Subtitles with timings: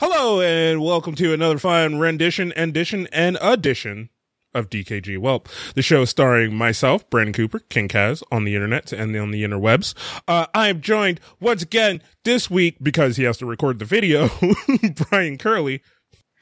[0.00, 4.10] Hello and welcome to another fine rendition, edition, and edition
[4.54, 5.18] of DKG.
[5.18, 5.42] Well,
[5.74, 9.94] the show starring myself, Brandon Cooper, King Kaz, on the internet and on the interwebs.
[10.28, 14.30] Uh, I am joined once again this week because he has to record the video,
[15.10, 15.82] Brian Curley.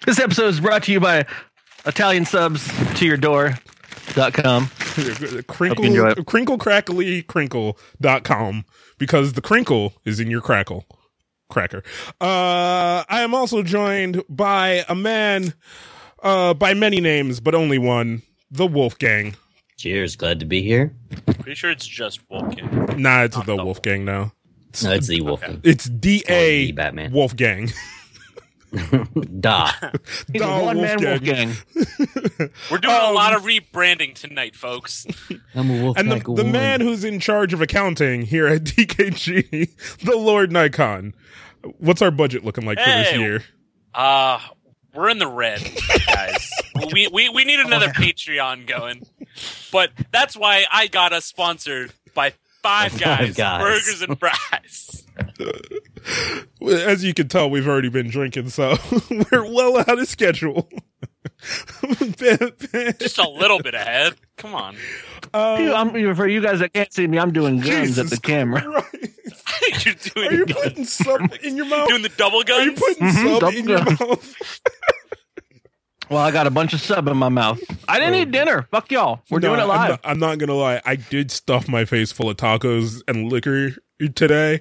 [0.05, 1.25] This episode is brought to you by
[1.87, 4.67] Italian subs to your door.com.
[5.47, 8.65] Crinkle, crinkle crackly crinkle.com
[8.99, 10.85] because the crinkle is in your crackle
[11.49, 11.83] cracker.
[12.21, 15.55] Uh, I am also joined by a man,
[16.23, 19.37] uh, by many names, but only one, the Wulfegang.
[19.77, 20.95] Cheers, glad to be here.
[21.41, 22.99] Pretty sure it's just Wulfegang.
[22.99, 24.33] Nah, it's Not the Wulfegang now.
[24.83, 25.61] No, it's the Wulfegang.
[25.65, 27.13] It's D A Batman.
[27.13, 27.73] Wulfegang.
[29.41, 29.71] da.
[30.33, 32.51] He's da a one man Wulfegang.
[32.71, 35.07] We're doing um, a lot of rebranding tonight, folks.
[35.55, 35.99] I'm a Wulfegang.
[35.99, 41.15] And the, the man who's in charge of accounting here at DKG, the Lord Nikon.
[41.79, 43.45] What's our budget looking like hey, for this year?
[43.95, 44.41] Uh
[44.95, 45.61] we're in the red,
[46.07, 46.51] guys.
[46.93, 49.07] we, we we need another Patreon going.
[49.71, 53.61] But that's why I got us sponsored by Five Guys, guys.
[53.61, 55.06] Burgers and Fries.
[56.69, 58.77] As you can tell, we've already been drinking, so
[59.11, 60.69] we're well out of schedule.
[62.99, 64.15] Just a little bit ahead.
[64.37, 64.77] Come on.
[65.35, 68.63] Um, for you guys that can't see me, I'm doing guns Jesus at the camera.
[69.85, 70.63] You're doing Are you guns.
[70.63, 71.89] putting sub in your mouth?
[71.89, 72.61] Doing the double guns?
[72.61, 74.61] Are you putting mm-hmm, sub in your mouth?
[76.11, 77.61] well, I got a bunch of sub in my mouth.
[77.89, 78.19] I didn't oh.
[78.19, 78.63] eat dinner.
[78.71, 79.21] Fuck y'all.
[79.31, 79.81] We're no, doing it live.
[79.81, 80.81] I'm not, I'm not gonna lie.
[80.85, 83.73] I did stuff my face full of tacos and liquor
[84.15, 84.61] today,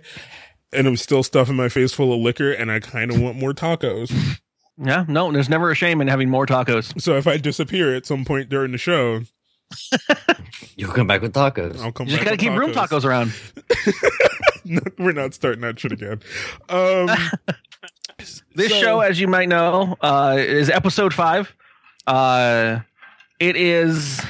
[0.75, 3.53] and I'm still stuffing my face full of liquor, and I kind of want more
[3.53, 4.39] tacos.
[4.77, 6.99] Yeah, no, there's never a shame in having more tacos.
[7.01, 9.21] So if I disappear at some point during the show,
[10.75, 11.79] you'll come back with tacos.
[11.79, 12.07] I'll come.
[12.07, 12.57] You just gotta keep tacos.
[12.57, 13.33] room tacos around.
[14.65, 16.21] no, we're not starting that shit again.
[16.69, 17.09] Um,
[18.55, 21.55] this so, show, as you might know, uh, is episode five.
[22.05, 22.79] Uh,
[23.39, 24.21] it is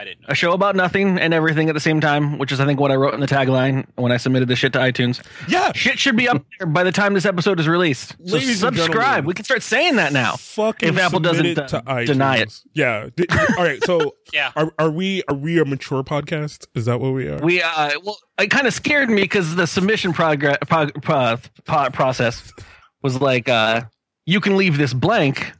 [0.00, 0.22] I didn't.
[0.22, 0.28] Know.
[0.30, 2.90] A show about nothing and everything at the same time, which is I think what
[2.90, 5.22] I wrote in the tagline when I submitted the shit to iTunes.
[5.46, 8.16] Yeah, shit should be up there by the time this episode is released.
[8.24, 9.26] So Ladies subscribe.
[9.26, 10.36] We can start saying that now.
[10.36, 12.62] Fucking if Apple doesn't uh, deny it.
[12.72, 13.10] Yeah.
[13.58, 13.84] All right.
[13.84, 16.66] So yeah, are, are we are we a mature podcast?
[16.74, 17.38] Is that what we are?
[17.38, 21.36] We uh well, it kind of scared me because the submission progress pro, pro,
[21.66, 22.50] pro, process
[23.02, 23.82] was like uh
[24.24, 25.52] you can leave this blank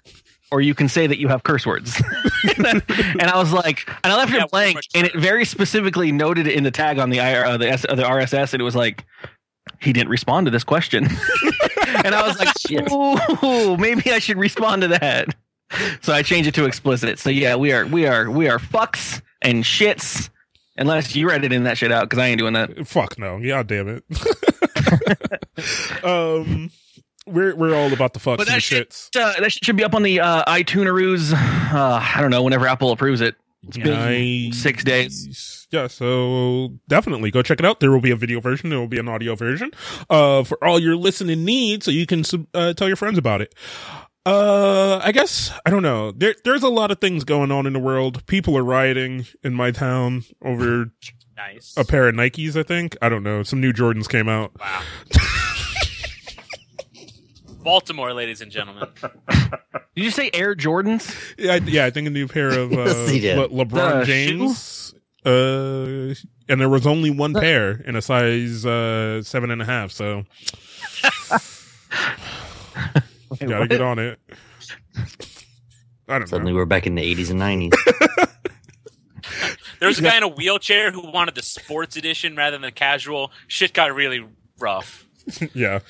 [0.50, 2.02] or you can say that you have curse words.
[2.56, 6.46] and I was like, and I left yeah, it blank, and it very specifically noted
[6.46, 8.64] it in the tag on the IR, uh, the, S, uh, the RSS, and it
[8.64, 9.04] was like,
[9.80, 11.04] he didn't respond to this question.
[12.04, 12.48] and I was like,
[12.90, 15.34] oh, maybe I should respond to that.
[16.02, 17.18] So I changed it to explicit.
[17.18, 20.30] So yeah, we are, we are, we are fucks and shits.
[20.76, 22.86] Unless you're editing that shit out, because I ain't doing that.
[22.86, 23.36] Fuck no.
[23.36, 24.04] Yeah, damn it.
[26.04, 26.70] um,
[27.30, 29.16] we're we're all about the fucks but that and should, shits.
[29.16, 31.32] Uh, that should be up on the uh, iTunes.
[31.32, 33.36] Uh, I don't know whenever Apple approves it.
[33.66, 34.56] It's been nice.
[34.56, 35.66] six days.
[35.70, 37.80] Yeah, so definitely go check it out.
[37.80, 38.70] There will be a video version.
[38.70, 39.70] There will be an audio version
[40.08, 42.24] uh, for all your listening needs, so you can
[42.54, 43.54] uh, tell your friends about it.
[44.24, 46.10] Uh, I guess I don't know.
[46.12, 48.24] There, there's a lot of things going on in the world.
[48.26, 50.90] People are rioting in my town over
[51.36, 51.74] nice.
[51.76, 52.56] a pair of Nikes.
[52.56, 53.42] I think I don't know.
[53.42, 54.52] Some new Jordans came out.
[54.58, 54.82] Wow.
[57.62, 58.88] Baltimore, ladies and gentlemen.
[59.30, 61.14] Did you say Air Jordans?
[61.38, 61.84] Yeah, I, yeah.
[61.86, 64.94] I think a new pair of uh, Le- LeBron the James.
[65.24, 66.14] Uh,
[66.48, 69.92] and there was only one the- pair in a size uh, seven and a half.
[69.92, 70.24] So
[73.30, 73.68] Wait, gotta what?
[73.70, 74.18] get on it.
[76.08, 76.56] I don't Suddenly know.
[76.58, 78.26] we're back in the 80s and 90s.
[79.78, 82.72] there was a guy in a wheelchair who wanted the sports edition rather than the
[82.72, 83.30] casual.
[83.46, 84.26] Shit got really
[84.58, 85.06] rough.
[85.54, 85.80] yeah.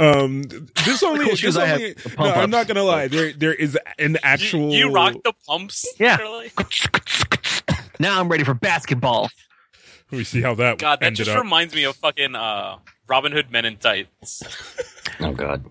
[0.00, 0.44] Um,
[0.86, 3.06] this only, cool this only no, I'm not gonna lie.
[3.06, 4.70] There, there is an actual.
[4.70, 5.86] You, you rock the pumps.
[5.98, 6.16] Yeah.
[8.00, 9.28] now I'm ready for basketball.
[10.10, 10.78] We see how that.
[10.78, 11.42] God, that just up.
[11.42, 12.78] reminds me of fucking uh,
[13.08, 14.42] Robin Hood Men in Tights.
[15.20, 15.66] oh God.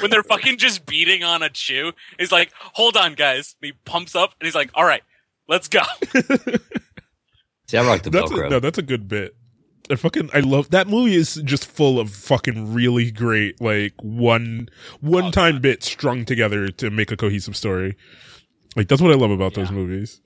[0.00, 1.90] when they're fucking just beating on a chew,
[2.20, 5.02] he's like, "Hold on, guys." And he pumps up, and he's like, "All right,
[5.48, 5.82] let's go."
[7.66, 8.46] see, I rock the that's Velcro.
[8.46, 9.34] A, no, that's a good bit.
[9.92, 14.68] I fucking I love that movie is just full of fucking really great like one
[15.00, 17.96] one time bits strung together to make a cohesive story.
[18.74, 19.64] Like that's what I love about yeah.
[19.64, 20.20] those movies.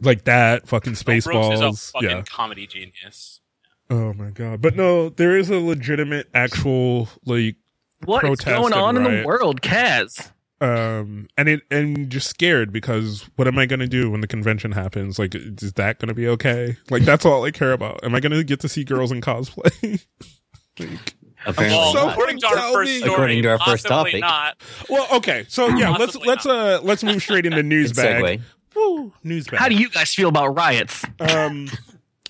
[0.00, 1.92] Like that fucking Spaceballs.
[2.02, 3.40] Yeah, comedy genius.
[3.88, 4.60] Oh my god!
[4.60, 7.56] But no, there is a legitimate, actual like
[8.04, 10.32] what is going on in the world, Kaz?
[10.62, 14.26] Um and it and just scared because what am i going to do when the
[14.26, 18.02] convention happens like is that going to be okay like that's all i care about
[18.02, 20.02] am i going to get to see girls in cosplay
[20.78, 21.14] like,
[21.44, 22.12] Apparently Well, So not.
[22.14, 24.20] according to our first story, According to our first topic.
[24.20, 24.56] not.
[24.88, 25.44] Well, okay.
[25.48, 28.40] So yeah, let's Possibly let's uh let's move straight into news bag.
[28.74, 29.60] Woo, news bag.
[29.60, 31.04] How do you guys feel about riots?
[31.20, 31.68] Um,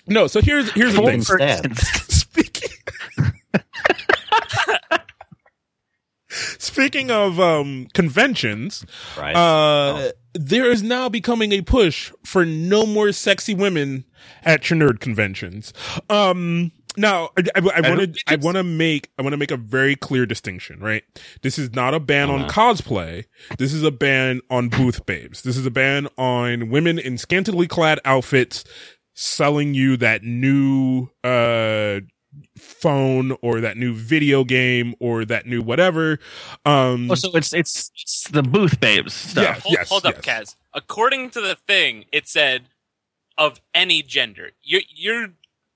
[0.05, 0.27] no.
[0.27, 1.15] So here's here's the For thing.
[1.15, 1.65] instance- For Stab.
[1.65, 2.69] instance, Speaking.
[6.77, 8.85] Speaking of um, conventions,
[9.17, 9.35] Right.
[9.35, 14.05] uh, there is now becoming a push for no more sexy women
[14.43, 15.73] at your nerd conventions.
[16.09, 19.51] Um, now, I, I, I want to, I want to make, I want to make
[19.51, 21.03] a very clear distinction, right?
[21.41, 23.25] This is not a ban on cosplay.
[23.57, 25.43] This is a ban on booth babes.
[25.43, 28.63] This is a ban on women in scantily clad outfits
[29.13, 32.01] selling you that new, uh,
[32.57, 36.19] phone or that new video game or that new whatever.
[36.65, 39.43] Um, oh, so it's it's it's the booth babes stuff.
[39.43, 39.53] Yeah.
[39.59, 40.25] Hold, Yes, hold up, yes.
[40.25, 40.55] Kaz.
[40.73, 42.63] According to the thing, it said
[43.37, 44.51] of any gender.
[44.63, 45.27] You're, you're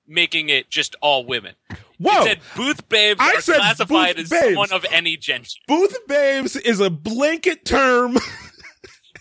[0.06, 1.54] making it just all women.
[1.98, 2.22] whoa.
[2.22, 4.44] It said booth babes I are said classified booth as babes.
[4.46, 5.48] someone of any gender.
[5.68, 8.16] Booth babes is a blanket term.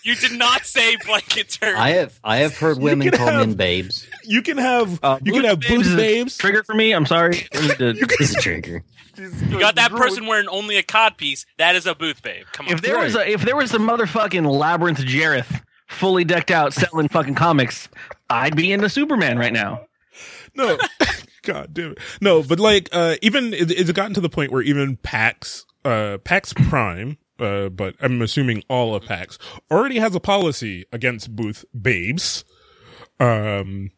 [0.03, 1.77] You did not say blanket term.
[1.77, 4.07] I have I have heard women can call have- men babes.
[4.23, 6.37] You can have Uh, you can have booth is babes.
[6.37, 6.91] Trigger for me.
[6.93, 7.47] I'm sorry.
[7.53, 7.89] I need to-
[8.19, 8.83] It's a trigger.
[9.17, 11.45] you got that person wearing only a cod piece.
[11.57, 12.45] That is a booth babe.
[12.53, 12.73] Come on.
[12.73, 17.07] if there was a if there was a motherfucking labyrinth Jareth fully decked out selling
[17.09, 17.87] fucking comics,
[18.29, 19.85] I'd be into Superman right now.
[20.55, 20.77] No,
[21.43, 21.99] God damn it.
[22.21, 25.65] No, but like uh even is it, it's gotten to the point where even PAX
[25.85, 29.37] uh PAX Prime uh but I'm assuming all of PAX
[29.69, 32.45] already has a policy against booth babes
[33.19, 33.91] um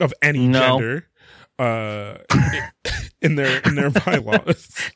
[0.00, 0.60] of any No.
[0.60, 1.08] gender
[1.58, 2.18] uh
[3.22, 4.90] in their in their bylaws.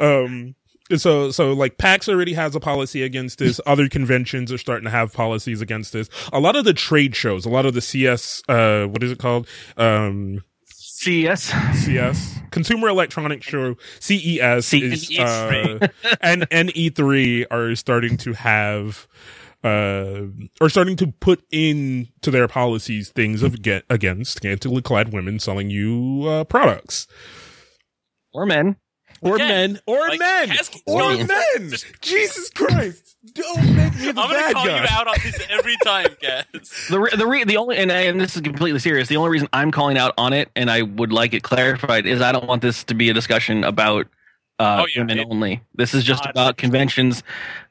[0.00, 0.54] um
[0.96, 3.60] so so like PAX already has a policy against this.
[3.66, 6.08] Other conventions are starting to have policies against this.
[6.32, 9.18] A lot of the trade shows, a lot of the CS uh what is it
[9.18, 9.48] called?
[9.76, 10.44] Um
[11.06, 11.54] CS.
[11.84, 15.20] CS Consumer Electronics Show CES is CES.
[15.20, 15.86] uh,
[16.20, 19.06] and and E3 are starting to have
[19.62, 20.22] uh
[20.60, 25.38] are starting to put in to their policies things of get against scantily clad women
[25.38, 27.06] selling you uh products
[28.34, 28.74] Or men.
[29.22, 33.94] Or Again, men or like, men Cas- or no, men just- Jesus Christ don't make
[33.96, 36.88] me the I'm gonna bad call guy you out on this every time, Kaz.
[36.88, 39.08] The re- the re- the only and, and this is completely serious.
[39.08, 42.20] The only reason I'm calling out on it, and I would like it clarified, is
[42.20, 44.06] I don't want this to be a discussion about
[44.58, 45.62] uh, Oh, yeah, women it- only.
[45.74, 46.30] This is just God.
[46.30, 47.22] about conventions,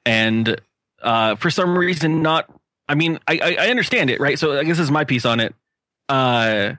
[0.06, 0.60] and
[1.02, 2.50] uh, for some reason, not.
[2.90, 4.38] I mean, I, I I understand it, right?
[4.38, 5.56] So I guess this is my piece on it.
[6.10, 6.74] Uh,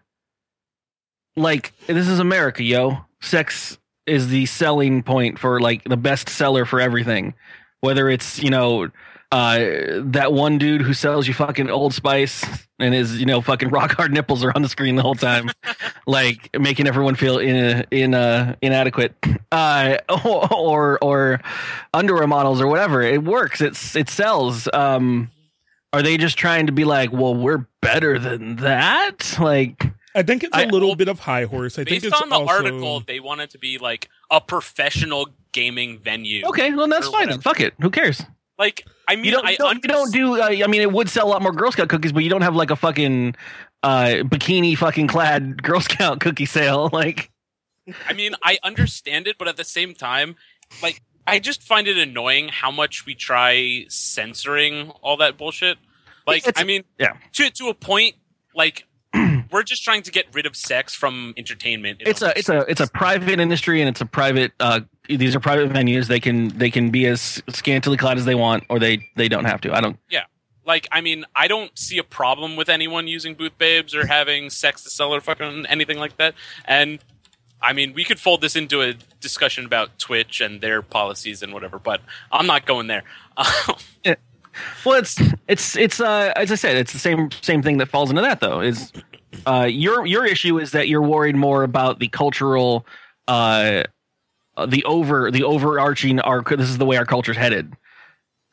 [1.37, 2.99] like this is America, yo.
[3.21, 7.35] Sex is the selling point for like the best seller for everything.
[7.81, 8.91] Whether it's you know
[9.33, 9.59] uh,
[9.99, 12.45] that one dude who sells you fucking Old Spice
[12.79, 15.51] and his you know fucking rock hard nipples are on the screen the whole time,
[16.07, 19.15] like making everyone feel in in uh, inadequate,
[19.53, 21.41] uh, or or
[21.93, 23.03] underwear models or whatever.
[23.03, 23.61] It works.
[23.61, 24.69] It's it sells.
[24.73, 25.31] Um,
[25.93, 29.37] are they just trying to be like, well, we're better than that?
[29.41, 29.86] Like,
[30.17, 32.29] I think it's a I- little bit of high horse I think Based it's on
[32.31, 36.45] the also, article, they want it to be like a professional gaming venue.
[36.47, 37.29] okay, well that's fine.
[37.29, 37.39] Then.
[37.39, 37.43] whatever.
[37.43, 37.75] Fuck it.
[37.81, 38.23] Who cares?
[38.59, 40.41] Like, I mean, you don't, I don't, you don't do.
[40.41, 42.41] Uh, I mean, it would sell a lot more Girl Scout cookies, but you don't
[42.41, 43.37] have like a fucking
[43.83, 46.89] uh, bikini fucking clad Girl Scout cookie sale.
[46.93, 47.31] Like,
[48.09, 50.37] I mean, I understand it, but at the same time,
[50.83, 55.77] like, I just find it annoying how much we try censoring all that bullshit.
[56.27, 57.17] Like, It's- I mean, yeah.
[57.35, 58.17] to to a point,
[58.55, 58.87] like,
[59.51, 62.03] we're just trying to get rid of sex from entertainment.
[62.05, 64.53] it's a it's a it's a private industry and it's a private.
[64.61, 66.07] Uh, these are private venues.
[66.07, 69.45] They can they can be as scantily clad as they want, or they they don't
[69.45, 69.75] have to.
[69.75, 69.99] I don't.
[70.11, 70.25] Yeah.
[70.65, 74.51] Like I mean, I don't see a problem with anyone using booth babes or having
[74.51, 76.35] sex to sell or fucking anything like that.
[76.65, 76.99] And
[77.63, 81.53] I mean, we could fold this into a discussion about Twitch and their policies and
[81.53, 82.01] whatever, but
[82.33, 83.05] I'm not going there.
[84.85, 88.09] Well, it's it's it's uh as I said, it's the same same thing that falls
[88.09, 88.61] into that though.
[88.61, 88.91] Is
[89.47, 92.87] uh your your issue is that you're worried more about the cultural
[93.29, 93.83] uh
[94.69, 97.77] the over the overarching our this is the way our culture's headed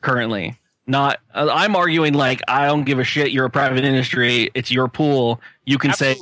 [0.02, 0.58] currently.
[0.86, 3.32] Not uh, I'm arguing like I don't give a shit.
[3.32, 4.50] You're a private industry.
[4.54, 5.40] It's your pool.
[5.64, 6.16] You can say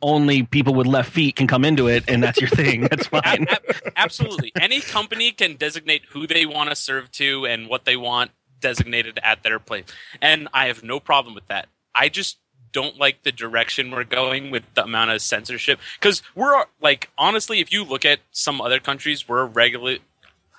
[0.00, 2.82] only people with left feet can come into it, and that's your thing.
[2.90, 3.46] That's fine.
[3.48, 4.52] Ab- ab- absolutely.
[4.60, 8.30] Any company can designate who they want to serve to and what they want
[8.60, 9.86] designated at their place.
[10.20, 11.68] And I have no problem with that.
[11.94, 12.38] I just
[12.74, 17.60] don't like the direction we're going with the amount of censorship because we're like honestly
[17.60, 19.96] if you look at some other countries we're regular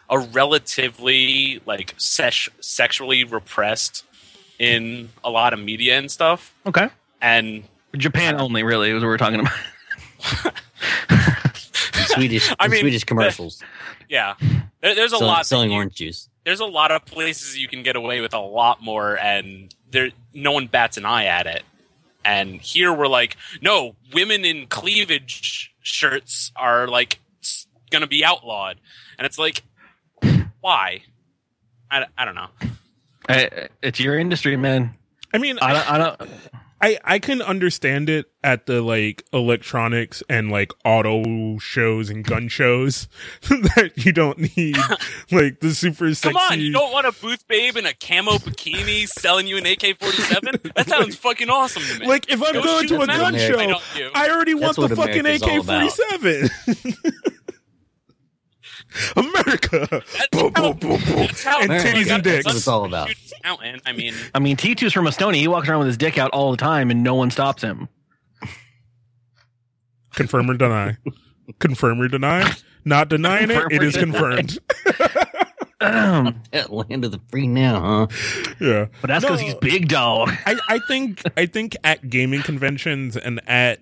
[0.09, 4.03] a relatively like sesh- sexually repressed
[4.57, 6.89] in a lot of media and stuff Okay.
[7.21, 7.63] and
[7.97, 10.53] Japan only, really, is what we're talking about.
[12.07, 13.63] Swedish, I mean, Swedish commercials.
[14.09, 14.35] Yeah,
[14.81, 15.45] there, there's a Sell- lot.
[15.45, 16.29] selling you- orange juice.
[16.43, 20.09] there's a lot of places you can get away with a lot more, and there
[20.33, 21.63] no one bats an eye at it.
[22.25, 27.19] And here we're like, no, women in cleavage shirts are like
[27.91, 28.77] gonna be outlawed,
[29.19, 29.61] and it's like,
[30.59, 31.03] why?
[31.91, 32.47] I, I don't know.
[33.29, 34.95] I- it's your industry, man.
[35.33, 35.91] I mean, I don't.
[35.91, 36.29] I don't
[36.81, 42.47] I I can understand it at the like electronics and like auto shows and gun
[42.49, 43.07] shows
[43.49, 44.77] that you don't need
[45.31, 46.33] like the super sexy.
[46.33, 49.65] Come on, you don't want a booth babe in a camo bikini selling you an
[49.65, 50.55] AK forty seven?
[50.75, 52.07] That sounds fucking awesome to me.
[52.07, 53.39] like if I'm Go going to a gun out.
[53.39, 54.11] show, I.
[54.13, 56.49] I already want the fucking AK forty seven.
[59.17, 62.45] America, That's boom, how- boom, boom, boom, that's how and America titties and That's dicks.
[62.45, 63.09] what it's all about.
[63.45, 65.35] Shoot I mean, I mean, T2's from Estonia.
[65.35, 67.87] He walks around with his dick out all the time, and no one stops him.
[70.13, 70.97] Confirm or deny?
[71.59, 72.51] Confirm or deny?
[72.85, 73.53] Not denying it.
[73.53, 74.05] Confirm It or is deny.
[74.11, 74.59] confirmed.
[75.81, 78.53] Um, That land of the free now, huh?
[78.61, 78.85] Yeah.
[79.01, 79.45] but that's because No.
[79.45, 80.29] he's big dog.
[80.45, 83.81] I, I think I think at gaming conventions and at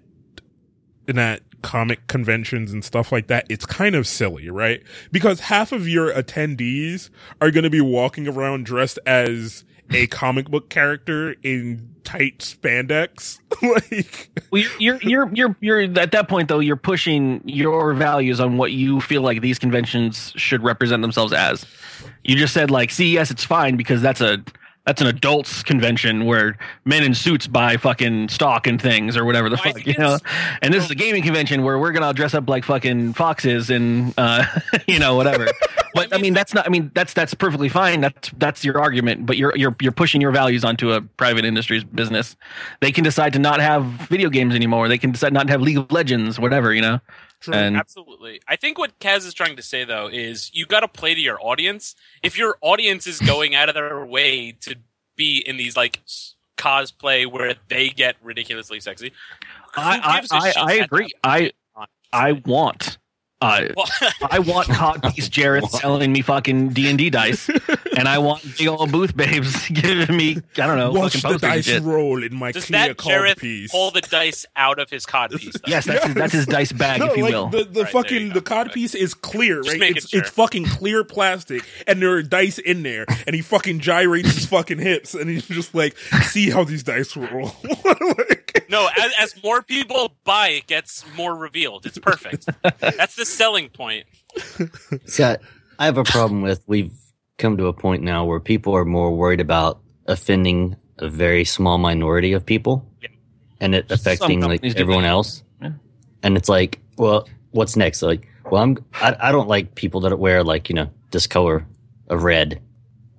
[1.08, 4.84] and at comic conventions and stuff like that, it's kind of silly, right?
[5.12, 7.10] Because half of your attendees
[7.42, 13.40] are going to be walking around dressed as a comic book character in tight spandex,
[13.62, 16.60] like Well, you're, you're you're you're at that point though.
[16.60, 21.66] You're pushing your values on what you feel like these conventions should represent themselves as.
[22.24, 24.44] You just said like CES, it's fine because that's a
[24.86, 29.50] that's an adults convention where men in suits buy fucking stock and things or whatever
[29.50, 30.18] the Well, fuck you know.
[30.62, 34.14] And this is a gaming convention where we're gonna dress up like fucking foxes and
[34.18, 34.46] uh,
[34.88, 35.48] you know whatever.
[35.96, 36.66] But I mean that's not.
[36.66, 38.02] I mean that's that's perfectly fine.
[38.02, 39.28] That's that's your argument.
[39.28, 42.36] But you're you're you're pushing your values onto a private industry's business.
[42.82, 44.88] They can decide to not have video games anymore.
[44.88, 47.00] They can decide not to have League of Legends, whatever you know.
[47.52, 48.42] And Absolutely.
[48.48, 51.22] I think what Kaz is trying to say though is you got to play to
[51.22, 51.96] your audience.
[52.22, 54.76] If your audience is going out of their way to
[55.16, 59.12] be in these like s- cosplay where they get ridiculously sexy,
[59.76, 61.10] who I gives a I, shit I, I agree.
[61.24, 61.52] I?
[62.14, 63.00] I want.
[63.44, 63.68] Uh,
[64.30, 67.50] I want Codpiece Jareth selling me fucking D and D dice,
[67.98, 71.48] and I want big old booth babes giving me I don't know watch fucking the
[71.48, 71.84] dice shit.
[71.84, 73.72] roll in my does clear that Jareth piece.
[73.72, 75.54] pull the dice out of his cod piece?
[75.54, 75.60] Though?
[75.68, 77.48] Yes, that's his, that's his dice bag, No, if you like will.
[77.50, 79.80] the, the Right, fucking the cod piece is clear, Just right?
[79.80, 80.22] making It's sure.
[80.22, 84.46] it's fucking clear plastic, and there are dice in there, and he fucking gyrates his
[84.46, 87.56] fucking hips, and he's just like, see how these dice roll.
[87.84, 91.86] Like- No, as, as more people buy, it gets more revealed.
[91.86, 92.48] It's perfect.
[92.80, 94.06] That's the selling point.
[95.06, 95.38] See, I,
[95.80, 96.94] I have a problem with we've
[97.38, 101.78] come to a point now where people are more worried about offending a very small
[101.78, 103.10] minority of people Yeah.
[103.60, 105.44] and it affecting like everyone else.
[105.62, 105.72] Yeah.
[106.22, 108.02] And it's like, well, what's next?
[108.02, 111.66] Like, well, I'm, I, I don't like people that wear like, you know, this color
[112.10, 112.62] of red.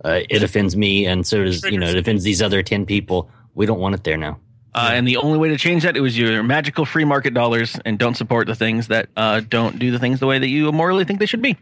[0.04, 1.06] Uh, it offends me.
[1.06, 3.30] And so does, you know, it offends these other 10 people.
[3.54, 4.38] We don't want it there now.
[4.74, 7.78] Uh, and the only way to change that it was your magical free market dollars,
[7.84, 10.70] and don't support the things that uh, don't do the things the way that you
[10.72, 11.56] morally think they should be.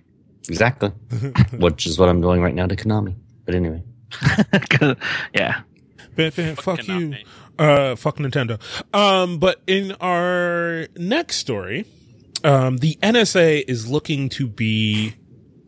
[0.49, 0.89] Exactly.
[1.59, 3.15] Which is what I'm doing right now to Konami.
[3.45, 3.83] But anyway.
[5.35, 5.63] yeah,
[6.17, 6.95] Fan- fan, fuck you.
[6.95, 7.25] Konami.
[7.59, 8.59] Uh, fuck Nintendo.
[8.95, 11.85] Um, but in our next story,
[12.45, 15.15] um, the NSA is looking to be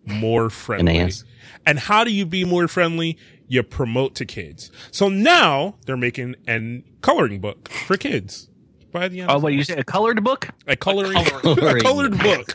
[0.06, 0.98] more friendly.
[0.98, 1.24] NAS.
[1.66, 3.16] And how do you be more friendly?
[3.46, 4.70] You promote to kids.
[4.90, 8.48] So now they're making an coloring book for kids
[8.92, 9.26] by the NSA.
[9.28, 9.76] Oh, what you say?
[9.76, 10.48] A colored book?
[10.66, 12.46] a coloring, a coloring colored book.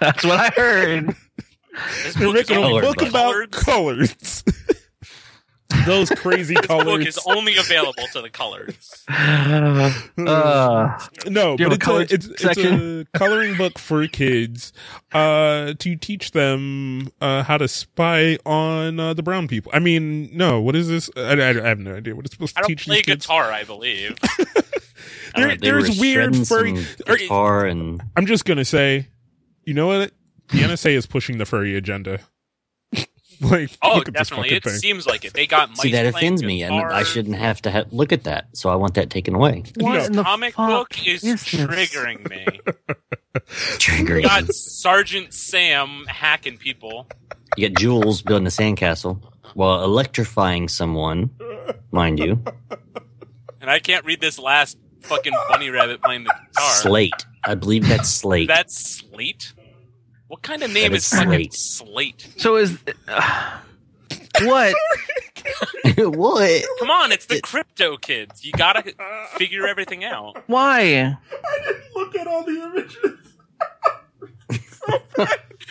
[0.00, 1.14] That's what I heard.
[2.02, 3.08] This They're making a book book.
[3.08, 4.44] about colors.
[5.86, 6.84] Those crazy This colors.
[6.84, 9.04] book is only available to the colors.
[10.26, 14.72] Uh, No, but a it's a, it's, it's a coloring book for kids
[15.12, 19.70] uh, to teach them uh, how to spy on uh, the brown people.
[19.74, 21.10] I mean, no, what is this?
[21.16, 23.04] I, I, I have no idea what it's supposed I to don't teach play these
[23.06, 23.26] kids.
[23.26, 24.16] guitar, I believe.
[25.36, 28.64] Don't There- know, they there's weird shredding furry- some or- guitar and I'm just gonna
[28.64, 29.08] say,
[29.64, 30.12] you know what?
[30.48, 32.20] The NSA is pushing the furry agenda.
[33.40, 34.56] like, Oh, look at this definitely.
[34.56, 34.72] It thing.
[34.74, 35.32] seems like it.
[35.34, 36.92] They got mice see that offends me, and guitar.
[36.92, 38.48] I shouldn't have to ha- look at that.
[38.56, 39.62] So I want that taken away.
[39.76, 40.04] what No.
[40.04, 41.44] in the Comic fuck book is, this?
[41.44, 42.46] triggering me.
[43.78, 44.22] Triggering.
[44.22, 47.08] You got Sergeant Sam hacking people.
[47.56, 49.20] You got Joules building a sandcastle
[49.54, 51.30] while electrifying someone,
[51.90, 52.42] mind you.
[53.60, 56.70] And I can't read this last fucking bunny rabbit playing the guitar.
[56.74, 57.26] Slate.
[57.44, 58.48] I believe that's Slate.
[58.48, 59.52] That's Slate?
[60.34, 62.20] What kind of name That is is fucking Slate.
[62.20, 62.40] Slate?
[62.40, 62.76] So is
[63.06, 63.58] uh,
[64.42, 64.74] what?
[65.96, 66.64] what?
[66.80, 68.44] Come on, it's the crypto kids.
[68.44, 68.82] You gotta
[69.36, 70.42] figure everything out.
[70.48, 70.80] Why?
[70.80, 71.16] I
[71.64, 73.20] didn't look at all the images.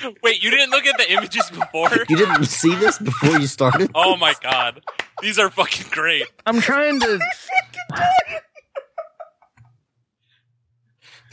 [0.23, 1.89] Wait, you didn't look at the images before?
[2.07, 3.91] You didn't see this before you started?
[3.93, 4.81] Oh my god.
[5.21, 6.23] These are fucking great.
[6.45, 7.19] I'm trying to.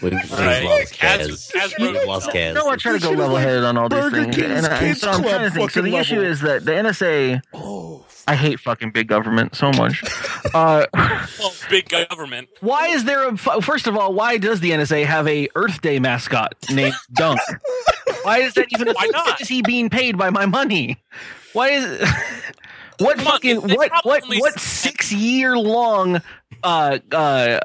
[0.03, 0.65] We've, we've Right.
[0.65, 1.53] lost Kaz- Kaz.
[1.53, 2.31] Kaz We've broke lost.
[2.31, 2.55] Kaz.
[2.55, 4.37] No, I try to go level headed on all these Burger things.
[4.37, 5.71] King's And, I- Kids so I'm trying to think.
[5.71, 7.43] So the fucking issue is that the NSA.
[7.53, 10.03] Oh, I hate fucking big government so much.
[10.55, 12.49] Uh, Well, big government.
[12.61, 13.37] why is there a?
[13.37, 17.39] First of all, why does the NSA have a Earth Day mascot named Dunk?
[18.23, 18.89] Why is that even?
[18.89, 19.41] A Why not?
[19.41, 20.99] Is he being paid by my money?
[21.53, 22.11] Why is?
[23.01, 26.21] What Come fucking they what what what six year long
[26.63, 27.15] uh uh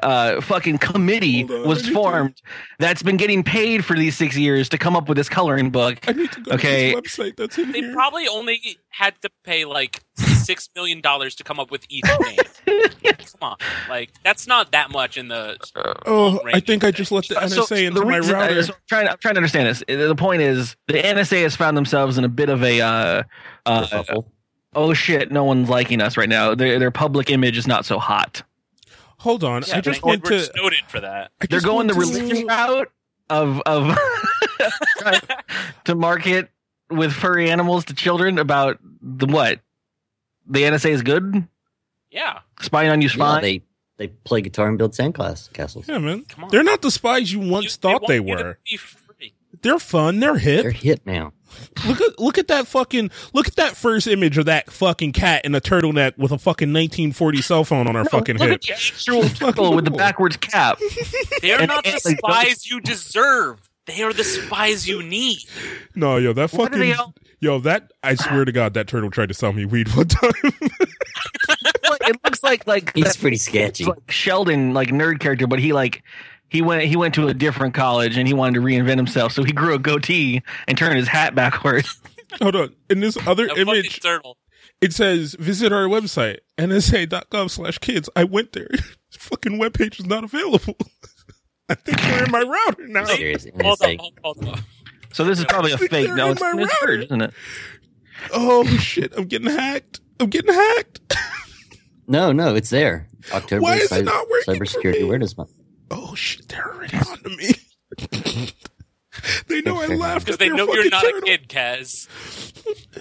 [0.02, 2.42] uh fucking committee on, was need to- formed
[2.78, 5.98] that's been getting paid for these six years to come up with this coloring book?
[6.08, 6.94] I need to go Okay.
[6.94, 7.92] to this website that's in They here.
[7.92, 12.38] probably only had to pay like six million dollars to come up with each name.
[13.04, 13.56] Come on,
[13.90, 15.58] like that's not that much in the.
[16.06, 17.30] oh, I think I just things.
[17.30, 18.62] let the So- NSA so into the my reason- router.
[18.62, 19.82] so I'm trying, I'm trying to understand this.
[19.86, 23.22] The point is, the NSA has found themselves in a bit of a uh,
[23.66, 24.24] uh, Kerfuffle.
[24.76, 26.54] Oh shit, no one's liking us right now.
[26.54, 28.42] Their their public image is not so hot.
[29.18, 30.44] Hold on, Yeah, I just thank want Edward to.
[30.44, 31.32] Snowden for that.
[31.40, 32.92] I They're going the to- religion route
[33.30, 33.96] of of
[35.84, 36.48] to market
[36.90, 39.60] with furry animals to children about the what
[40.46, 41.48] the NSA is good.
[42.10, 43.62] Yeah, Spying on you, Yeah, they
[43.98, 45.52] they play guitar and build sandcastles.
[45.52, 45.88] castles.
[45.88, 46.24] Yeah, man.
[46.28, 46.50] Come on.
[46.50, 48.58] They're not the spies you once You- thought want they were.
[49.62, 50.20] They're fun.
[50.20, 50.62] They're hip.
[50.62, 51.32] They're hit now.
[51.86, 55.44] Look at look at that fucking look at that first image of that fucking cat
[55.44, 58.54] in a turtleneck with a fucking 1940 cell phone on her No, fucking look hip.
[58.56, 60.78] at the actual turtle with the backwards cap.
[61.42, 63.60] They're And- not the and, like, spies you deserve.
[63.86, 65.38] They are the spies you need.
[65.94, 69.28] No, yo, that Why fucking all- yo, that I swear to God, that turtle tried
[69.28, 70.32] to sell me weed one time.
[72.08, 73.84] It looks like like He's that- pretty sketchy.
[73.84, 76.02] like Sheldon, like nerd character, but he like
[76.48, 79.42] he went he went to a different college and he wanted to reinvent himself, so
[79.44, 82.00] he grew a goatee and turned his hat backwards.
[82.40, 82.74] Hold on.
[82.90, 84.36] In this other A image, turtle.
[84.80, 88.08] it says visit our website nsa.gov slash kids.
[88.16, 88.68] I went there.
[89.18, 90.76] fucking webpage is not available.
[91.68, 93.04] I think they're in my router now.
[93.06, 94.60] Seriously, Hold on, hold on.
[95.12, 96.10] So this is probably a fake.
[96.14, 96.86] No, in it's, my it's router.
[96.86, 97.34] weird, isn't it?
[98.32, 99.12] Oh shit!
[99.16, 100.00] I'm getting hacked.
[100.20, 101.00] I'm getting hacked.
[102.06, 103.08] No, no, it's there.
[103.32, 105.02] October Why is it not working Cybersecurity?
[105.02, 105.50] Awareness Month.
[105.90, 106.48] Oh shit!
[106.48, 107.50] They're already on to me.
[109.48, 111.18] they know I laughed Because they know you're not turtle.
[111.20, 112.08] a kid, Kaz.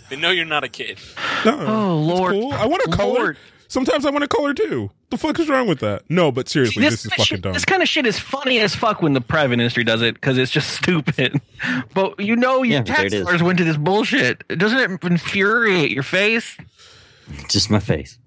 [0.10, 0.98] They know you're not a kid.
[1.46, 2.34] No, Oh, Lord.
[2.34, 2.54] cool.
[2.54, 3.14] I want a color.
[3.20, 3.38] Lord.
[3.68, 4.92] Sometimes I want a color too.
[5.10, 6.04] The fuck is wrong with that?
[6.10, 7.54] No, but seriously, this, is fucking shit, dumb.
[7.54, 10.38] this kind of shit is funny as fuck when the private industry does it because
[10.38, 11.42] it's just stupid.
[11.94, 13.26] But you know, your Yeah, tax it is.
[13.26, 14.48] dollars went to this bullshit.
[14.48, 16.56] Doesn't it infuriate your face?
[17.50, 18.20] Just my face.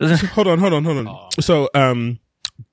[0.00, 1.30] Hold on, hold on, hold on.
[1.40, 2.18] So, um,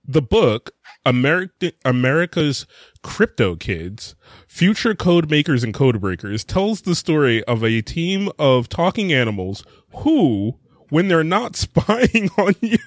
[0.07, 0.71] the book
[1.05, 2.65] America America's
[3.03, 4.15] Crypto Kids,
[4.47, 9.63] Future Code Makers and Code Breakers tells the story of a team of talking animals
[9.97, 12.77] who, when they're not spying on you,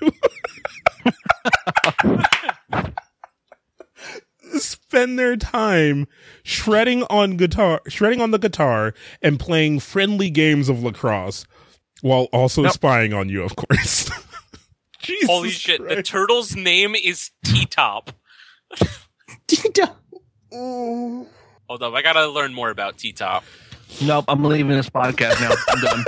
[4.59, 6.07] spend their time
[6.43, 11.45] shredding on guitar, shredding on the guitar and playing friendly games of lacrosse
[12.01, 12.73] while also Nope.
[12.73, 14.11] spying on you, of course.
[15.09, 15.87] Jesus Holy shit!
[15.89, 18.11] The turtle's name is T Top.
[19.47, 19.97] T Top.
[20.53, 23.45] Hold up, I gotta learn more about T Top.
[24.03, 24.25] nope.
[24.29, 25.55] I'm leaving this podcast now.
[25.69, 26.05] I'm done.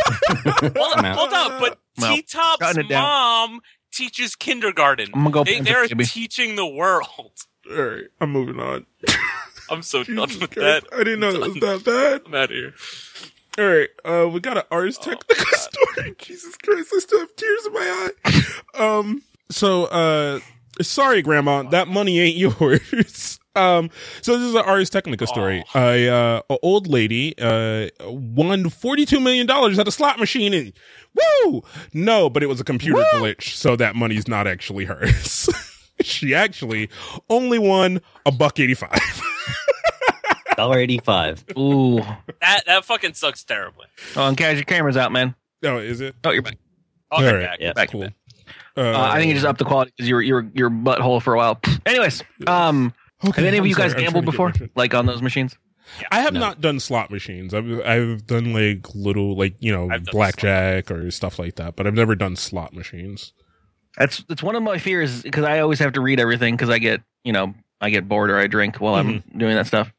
[0.77, 3.03] Hold, I'm hold up, but Well, T Top's shutting it down.
[3.03, 3.61] mom
[3.93, 5.09] teaches kindergarten.
[5.15, 6.05] I'm gonna go They, they're it, baby.
[6.05, 7.09] teaching the world.
[7.71, 8.87] All right, I'm moving on.
[9.71, 10.85] I'm so done with Christ, that.
[10.93, 12.23] I didn't know it was that bad.
[12.27, 12.75] I'm out of here.
[13.61, 16.15] All right, uh, we got an Ars Oh, Technica story.
[16.19, 18.33] Jesus Christ, I still have tears in my eye.
[18.83, 20.41] Um, so, uh,
[20.81, 23.37] sorry, Grandma, that money ain't yours.
[23.57, 23.91] Um,
[24.23, 25.65] so this is an Ars Technica story.
[25.75, 30.73] A, uh, a old lady, uh, won $42 million at a slot machine and
[31.45, 31.61] woo!
[31.93, 35.51] No, but it was a computer glitch, so that money's not actually hers.
[36.01, 36.89] she actually
[37.29, 38.89] only won a buck 85.
[40.61, 41.45] Dollar eighty-five.
[41.59, 42.01] Ooh.
[42.41, 43.87] That that fucking sucks terribly.
[44.17, 45.35] Oh, and Kaz, your camera's out, man.
[45.63, 46.15] no, is it?
[46.25, 46.57] Oh, you're back.
[47.11, 47.59] I'll get back.
[47.61, 47.73] Yeah.
[47.73, 47.91] Back.
[47.91, 48.03] Cool.
[48.03, 48.13] back.
[48.77, 50.71] Uh, Uh, I think you just upped the quality because you were you were your
[50.71, 51.59] butthole for a while.
[51.87, 52.93] Anyways, um,
[53.25, 54.95] okay, have any of I'm you guys sorry, I'm gambled trying to get before, like
[54.95, 55.57] on those machines?
[56.13, 56.41] I have No.
[56.41, 57.53] not done slot machines.
[57.53, 61.95] I've I've done like little like you know blackjack or stuff like that, but I've
[61.95, 63.33] never done slot machines.
[63.99, 66.79] That's that's one of my fears because I always have to read everything because I
[66.79, 69.93] get you know I get bored or I drink while I'm doing that stuff.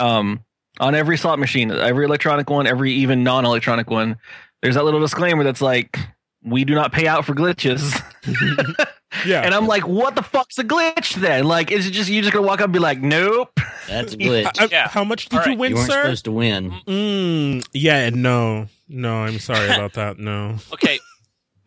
[0.00, 0.44] Um,
[0.80, 4.16] on every slot machine, every electronic one, every even non-electronic one,
[4.62, 5.98] there's that little disclaimer that's like,
[6.44, 8.00] we do not pay out for glitches.
[9.26, 9.42] yeah.
[9.42, 11.44] And I'm like, what the fuck's a glitch then?
[11.44, 13.50] Like, is it just you just gonna walk up and be like, nope?
[13.88, 14.60] That's a glitch.
[14.60, 14.88] I- Yeah.
[14.88, 15.58] How much did All you right.
[15.58, 16.02] win, you weren't sir?
[16.02, 16.70] supposed to win.
[16.86, 19.14] Mm, yeah, no, no.
[19.24, 20.18] I'm sorry about that.
[20.18, 20.56] No.
[20.72, 21.00] okay,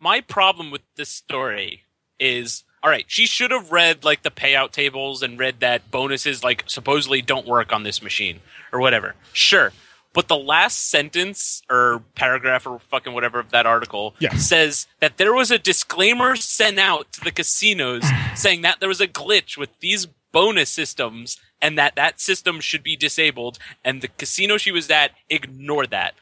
[0.00, 1.82] my problem with this story
[2.18, 3.04] is all right.
[3.08, 7.46] She should have read like the payout tables and read that bonuses like supposedly don't
[7.46, 8.40] work on this machine
[8.72, 9.14] or whatever.
[9.32, 9.72] Sure.
[10.14, 14.34] But the last sentence or paragraph or fucking whatever of that article Yeah.
[14.34, 19.00] says that there was a disclaimer sent out to the casinos saying that there was
[19.00, 24.08] a glitch with these bonus systems and that that system should be disabled and the
[24.08, 26.14] casino she was at ignored that.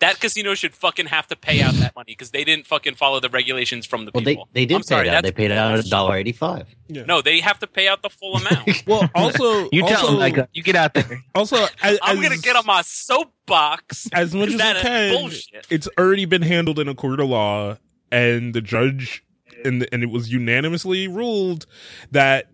[0.00, 3.18] That casino should fucking have to pay out that money because they didn't fucking follow
[3.18, 4.48] the regulations from the Well, they people.
[4.52, 5.24] they did I'm pay sorry, it out.
[5.24, 5.90] They paid it out at bullshit.
[5.90, 6.66] dollar eighty five.
[6.88, 8.68] No, they have to pay out the full amount.
[8.86, 11.20] Well, also, You tell also, them, like, you get out there.
[11.34, 14.08] also, as, I'm gonna get on my soapbox.
[14.12, 15.14] as much as that I can.
[15.20, 15.66] bullshit.
[15.68, 17.76] It's already been handled in a court of law,
[18.12, 19.24] and the judge
[19.64, 21.66] and and it was unanimously ruled
[22.12, 22.50] that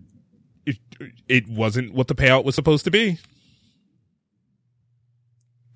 [0.64, 0.78] it
[1.28, 3.18] it wasn't what the payout was supposed to be.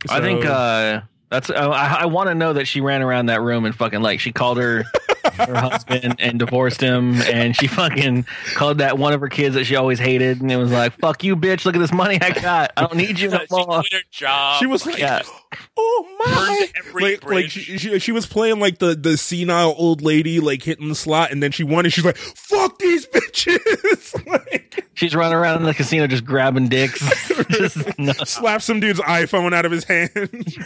[0.09, 3.43] I think uh that's uh, I, I want to know that she ran around that
[3.43, 4.85] room and fucking like she called her
[5.35, 9.65] her husband and divorced him and she fucking called that one of her kids that
[9.65, 12.31] she always hated and it was like fuck you bitch look at this money I
[12.31, 14.59] got I don't need you no she more quit her job.
[14.61, 15.23] She was like, Yeah.
[15.79, 16.67] "Oh my!"
[17.01, 20.89] Like, like she, she she was playing like the the senile old lady, like hitting
[20.89, 25.33] the slot, and then she won, and she's like, "Fuck these bitches!" like, she's running
[25.35, 27.01] around in the casino just grabbing dicks
[27.51, 28.13] just, no.
[28.25, 30.11] slapped some dude's iPhone out of his hand,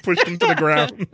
[0.02, 1.06] pushed him to the ground.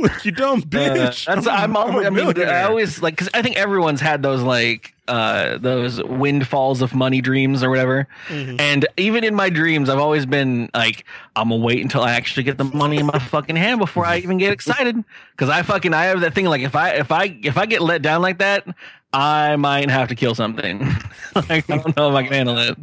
[0.00, 1.26] like, you dumb Uh, bitch.
[1.26, 4.22] that's I'm, I'm always, a I mean I always like because I think everyone's had
[4.22, 8.60] those like uh those windfalls of money dreams or whatever Mhm.
[8.60, 12.44] and even in my dreams I've always been like I'm gonna wait until I actually
[12.44, 15.92] get the money in my fucking hand before I even get excited because I fucking
[15.94, 18.38] I have that thing like if I if I if I get let down like
[18.38, 18.64] that
[19.12, 20.78] I might have to kill something
[21.34, 22.78] like, I don't know if I can handle it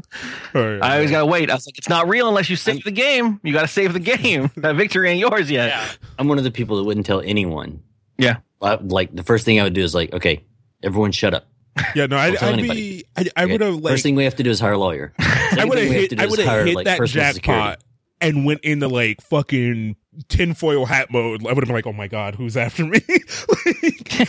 [0.54, 0.80] Oh, yeah.
[0.86, 3.39] I always gotta wait I was like it's not real unless you save the game
[3.43, 5.88] you gotta save the game that victory ain't yours yet yeah.
[6.20, 7.82] I'm one of the people that wouldn't tell anyone.
[8.17, 8.38] Yeah.
[8.62, 10.43] I, like the first thing I would do is like, okay,
[10.84, 11.48] everyone shut up.
[11.96, 12.80] yeah, no, I'd, Don't tell I'd anybody.
[12.80, 13.52] be, I, I Okay?
[13.52, 15.13] would have like, first thing we have to do is hire a lawyer.
[15.20, 17.84] I would have hit, I would have hire, hit like, that personal jackpot
[18.20, 19.96] and went into like fucking
[20.28, 21.46] tinfoil hat mode.
[21.46, 23.00] I would have been like, oh my god, who's after me?
[23.08, 24.20] like,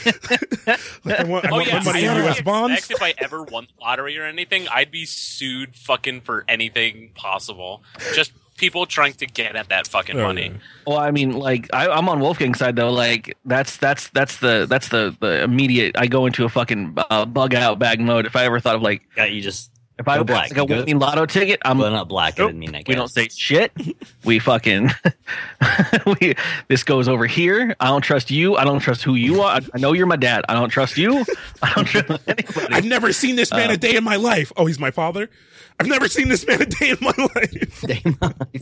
[1.04, 2.40] like, I want, I Oh want yeah, my money in U.S.
[2.42, 2.76] bonds.
[2.78, 7.12] expect if I ever won the lottery or anything, I'd be sued fucking for anything
[7.14, 7.82] possible.
[8.14, 10.46] Just people trying to get at that fucking Oh, money.
[10.48, 10.58] yeah.
[10.86, 12.90] Well, I mean, like I, I'm on Wulfegang's side though.
[12.90, 15.96] Like that's that's that's the that's the the immediate.
[15.98, 18.26] I go into a fucking uh, bug out bag mode.
[18.26, 20.50] If I ever thought of like Yeah, you just if I Go black.
[20.50, 22.38] like a Go- winning lotto ticket, I'm well, not black.
[22.38, 22.86] I didn't mean that.
[22.86, 23.72] we don't say shit.
[24.24, 24.90] we fucking
[26.20, 26.34] we
[26.68, 27.74] this goes over here.
[27.80, 28.56] I don't trust you.
[28.56, 29.56] I don't trust who you are.
[29.56, 30.44] I, I know you're my dad.
[30.48, 31.24] I don't trust you.
[31.62, 32.74] I don't trust anybody.
[32.74, 34.52] I've never seen this man Uh, a day in my life.
[34.56, 35.28] Oh, he's my father.
[35.80, 37.84] I've never seen this man a day in my life.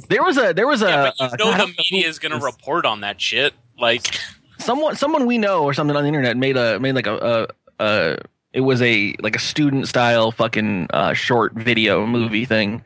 [0.08, 2.18] There was a there was a, Yeah, but uh, you know I the media is
[2.18, 3.54] going to report on that shit.
[3.78, 4.18] Like,
[4.58, 7.48] someone someone we know or something on the internet made a made like a
[7.78, 8.16] a, a
[8.52, 12.82] it was a like a student style fucking uh, short video movie thing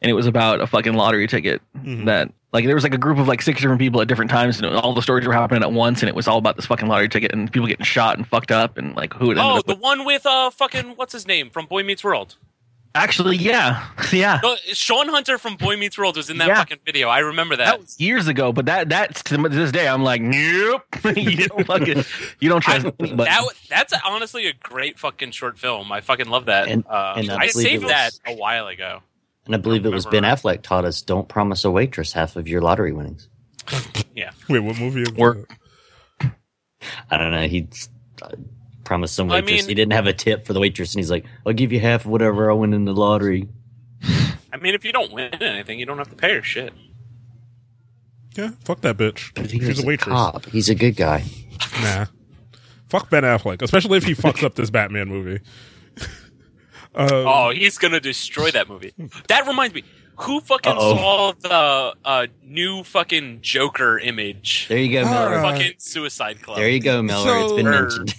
[0.00, 2.06] and it was about a fucking lottery ticket Mhm.
[2.06, 4.58] that like there was like a group of like six different people at different times
[4.60, 6.88] and all the stories were happening at once and it was all about this fucking
[6.88, 9.58] lottery ticket and people getting shot and fucked up and like who it ended oh,
[9.58, 9.80] up the with.
[9.82, 12.34] one with uh fucking what's his name from Boy Meets World.
[12.94, 16.54] Actually yeah yeah No, Shawn Hunter from Boy Meets World was in that Yeah.
[16.56, 17.08] fucking video.
[17.08, 17.64] I remember that.
[17.64, 20.82] that was years ago but that that's to this day I'm like nope
[21.16, 22.04] you don't fucking
[22.40, 23.30] you don't trust I- anybody.
[23.30, 25.90] that that's honestly a great fucking short film.
[25.90, 26.68] I fucking love that.
[26.68, 29.00] And- uh, and I I saved it that a while ago.
[29.46, 32.46] And I believe it was Ben Affleck taught us: don't promise a waitress half of
[32.46, 33.28] your lottery winnings.
[34.14, 34.30] Yeah.
[34.48, 35.46] Wait, what movie Or-
[37.10, 37.46] I don't know.
[37.48, 37.68] He
[38.20, 38.28] uh,
[38.84, 41.10] promised some I waitress mean- he didn't have a tip for the waitress, and he's
[41.10, 43.48] like, "I'll give you half of whatever I win in the lottery."
[44.52, 46.72] I mean, if you don't win anything, you don't have to pay her shit.
[48.36, 49.32] Yeah, fuck that bitch.
[49.34, 50.12] But She's a waitress.
[50.14, 50.46] cop.
[50.46, 51.24] He's a good guy.
[51.82, 52.06] Nah.
[52.88, 55.40] Fuck Ben Affleck, especially if he fucks up this Batman movie.
[56.94, 58.92] Uh, Oh, he's gonna destroy that movie.
[59.28, 59.82] That reminds me.
[60.18, 60.96] Who fucking Uh-oh.
[60.96, 64.66] saw the uh, new fucking Joker image?
[64.68, 65.30] There you go, All Miller.
[65.40, 65.54] right.
[65.56, 66.58] fucking Suicide Club.
[66.58, 67.38] There you go, Miller.
[67.44, 68.14] it's been mentioned.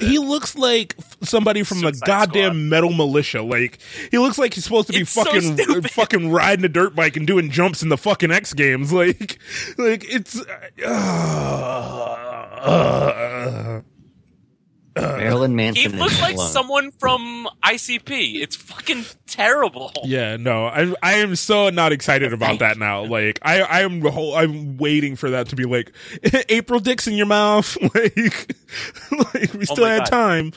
[0.00, 2.56] He looks like somebody from the goddamn Squad.
[2.56, 3.48] Metal Mulisha.
[3.48, 3.78] Like
[4.10, 5.90] he looks like he's supposed to be It's fucking stupid.
[5.90, 8.92] fucking riding a dirt bike and doing jumps in the fucking X Games.
[8.98, 9.38] Like,
[9.78, 10.40] like it's.
[10.84, 10.88] Uh,
[12.58, 13.80] uh,
[15.00, 15.92] Marilyn Manson.
[15.92, 16.48] He looks like alone.
[16.48, 18.40] someone from ICP.
[18.40, 19.92] It's fucking terrible.
[20.04, 23.04] Yeah, no, I I am so not excited about that now.
[23.04, 25.92] Like I I am I'm waiting for that to be like
[26.48, 27.76] April Dicks in your mouth.
[27.94, 27.94] like
[29.34, 30.06] like we oh still oh had God.
[30.10, 30.52] time.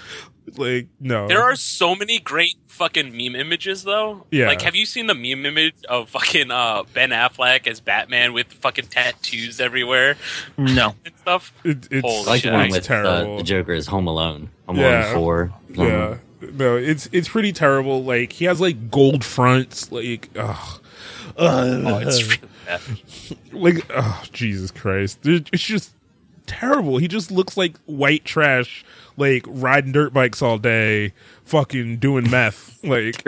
[0.57, 4.25] Like no, there are so many great fucking meme images though.
[4.31, 8.33] Yeah, like have you seen the meme image of fucking uh, Ben Affleck as Batman
[8.33, 10.17] with fucking tattoos everywhere?
[10.57, 11.53] No, and stuff.
[11.63, 12.53] It, it's Holy like shit.
[12.53, 14.49] one with uh, the Joker is Home Alone.
[14.67, 15.13] Home yeah.
[15.13, 15.53] Alone four.
[15.69, 18.03] Yeah, no, it's it's pretty terrible.
[18.03, 19.91] Like he has like gold fronts.
[19.91, 20.81] Like, ugh.
[21.37, 25.19] oh, it's really like, oh Jesus Christ!
[25.23, 25.93] It's just
[26.45, 26.97] terrible.
[26.97, 28.83] He just looks like white trash
[29.17, 31.13] like riding dirt bikes all day,
[31.45, 32.69] fucking doing meth.
[32.83, 33.23] Like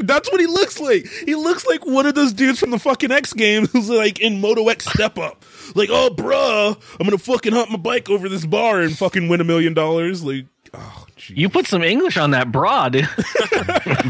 [0.00, 1.06] that's what he looks like.
[1.06, 4.40] He looks like one of those dudes from the fucking X Games who's like in
[4.40, 5.44] Moto X Step Up.
[5.76, 9.40] Like, oh, bruh, I'm gonna fucking hop my bike over this bar and fucking win
[9.40, 10.24] a million dollars.
[10.24, 11.36] Like, oh, geez.
[11.36, 13.08] you put some English on that, bra, dude.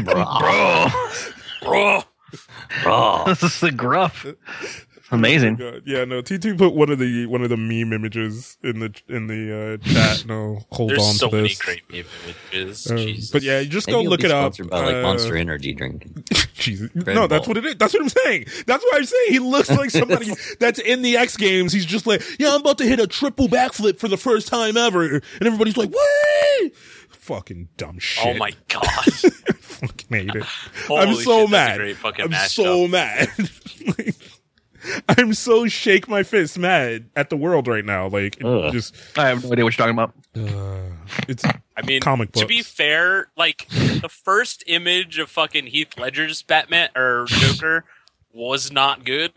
[0.03, 0.87] bro,
[1.61, 2.01] bro,
[2.81, 3.23] bro.
[3.27, 4.25] This is the gruff.
[5.11, 5.61] Amazing.
[5.61, 6.21] Oh yeah, no.
[6.21, 9.87] TT put one of the one of the meme images in the in the uh,
[9.87, 10.25] chat.
[10.25, 11.59] No, hold There's on so to this.
[11.63, 12.11] many great meme
[12.51, 12.89] images.
[12.89, 14.57] Um, but yeah, just Maybe go look it up.
[14.69, 16.07] By like uh, Monster Energy drink.
[16.55, 17.75] Jesus, no, that's what it is.
[17.75, 18.45] That's what I'm saying.
[18.65, 19.27] That's what I'm saying.
[19.29, 21.71] He looks like somebody that's in the X Games.
[21.71, 24.75] He's just like, yeah, I'm about to hit a triple backflip for the first time
[24.75, 26.71] ever, and everybody's like, what?
[27.09, 28.25] Fucking dumb shit.
[28.25, 28.83] Oh my god.
[29.61, 30.45] fucking hate it.
[30.91, 31.81] I'm so shit, mad.
[32.19, 33.29] I'm so mad.
[33.97, 34.15] like,
[35.09, 38.07] I'm so shake my fist mad at the world right now.
[38.07, 40.13] Like just I have no idea what you're talking about.
[40.75, 40.89] Uh,
[41.29, 42.41] it's I mean comic books.
[42.41, 47.85] To be fair, like the first image of fucking Heath Ledger's Batman or Joker
[48.33, 49.31] was not good.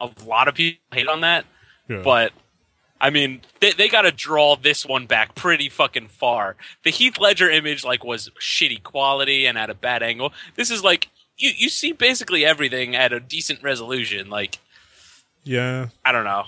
[0.00, 1.44] A lot of people hate on that.
[1.88, 2.02] Yeah.
[2.02, 2.32] But
[3.00, 6.56] I mean, they, they got to draw this one back pretty fucking far.
[6.84, 10.32] The Heath Ledger image like was shitty quality and at a bad angle.
[10.54, 14.30] This is like you you see basically everything at a decent resolution.
[14.30, 14.58] Like
[15.44, 15.88] yeah.
[16.04, 16.44] I don't know.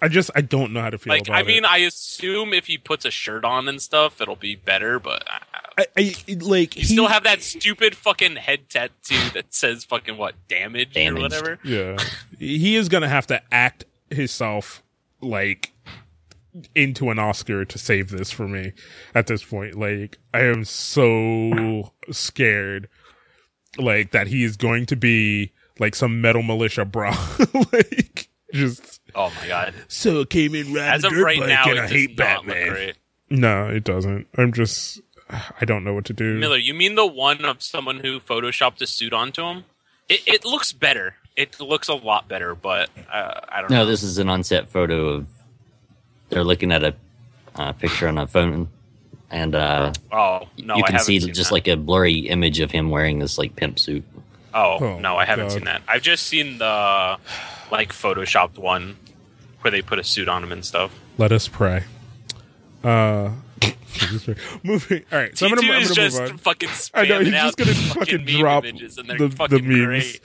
[0.00, 1.12] I just I don't know how to feel.
[1.12, 1.70] Like I mean, it.
[1.70, 4.98] I assume if he puts a shirt on and stuff, it'll be better.
[4.98, 5.24] But
[5.76, 10.16] I, I, like you he, still have that stupid fucking head tattoo that says fucking
[10.16, 11.18] what damage Damaged.
[11.18, 11.58] or whatever.
[11.62, 11.98] Yeah,
[12.38, 14.82] he is gonna have to act himself
[15.20, 15.72] like
[16.74, 18.72] into an Oscar to save this for me
[19.14, 19.74] at this point.
[19.74, 22.88] Like I am so scared,
[23.76, 27.10] like that he is going to be like some Metal Mulisha bro.
[27.72, 29.74] like just oh my god.
[29.88, 32.94] So it came in riding As of dirt right bike now, and I hate Batman.
[33.28, 34.26] No, it doesn't.
[34.38, 36.38] I'm just I don't know what to do.
[36.38, 39.64] Miller, you mean the one of someone who photoshopped a suit onto him?
[40.08, 41.16] It, it looks better.
[41.36, 43.84] It looks a lot better, but uh, I don't no, know.
[43.84, 45.26] No, this is an on-set photo of.
[46.28, 46.94] They're looking at a
[47.56, 48.68] uh, picture on a phone,
[49.30, 51.54] and uh, oh no, you can see just that.
[51.54, 54.04] like a blurry image of him wearing this like pimp suit.
[54.54, 55.52] Oh, oh no, I haven't God.
[55.52, 55.82] seen that.
[55.88, 57.18] I've just seen the
[57.70, 58.96] like photoshopped one
[59.60, 60.98] where they put a suit on him and stuff.
[61.18, 61.84] Let us pray.
[62.84, 63.30] Uh
[64.64, 65.04] moving.
[65.12, 66.38] All right, so I'm gonna, I'm gonna just move on.
[66.38, 66.68] fucking.
[66.94, 70.18] I know he's just gonna fucking, drop the, the memes.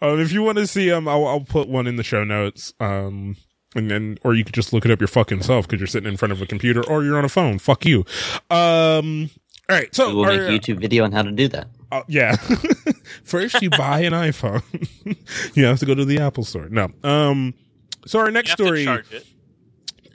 [0.00, 2.74] Um, if you want to see them, I'll, I'll put one in the show notes.
[2.80, 3.36] Um,
[3.74, 6.10] and then, or you could just look it up your fucking self because you're sitting
[6.10, 7.58] in front of a computer or you're on a phone.
[7.58, 8.04] Fuck you.
[8.50, 9.30] Um,
[9.68, 11.68] all right, so we'll make a YouTube video on how to do that.
[11.92, 12.36] Uh, yeah.
[13.24, 14.62] First, you buy an iPhone.
[15.54, 16.68] you have to go to the Apple Store.
[16.70, 16.88] No.
[17.04, 17.52] Um.
[18.06, 18.88] So our next story.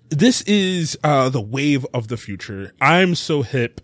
[0.10, 2.74] This is uh the wave of the future.
[2.82, 3.80] I'm so hip.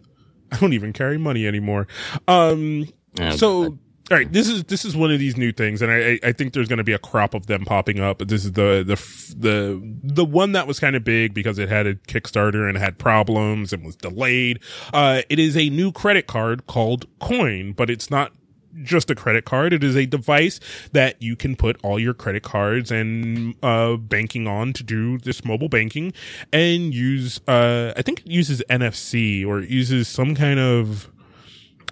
[0.52, 1.88] I don't even carry money anymore.
[2.28, 2.88] Um.
[3.20, 3.70] Oh, so.
[3.70, 3.80] God
[4.12, 6.54] all right, this is this is one of these new things, and I I think
[6.54, 8.18] there's going to be a crop of them popping up.
[8.18, 8.96] But this is the the
[9.38, 12.98] the the one that was kind of big because it had a Kickstarter and had
[12.98, 14.60] problems and was delayed.
[14.94, 18.34] Uh, it is a new credit card called Coin, but it's not
[18.82, 19.72] just a credit card.
[19.72, 20.60] It is a device
[20.92, 25.46] that you can put all your credit cards and uh, banking on to do this
[25.46, 26.12] mobile banking
[26.52, 27.40] and use.
[27.48, 31.10] Uh, I think it uses NFC or it uses some kind of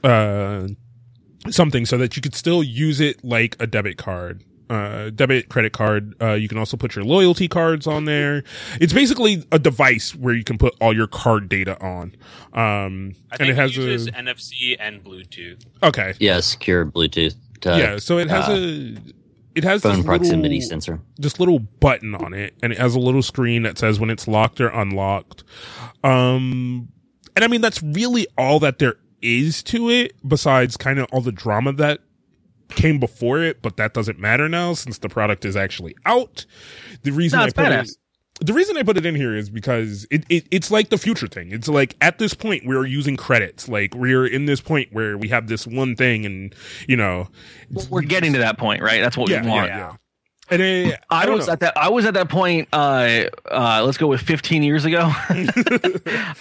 [0.03, 0.67] uh
[1.49, 4.43] something so that you could still use it like a debit card.
[4.69, 6.15] Uh, debit credit card.
[6.21, 8.41] Uh, you can also put your loyalty cards on there.
[8.79, 12.15] It's basically a device where you can put all your card data on.
[12.53, 15.65] Um, and it has it a NFC and Bluetooth.
[15.83, 16.13] Okay.
[16.19, 17.35] Yeah, secure Bluetooth.
[17.61, 17.97] To, yeah.
[17.97, 18.97] So it has uh, a,
[19.55, 21.01] it has phone proximity little, sensor.
[21.17, 24.25] This little button on it, and it has a little screen that says when it's
[24.25, 25.43] locked or unlocked.
[26.01, 26.87] Um,
[27.35, 31.21] and I mean that's really all that there is to it besides kind of all
[31.21, 31.99] the drama that
[32.69, 36.45] came before it, but that doesn't matter now since the product is actually out.
[37.03, 37.91] The reason no, I put badass.
[37.91, 37.97] it,
[38.45, 41.27] the reason I put it in here is because it, it it's like the future
[41.27, 41.51] thing.
[41.51, 43.69] It's like at this point we're using credits.
[43.69, 46.55] Like we're in this point where we have this one thing, and
[46.87, 47.27] you know,
[47.89, 49.01] we're getting to that point, right?
[49.01, 49.67] That's what yeah, we want.
[49.67, 49.95] Yeah, yeah.
[50.51, 51.53] And I, I, I was know.
[51.53, 51.77] at that.
[51.77, 52.67] I was at that point.
[52.73, 54.99] Uh, uh, let's go with 15 years ago.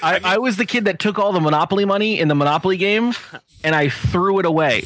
[0.02, 3.14] I, I, was the kid that took all the Monopoly money in the Monopoly game,
[3.62, 4.82] and I threw it away.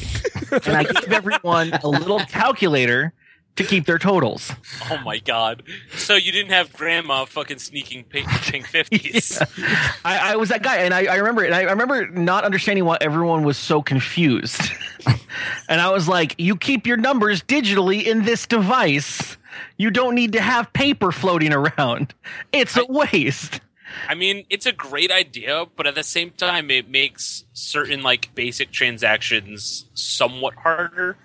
[0.51, 3.13] and I gave everyone a little calculator
[3.55, 4.51] to keep their totals.
[4.89, 5.63] Oh my god!
[5.95, 8.29] So you didn't have grandma fucking sneaking pink,
[8.67, 9.41] fifties?
[9.57, 9.91] yeah.
[10.03, 12.85] I, I, was that guy, and I, I remember, and I, I remember not understanding
[12.85, 14.61] why everyone was so confused.
[15.69, 19.37] and I was like, "You keep your numbers digitally in this device.
[19.77, 22.13] You don't need to have paper floating around.
[22.51, 23.61] It's a waste."
[24.09, 28.35] I mean, it's a great idea, but at the same time, it makes certain like
[28.35, 31.17] basic transactions somewhat harder.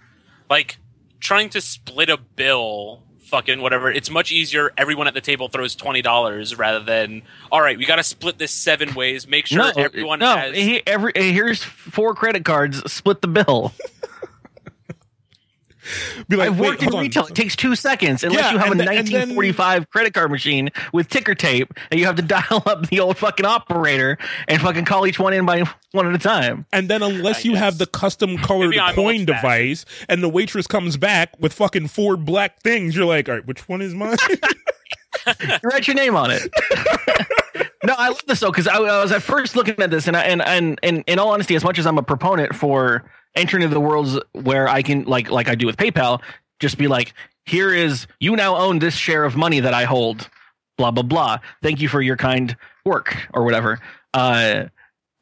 [0.48, 0.78] Like
[1.20, 5.76] trying to split a bill fucking whatever it's much easier everyone at the table throws
[5.76, 9.70] $20 rather than all right we got to split this seven ways make sure no,
[9.76, 13.72] everyone no, has he, every here's four credit cards split the bill
[16.28, 17.24] Be like, I've worked in retail.
[17.24, 17.30] On.
[17.30, 21.08] It takes two seconds unless yeah, you have a 1945 then, credit card machine with
[21.08, 25.06] ticker tape, and you have to dial up the old fucking operator and fucking call
[25.06, 26.66] each one in by one at a time.
[26.72, 31.34] And then unless you have the custom colored coin device, and the waitress comes back
[31.38, 34.16] with fucking four black things, you're like, all right, which one is mine?
[35.62, 36.50] write your name on it.
[37.84, 40.16] no, I love this though because I, I, was at first looking at this, and
[40.16, 43.62] I, and and and in all honesty, as much as I'm a proponent for entering
[43.62, 46.20] into the worlds where I can like like I do with PayPal,
[46.58, 47.14] just be like,
[47.44, 50.28] here is you now own this share of money that I hold.
[50.78, 51.38] Blah blah blah.
[51.62, 53.80] Thank you for your kind work or whatever.
[54.14, 54.66] Uh,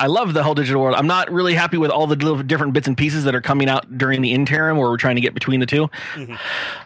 [0.00, 0.94] I love the whole digital world.
[0.94, 2.14] I'm not really happy with all the
[2.46, 5.20] different bits and pieces that are coming out during the interim where we're trying to
[5.20, 6.34] get between the 2 mm-hmm.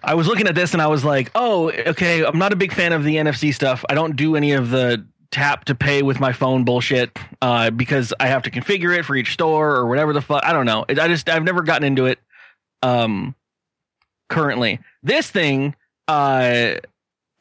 [0.02, 2.72] I was looking at this and I was like, oh, okay, I'm not a big
[2.72, 3.84] fan of the NFC stuff.
[3.90, 8.14] I don't do any of the tap to pay with my phone bullshit uh, because
[8.20, 10.44] I have to configure it for each store or whatever the fuck.
[10.44, 10.84] I don't know.
[10.88, 12.20] I just I've never gotten into it.
[12.82, 13.34] Um,
[14.28, 15.74] currently, this thing,
[16.06, 16.74] uh,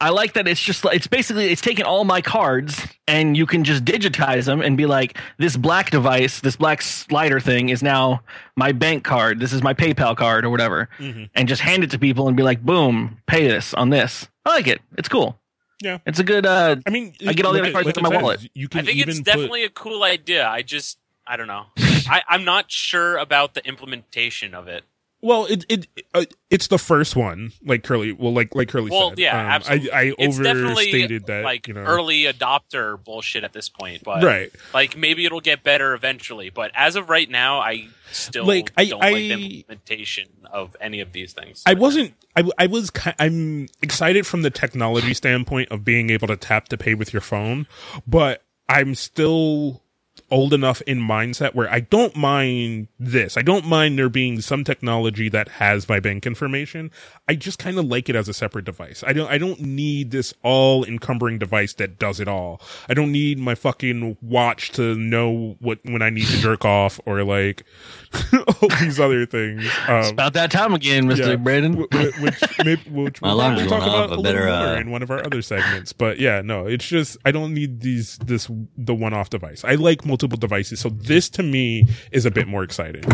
[0.00, 3.62] I like that it's just it's basically it's taking all my cards and you can
[3.62, 8.22] just digitize them and be like this black device, this black slider thing is now
[8.56, 9.38] my bank card.
[9.38, 11.24] This is my PayPal card or whatever, mm-hmm.
[11.36, 14.28] and just hand it to people and be like, boom, pay this on this.
[14.44, 14.80] I like it.
[14.98, 15.38] It's cool.
[15.82, 16.46] Yeah, it's a good.
[16.46, 18.48] uh I mean, I get all the other cards like in my wallet.
[18.54, 19.70] You can I think it's definitely put...
[19.70, 20.46] a cool idea.
[20.48, 21.66] I just, I don't know.
[21.78, 24.84] I, I'm not sure about the implementation of it.
[25.24, 28.10] Well, it it uh, it's the first one, like Curley.
[28.10, 29.20] Well, like like Curley well, said.
[29.20, 29.92] yeah, um, absolutely.
[29.92, 34.24] I, I it's overstated that, like you know, early adopter bullshit at this point, but
[34.24, 34.50] right.
[34.74, 38.86] Like maybe it'll get better eventually, but as of right now, I still like I,
[38.86, 41.62] don't I, like the implementation of any of these things.
[41.66, 42.14] I wasn't.
[42.34, 42.90] I, I was.
[43.20, 47.22] I'm excited from the technology standpoint of being able to tap to pay with your
[47.22, 47.68] phone,
[48.08, 49.81] but I'm still
[50.30, 53.36] old enough in mindset where I don't mind this.
[53.36, 56.90] I don't mind there being some technology that has my bank information.
[57.28, 59.04] I just kind of like it as a separate device.
[59.06, 62.60] I don't I don't need this all encumbering device that does it all.
[62.88, 66.98] I don't need my fucking watch to know what when I need to jerk off
[67.04, 67.64] or like
[68.32, 69.64] all these other things.
[69.88, 71.76] Um, it's about that time again, Mister yeah, Braden.
[71.76, 74.80] Which, which, maybe, which we'll talk about a, better, little more uh...
[74.80, 75.92] in one of our other segments.
[75.92, 79.64] But yeah, no, it's just I don't need these this the one off device.
[79.64, 83.04] I like multiple devices, so this to me is a bit more exciting.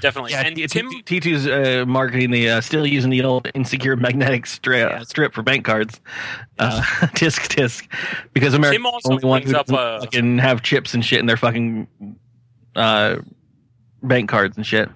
[0.00, 0.32] Definitely.
[0.32, 4.90] Yeah, and Tim T2's uh, marketing the uh, still using the old insecure magnetic strip,
[4.90, 5.02] yeah.
[5.02, 5.98] strip for bank cards.
[6.58, 6.82] Uh,
[7.14, 7.88] tisk tisk,
[8.34, 11.86] because America only one who a, fucking have chips and shit in their fucking
[12.76, 13.16] uh,
[14.02, 14.90] bank cards and shit.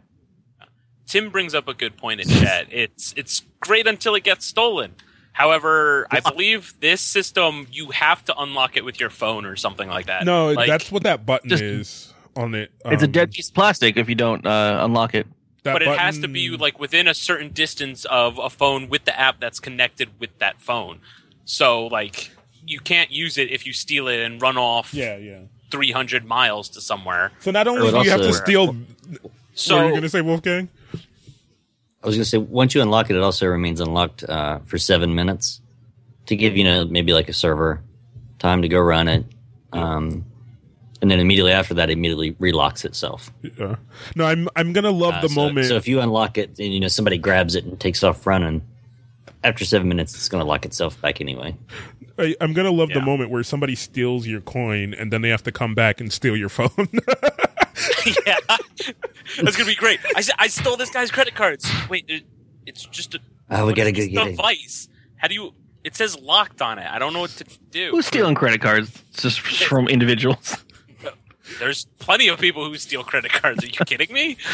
[1.06, 2.66] Tim brings up a good point in chat.
[2.70, 4.94] It's it's great until it gets stolen.
[5.38, 9.88] However, I believe this system you have to unlock it with your phone or something
[9.88, 10.24] like that.
[10.24, 12.72] No, like, that's what that button just, is on it.
[12.84, 15.28] Um, it's a dead um, piece of plastic if you don't uh, unlock it.
[15.62, 19.16] but it has to be like within a certain distance of a phone with the
[19.16, 20.98] app that's connected with that phone.
[21.44, 22.32] So like
[22.66, 24.92] you can't use it if you steal it and run off.
[24.92, 25.42] Yeah, yeah.
[25.70, 27.30] 300 miles to somewhere.
[27.38, 28.74] So not only do you have to steal.
[29.54, 30.68] So what are you going to say, Wulfegang?
[32.02, 34.78] I was going to say once you unlock it, it also remains unlocked uh, for
[34.78, 35.60] seven minutes
[36.26, 37.82] to give you know maybe like a server
[38.38, 39.24] time to go run it,
[39.72, 40.24] um,
[41.00, 43.32] and then immediately after that, it immediately relocks itself.
[43.42, 43.76] Yeah.
[44.14, 45.66] No, I'm I'm gonna love uh, the so, moment.
[45.66, 48.62] So if you unlock it and you know somebody grabs it and takes off running,
[49.42, 51.56] after seven minutes, it's gonna lock itself back anyway.
[52.18, 52.98] I, am gonna love yeah.
[52.98, 56.12] the moment where somebody steals your coin and then they have to come back and
[56.12, 56.70] steal your phone.
[58.26, 58.36] yeah,
[59.42, 60.00] that's gonna be great.
[60.14, 61.70] I I stole this guy's credit cards.
[61.88, 62.10] Wait,
[62.66, 63.20] it's just a
[63.50, 64.88] oh, we gotta get device.
[65.16, 65.54] How do you?
[65.84, 66.86] It says locked on it.
[66.86, 67.90] I don't know what to do.
[67.92, 69.02] Who's stealing credit cards?
[69.10, 70.56] It's just from individuals.
[71.58, 73.64] There's plenty of people who steal credit cards.
[73.64, 74.36] Are you kidding me?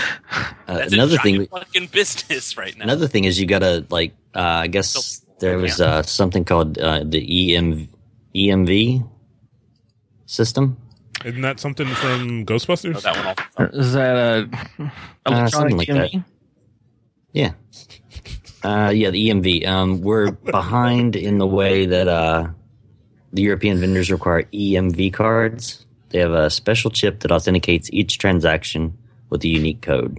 [0.67, 2.85] Uh, another thing, fucking business right now.
[2.85, 4.15] Another thing is you gotta like.
[4.35, 7.87] Uh, I guess there was uh, something called uh, the EM,
[8.35, 9.07] EMV
[10.25, 10.79] system.
[11.25, 12.97] Isn't that something from Ghostbusters?
[12.97, 13.79] Oh, that one also.
[13.79, 14.93] Is that a
[15.27, 16.13] uh, something like EMV?
[16.13, 16.25] that?
[17.33, 17.53] Yeah.
[18.63, 19.67] Uh, yeah, the EMV.
[19.67, 22.49] Um, we're behind in the way that uh,
[23.33, 25.85] the European vendors require EMV cards.
[26.11, 28.97] They have a special chip that authenticates each transaction
[29.31, 30.19] with a unique code.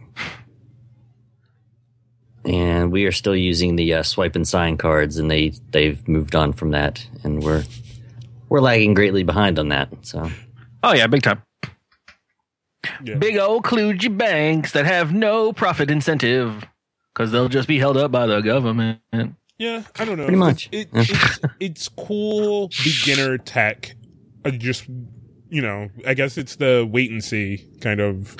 [2.43, 6.35] And we are still using the uh, swipe and sign cards, and they they've moved
[6.35, 7.63] on from that, and we're
[8.49, 9.89] we're lagging greatly behind on that.
[10.01, 10.29] So,
[10.83, 11.41] oh yeah, big time.
[13.03, 13.15] Yeah.
[13.15, 16.65] Big old kludgy banks that have no profit incentive
[17.13, 18.99] because they'll just be held up by the government.
[19.57, 20.25] Yeah, I don't know.
[20.25, 20.69] Pretty much.
[20.71, 23.95] It, it's, it's cool beginner tech.
[24.43, 24.87] I just,
[25.49, 28.35] you know, I guess it's the wait and see kind of.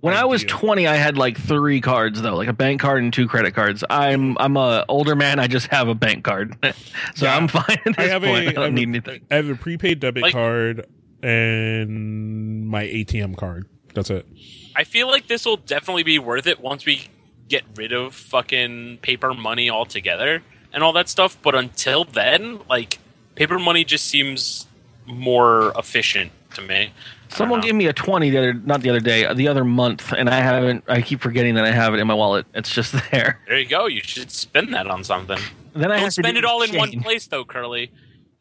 [0.00, 0.22] When idea.
[0.22, 3.28] I was 20, I had like three cards though, like a bank card and two
[3.28, 3.84] credit cards.
[3.90, 5.38] I'm I'm a older man.
[5.38, 6.56] I just have a bank card,
[7.14, 7.36] so yeah.
[7.36, 7.78] I'm fine.
[7.98, 8.46] I have point.
[8.46, 9.22] a I don't need anything.
[9.30, 10.86] I have a prepaid debit like, card
[11.22, 13.66] and my ATM card.
[13.94, 14.26] That's it.
[14.74, 17.08] I feel like this will definitely be worth it once we
[17.48, 20.42] get rid of fucking paper money altogether
[20.72, 21.36] and all that stuff.
[21.42, 22.98] But until then, like
[23.34, 24.66] paper money just seems
[25.06, 26.92] more efficient to me.
[27.28, 30.28] Someone gave me a twenty the other, not the other day, the other month, and
[30.28, 30.84] I haven't.
[30.86, 32.46] I keep forgetting that I have it in my wallet.
[32.54, 33.40] It's just there.
[33.46, 33.86] There you go.
[33.86, 35.38] You should spend that on something.
[35.74, 37.90] Then I don't spend it all in one place, though, Curley.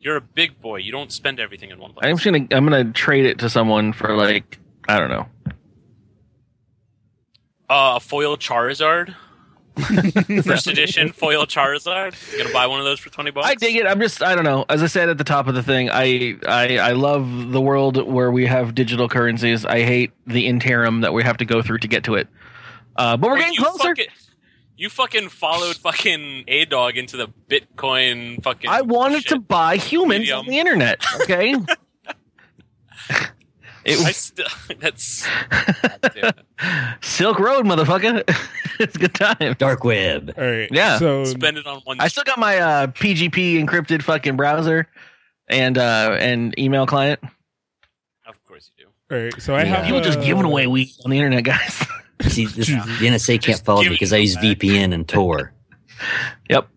[0.02, 0.78] You're a big boy.
[0.78, 2.06] You don't spend everything in one place.
[2.06, 2.48] I'm gonna.
[2.52, 4.58] I'm gonna trade it to someone for like
[4.90, 5.28] I don't know
[7.72, 9.16] uh, a foil Charizard.
[10.44, 12.14] First edition foil Charizard.
[12.32, 13.48] You gonna buy one of those for twenty bucks?
[13.48, 13.88] I dig it.
[13.88, 14.66] I'm just I don't know.
[14.68, 18.06] As I said at the top of the thing, I I I love the world
[18.06, 19.66] where we have digital currencies.
[19.66, 22.28] I hate the interim that we have to go through to get to it.
[22.98, 23.96] Uh, but we're Wait, getting closer.
[24.90, 28.70] Fucking, you fucking followed fucking a dog into the Bitcoin fucking.
[28.70, 30.40] I wanted to buy humans medium.
[30.40, 31.06] on the internet.
[31.22, 31.56] Okay.
[33.84, 34.46] It was, I still
[34.80, 35.28] that's
[37.02, 38.22] Silk Road, motherfucker.
[38.80, 39.56] it's a good time.
[39.58, 40.36] Dark web.
[40.38, 40.70] All right.
[40.72, 41.00] Yeah.
[41.00, 42.00] So spend it on one.
[42.00, 44.86] I still got my uh, PGP encrypted fucking browser
[45.48, 47.22] and uh, and email client.
[48.28, 49.16] Of course you do.
[49.16, 49.42] All right.
[49.42, 49.78] So I yeah.
[49.78, 51.84] have people uh, just giving away weed on the internet, guys.
[52.30, 55.54] See, this, the NSA can't follow me because I use VPN and Tor.
[56.50, 56.68] yep.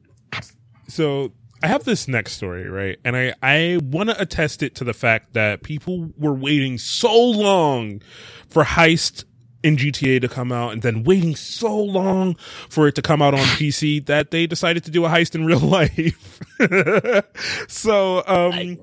[0.89, 1.33] So
[1.63, 2.99] I have this next story, right?
[3.05, 7.15] And I, I want to attest it to the fact that people were waiting so
[7.15, 8.03] long
[8.49, 9.25] for Heist
[9.65, 12.37] in GTA to come out and then waiting so long
[12.69, 15.47] for it to come out on PC that they decided to do a heist in
[15.47, 16.41] real life.
[17.69, 18.79] so, um, I,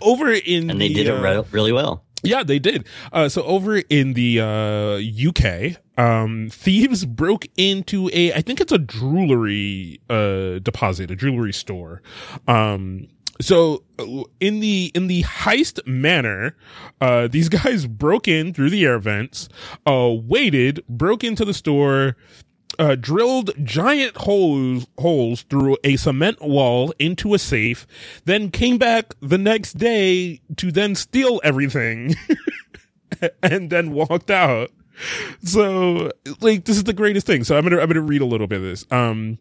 [0.00, 2.02] over in and they the, did it uh, really well.
[2.22, 2.86] Yeah, they did.
[3.12, 8.72] Uh, so over in the uh, UK, um, thieves broke into a, I think it's
[8.72, 12.02] a jewelry uh, deposit, a jewelry store.
[12.46, 13.08] Um,
[13.40, 16.56] so uh, in the in the heist manner,
[17.00, 19.48] uh, these guys broke in through the air vents,
[19.86, 22.16] uh, waited, broke into the store,
[22.80, 27.86] uh, drilled giant holes holes through a cement wall into a safe,
[28.24, 32.16] then came back the next day to then steal everything,
[33.42, 34.70] and then walked out.
[35.44, 36.10] So,
[36.40, 37.44] like, this is the greatest thing.
[37.44, 38.86] So I'm gonna I'm gonna read a little bit of this.
[38.90, 39.38] Um,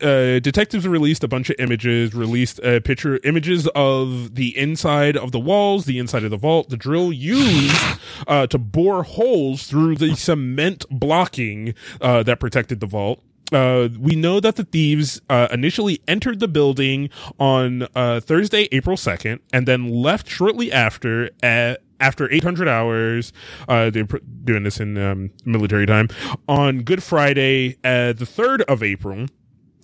[0.00, 5.32] uh, detectives released a bunch of images, released a picture, images of the inside of
[5.32, 9.96] the walls, the inside of the vault, the drill used uh, to bore holes through
[9.96, 13.22] the cement blocking uh, that protected the vault.
[13.52, 18.96] Uh, we know that the thieves uh, initially entered the building on uh, Thursday, April
[18.96, 23.32] 2nd, and then left shortly after at after 800 hours,
[23.68, 24.08] uh, they're
[24.44, 26.08] doing this in um, military time
[26.48, 29.26] on Good Friday, uh, the 3rd of April.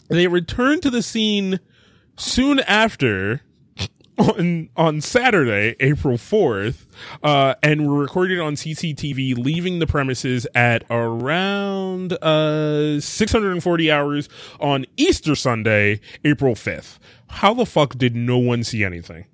[0.09, 1.61] They returned to the scene
[2.17, 3.43] soon after
[4.19, 6.87] on on Saturday, April 4th,
[7.23, 14.29] uh, and were recorded on CCTV leaving the premises at around uh 640 hours
[14.61, 16.99] on Easter Sunday, April 5th.
[17.29, 19.27] How the fuck did no one see anything?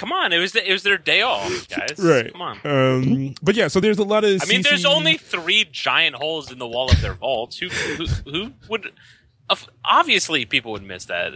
[0.00, 1.98] Come on, it was the, it was their day off, guys.
[1.98, 2.32] right.
[2.32, 2.58] Come on.
[2.64, 4.40] Um, but yeah, so there's a lot of.
[4.42, 7.58] I mean, there's only three giant holes in the wall of their vaults.
[7.58, 8.92] Who who, who would?
[9.84, 11.32] Obviously people would miss that.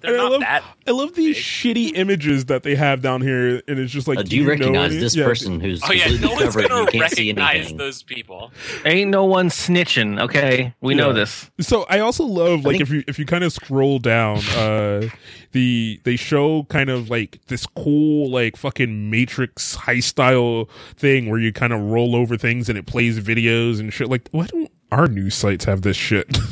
[0.00, 0.62] They're not love, that.
[0.86, 1.44] I love these big.
[1.44, 4.94] shitty images that they have down here, and it's just like, Uh, do you recognize
[4.94, 5.28] know this any- yeah.
[5.28, 6.68] person who's Oh yeah, completely no one's covered?
[6.68, 7.76] gonna you can't see recognize anything.
[7.76, 8.52] those people.
[8.84, 10.20] Ain't no one snitching.
[10.20, 11.50] Okay, we know this.
[11.60, 15.08] So I also love like think- if you if you kind of scroll down, uh,
[15.52, 21.40] the they show kind of like this cool like fucking Matrix high style thing where
[21.40, 24.08] you kind of roll over things and it plays videos and shit.
[24.08, 26.38] Like, why don't our news sites have this shit?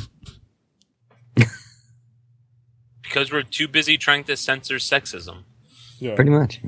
[3.08, 5.44] Because we're too busy trying to censor sexism.
[5.98, 6.14] yeah.
[6.14, 6.60] Pretty much.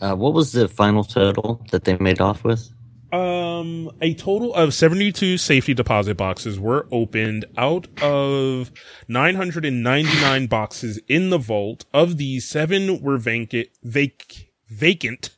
[0.00, 2.70] Uh, what was the final total that they made off with?
[3.12, 8.70] Um, a total of 72 safety deposit boxes were opened out of
[9.08, 11.84] 999 boxes in the vault.
[11.92, 15.30] Of these, seven were vacant, vac- vacant,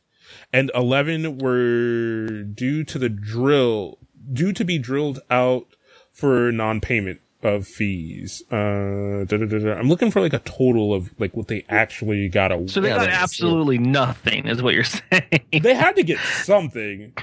[0.53, 3.97] and 11 were due to the drill,
[4.31, 5.65] due to be drilled out
[6.11, 8.41] for non-payment of fees.
[8.51, 9.73] Uh, da, da, da, da.
[9.73, 12.51] I'm looking for like a total of like what they actually got.
[12.51, 15.41] A- So they got that's- absolutely nothing, is what you're saying.
[15.61, 17.13] they had to get something.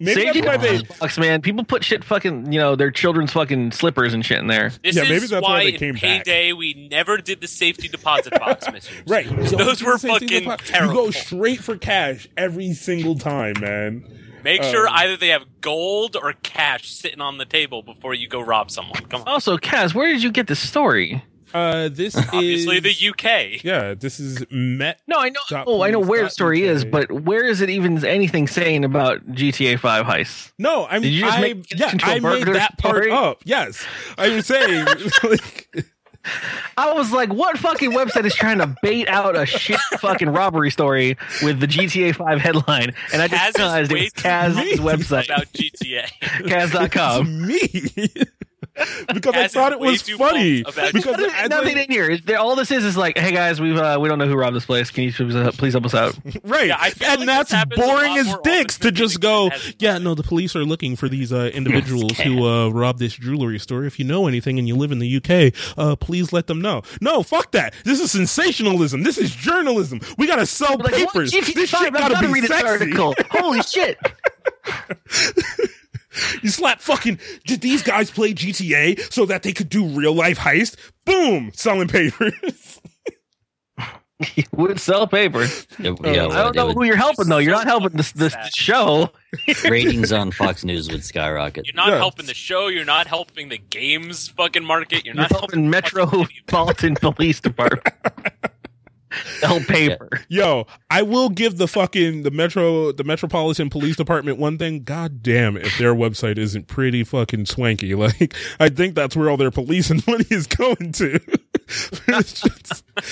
[0.00, 0.78] Maybe Safety that's why they.
[0.78, 1.42] deposit box, man.
[1.42, 4.70] People put shit fucking, you know, their children's fucking slippers and shit in there.
[4.84, 6.00] This Yeah, is maybe that's why why they in came back.
[6.24, 8.90] payday we never did the safety deposit box missions.
[9.08, 9.26] Right.
[9.26, 10.94] You Those do were the same fucking with- terrible.
[10.94, 14.04] You go straight for cash every single time, man.
[14.48, 18.28] Make sure Um, either they have gold or cash sitting on the table before you
[18.28, 19.02] go rob someone.
[19.06, 19.28] Come on.
[19.28, 21.22] Also, Kaz, where did you get this story?
[21.54, 23.64] Uh, this Obviously, is the UK.
[23.64, 23.94] yeah.
[23.94, 25.00] This is Met.
[25.06, 25.40] No, I know.
[25.48, 28.46] Dot Oh, I know where the dot story is, but where is it even anything
[28.46, 30.52] saying about GTA Five heists?
[30.58, 31.00] No, I'm.
[31.00, 33.10] Did you just I, make yeah, into a I made burglar that part story?
[33.12, 33.40] up.
[33.44, 33.82] Yes,
[34.18, 34.86] I'm saying.
[35.22, 35.86] like,
[36.76, 40.70] I was like, what fucking website is trying to bait out a shit fucking robbery
[40.70, 42.94] story with the GTA 5 headline?
[43.12, 46.06] And I Kaz just realized is it was Kaz's website, about GTA.
[46.20, 47.46] Kaz.com.
[47.46, 48.30] me.
[49.14, 50.62] because I thought it was funny.
[50.62, 52.10] Because There's nothing I- in here.
[52.10, 54.56] It's- All this is is like, hey guys, we've uh, we don't know who robbed
[54.56, 54.90] this place.
[54.90, 56.16] Can you please, uh, please help us out?
[56.44, 56.68] Right.
[56.68, 60.54] Yeah, and like that's this boring as dicks to just go, yeah, no, the police
[60.56, 63.84] are looking for these uh, individuals who uh, robbed this jewelry store.
[63.84, 66.82] If you know anything and you live in the UK, uh, please let them know.
[67.00, 67.74] No, fuck that.
[67.84, 69.02] This is sensationalism.
[69.02, 70.00] This is journalism.
[70.16, 71.32] We gotta sell Like, papers.
[71.32, 73.14] GTA This shit gotta gotta be read this article.
[73.30, 73.98] Holy shit!
[76.42, 77.18] You slap fucking.
[77.46, 80.76] Did these guys play GTA so that they could do real life heist?
[81.04, 82.80] Boom, selling papers.
[84.34, 85.46] You would sell paper.
[85.78, 87.38] Yeah, Uh, yeah, I don't know who you're helping though.
[87.38, 89.10] You're not helping this this show.
[89.64, 91.66] ratings on Fox News would skyrocket.
[91.66, 91.98] You're not Yeah.
[91.98, 92.66] helping the show.
[92.66, 95.04] You're not helping the games fucking market.
[95.04, 97.94] You're You're not helping Metropolitan Police Department.
[99.40, 100.08] Sell paper.
[100.28, 104.82] Yo, I will give the fucking the metro the Metropolitan Police Department one thing.
[104.82, 109.36] God damn, if their website isn't pretty fucking swanky, like I think that's where all
[109.36, 111.20] their policing money is going to.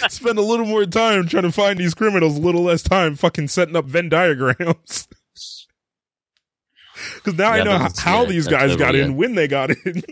[0.09, 3.49] Spend a little more time trying to find these criminals, a little less time fucking
[3.49, 5.09] setting up Venn diagrams.
[7.17, 9.15] Because now I know how, yeah, these guys got in, it.
[9.15, 10.03] when they got in.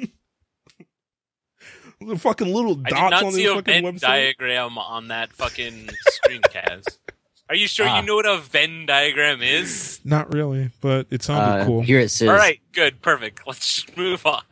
[2.07, 4.01] The fucking little dots I dots did not on see this a fucking Venn website.
[4.01, 6.99] diagram on that fucking screencast.
[7.51, 8.01] Are you sure Ah.
[8.01, 10.01] you know what a Venn diagram is?
[10.05, 11.83] Not really, but it sounded Uh, cool.
[11.83, 13.43] Here it says All right, good, perfect.
[13.47, 14.43] Let's move on.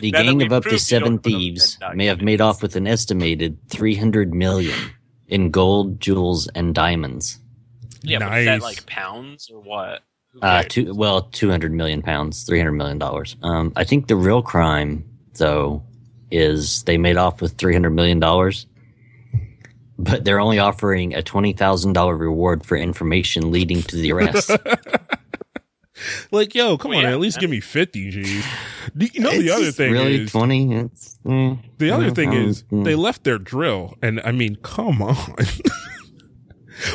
[0.00, 1.76] the now that gang we of up to proved you don't seven know what thieves
[1.76, 2.40] Venn may have diagram made is.
[2.40, 4.78] off with an estimated 300 million
[5.28, 7.38] in gold, jewels, and diamonds.
[8.02, 8.46] Yeah, but is Nice.
[8.46, 10.00] that like pounds or what?
[10.32, 10.66] Who Uh, cares?
[10.72, 13.36] two, well, 200 million pounds, 300 million dollars.
[13.42, 15.82] Um, I think the real crime, though,
[16.30, 18.66] is they made off with 300 million dollars,
[19.98, 24.50] but they're only offering a $20,000 reward for information leading to the arrest.
[26.30, 28.46] Like, yo, come Well, on, yeah, at least give me 50 G's.
[28.98, 30.74] You know, the It's other thing really is, 20.
[30.76, 32.84] It's, eh, the other thing is, mm.
[32.84, 33.98] they left their drill.
[34.00, 35.14] And I mean, come on.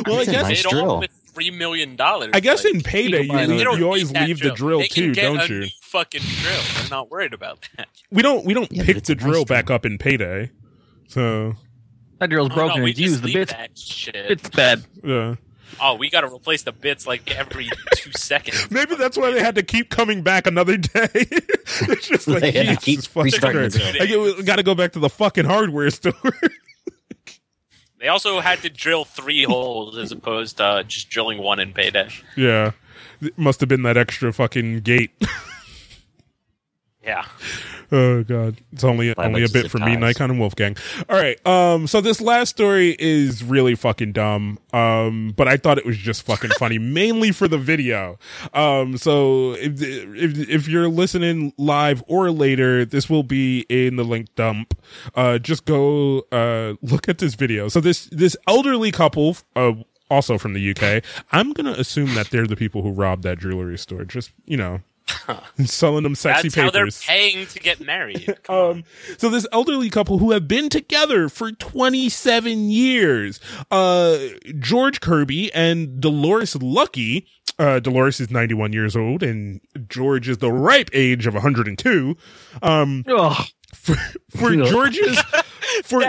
[0.06, 0.98] well, I It's a guess, nice Paid off drill.
[1.00, 2.30] with three million dollars.
[2.32, 4.78] I guess like, in payday, They you, don't you always need that leave the drill
[4.80, 5.60] They can too, get don't a you?
[5.60, 6.60] new fucking drill.
[6.80, 7.88] They're not worried about that.
[8.10, 9.44] We don't, we don't Yeah, pick the a nice drill drill.
[9.44, 10.50] back up in payday.
[11.08, 11.54] So,
[12.18, 13.22] That drill's Oh, broken no, we and used.
[13.22, 14.16] The bits, that shit.
[14.16, 14.84] it's bad.
[15.04, 15.34] yeah.
[15.80, 18.70] Oh, we got to replace the bits like every two seconds.
[18.70, 21.08] Maybe that's why they had to keep coming back another day.
[21.14, 24.08] it's just like, They had to keep fucking restarting the Christ.
[24.08, 24.38] drill.
[24.38, 26.12] I got to go back to the fucking hardware store.
[28.06, 31.72] They also had to drill three holes as opposed to uh, just drilling one in
[31.72, 32.08] payday.
[32.36, 32.70] yeah.
[33.20, 35.10] It must have been that extra fucking gate.
[37.02, 37.24] Yeah.
[37.92, 39.96] Oh god, it's only Five only a bit for me.
[39.96, 40.78] Nikon and Wulfegang.
[41.08, 45.78] All right, um, so this last story is really fucking dumb, um, but I thought
[45.78, 48.18] it was just fucking funny, mainly for the video.
[48.54, 54.04] Um, so if if if you're listening live or later, this will be in the
[54.04, 54.76] link dump.
[55.14, 57.68] Uh, just go uh look at this video.
[57.68, 59.72] So this this elderly couple, uh.
[60.08, 63.76] Also from the UK, I'm gonna assume that they're the people who robbed that jewelry
[63.76, 64.04] store.
[64.04, 64.80] Just you know,
[65.64, 68.34] selling them sexy That's how they're paying to get married.
[68.48, 68.84] Um,
[69.18, 73.40] so this elderly couple who have been together for 27 years,
[73.72, 74.18] uh,
[74.60, 77.26] George Kirby and Dolores Luckie,
[77.58, 82.16] uh, Dolores is 91 years old and George is the ripe age of 102.
[82.62, 83.46] Um, Ugh.
[83.74, 83.94] for,
[84.30, 84.64] for Ugh.
[84.66, 85.18] George's,
[85.84, 86.00] for,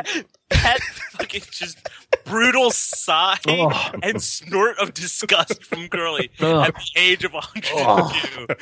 [0.49, 0.79] that
[1.13, 1.79] fucking just
[2.25, 3.91] brutal sigh Oh.
[4.03, 6.61] and snort of disgust from Curley Oh.
[6.61, 8.55] at the age of 102.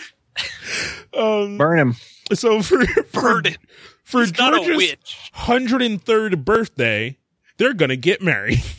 [1.13, 1.95] um, Burn him.
[2.33, 3.55] so for, for, Burden.
[4.03, 4.95] for He's George's
[5.35, 7.17] 103rd birthday,
[7.57, 8.61] they're gonna get married.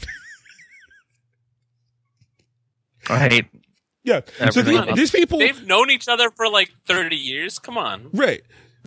[3.08, 3.46] I hate.
[4.02, 4.20] yeah.
[4.50, 7.58] So the- these people, They've known each other for like 30 years.
[7.58, 8.10] Come on.
[8.12, 8.42] Right.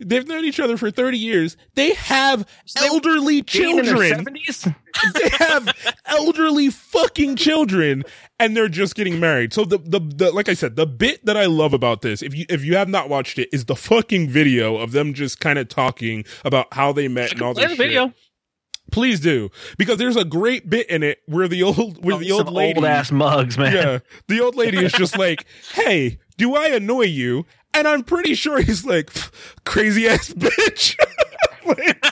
[0.06, 1.58] They've known each other for 30 years.
[1.76, 2.48] They have
[2.78, 4.26] elderly Being in their children.
[4.26, 4.76] 70s?
[5.14, 8.04] they have elderly fucking children
[8.40, 9.54] and they're just getting married.
[9.54, 12.34] So the, the the like I said, the bit that I love about this, if
[12.36, 15.60] you if you have not watched it, is the fucking video of them just kind
[15.60, 17.88] of talking about how they met and all Play this the shit.
[17.88, 18.14] video.
[18.92, 19.50] Please do.
[19.78, 22.56] Because there's a great bit in it where the old where oh, the old Some
[22.56, 23.74] lady old ass mugs, man.
[23.74, 24.00] yeah.
[24.28, 27.46] The old lady is just like, hey, do I annoy you?
[27.74, 29.12] And I'm pretty sure he's like,
[29.66, 30.98] crazy ass bitch.
[31.66, 32.04] like,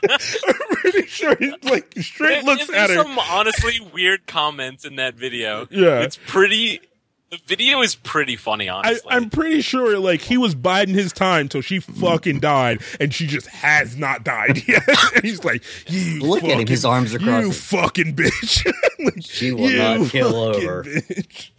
[0.48, 2.96] I'm pretty sure he's like, straight looks at her.
[2.96, 5.68] There's some honestly weird comments in that video.
[5.72, 6.00] Yeah.
[6.02, 6.82] It's pretty.
[7.30, 9.12] The video is pretty funny, I, honestly.
[9.12, 13.28] I'm pretty sure, like, he was biding his time till she fucking died, and she
[13.28, 14.88] just has not died yet.
[15.14, 18.66] and he's like, "You Look at him, his arms are You fucking bitch!
[19.00, 21.50] Like, She will not kill over." bitch."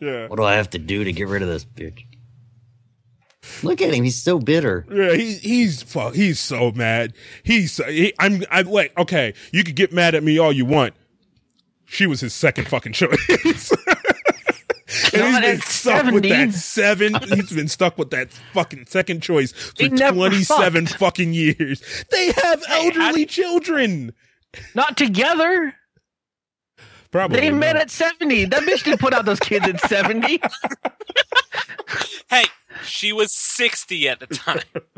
[0.00, 2.04] yeah, What do I have to do to get rid of this bitch?
[3.62, 4.86] Look at him, he's so bitter.
[4.90, 6.14] Yeah, he, he's fuck.
[6.14, 7.12] He's so mad.
[7.42, 7.76] He's.
[7.86, 8.44] He, I'm.
[8.50, 10.94] I'm like, okay, you could get mad at me all you want.
[11.86, 13.72] She was his second fucking choice.
[15.12, 17.14] and he's Not been at stuck with that seven.
[17.14, 20.98] He's been stuck with that fucking second choice for 27 fucked.
[20.98, 22.04] fucking years.
[22.10, 24.12] They have elderly children.
[24.74, 25.74] Not together.
[27.10, 27.40] Probably.
[27.40, 27.82] They met not.
[27.82, 28.46] at 70.
[28.46, 30.40] That bitch didn't put out those kids at 70.
[32.30, 32.44] hey,
[32.84, 34.62] she was 60 at the time.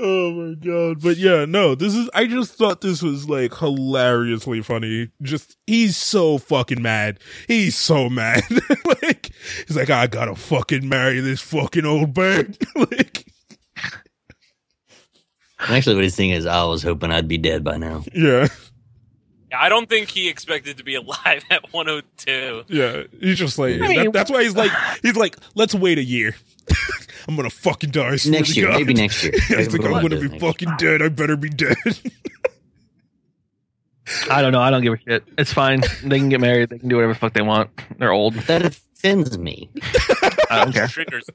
[0.00, 1.00] Oh my god.
[1.00, 5.10] But yeah, no, this is I just thought this was like hilariously funny.
[5.22, 7.18] Just he's so fucking mad.
[7.46, 8.42] He's so mad.
[8.84, 9.30] like
[9.66, 12.58] he's like, I gotta fucking marry this fucking old bird.
[12.76, 13.26] like
[15.60, 18.04] actually, what he's saying is, I was hoping I'd be dead by now.
[18.12, 18.48] Yeah.
[19.56, 22.64] I don't think he expected to be alive at 102.
[22.68, 23.02] Yeah.
[23.20, 24.72] He's just like I mean- that- that's why he's like
[25.02, 26.34] he's like, let's wait a year.
[27.28, 28.08] I'm gonna fucking die.
[28.12, 28.76] I swear Next to year, God.
[28.78, 29.32] maybe next year.
[29.48, 31.02] he's like, I'm gonna be next fucking dead.
[31.02, 31.76] I better be dead.
[34.30, 34.60] I don't know.
[34.60, 35.24] I don't give a shit.
[35.36, 35.82] It's fine.
[36.02, 36.70] They can get married.
[36.70, 37.68] They can do whatever the fuck they want.
[37.98, 38.34] They're old.
[38.34, 39.68] That offends me.
[40.50, 40.88] I don't care.
[40.88, 41.28] Triggers.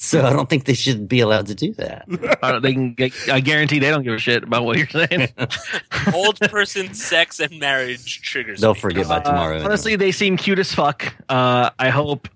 [0.00, 2.06] So I don't think they should be allowed to do that.
[2.42, 4.86] I don't, they can get, I guarantee they don't give a shit about what you're
[4.86, 5.28] saying.
[6.14, 8.60] Old person sex and marriage triggers.
[8.60, 8.80] They'll me.
[8.80, 9.60] forget by tomorrow.
[9.60, 11.12] Uh, honestly, they seem cute as fuck.
[11.28, 12.28] Uh, I hope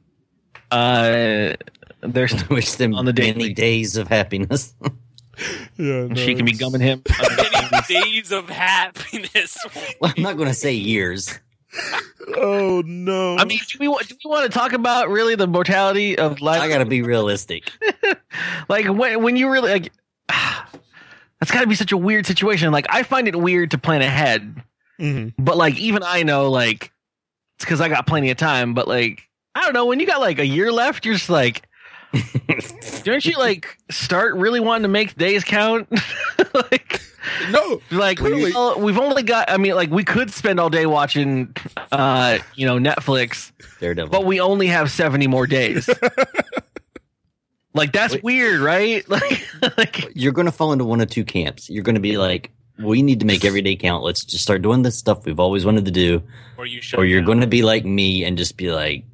[0.73, 1.55] uh,
[2.01, 4.75] they're st- Wish them on the date many days of happiness.
[4.83, 4.89] yeah.
[6.09, 7.05] no, she can be gumming him.
[7.37, 9.57] Many days of happiness.
[10.01, 11.39] well, I'm not going to say years.
[12.37, 13.37] Oh no.
[13.37, 16.41] I mean, do we, wa- do we want to talk about really the mortality of
[16.41, 16.61] life?
[16.61, 17.71] I got to be realistic.
[18.69, 19.93] like when when you really like
[21.41, 24.01] that's got to be such a weird situation like i find it weird to plan
[24.03, 24.63] ahead
[25.01, 25.35] Mhm.
[25.39, 26.93] but like even i know like
[27.57, 30.21] it's because i got plenty of time but like i don't know when you got
[30.21, 31.63] like a year left you're just like
[33.05, 35.89] don't you like start really wanting to make days count
[36.55, 37.01] like
[37.51, 37.81] no.
[37.91, 38.53] like Clearly.
[38.53, 41.55] well, we've only got i mean like we could spend all day watching
[41.91, 44.11] uh you know netflix Daredevil.
[44.11, 45.89] but we only have 70 more days
[47.75, 48.25] like that's Wait.
[48.25, 49.47] weird right like
[49.79, 51.71] like You're going to fall into one of two camps.
[51.71, 54.03] You're going to be like, we need to make every day count.
[54.03, 56.23] Let's just start doing this stuff we've always wanted to do.
[56.59, 59.05] Or you, or you're going to be like me and just be like,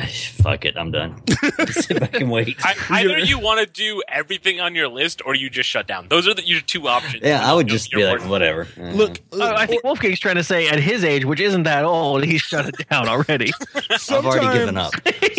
[0.42, 1.22] fuck it, I'm done.
[1.70, 2.56] Sit back and wait.
[2.64, 6.08] I, either you want to do everything on your list, or you just shut down.
[6.08, 7.22] Those are the, your two options.
[7.22, 8.66] Yeah, I would just be like, whatever.
[8.76, 12.24] Look, uh, I think Wulfegang's trying to say at his age, which isn't that old,
[12.24, 13.52] he's shut it down already.
[13.90, 14.92] I've already given up.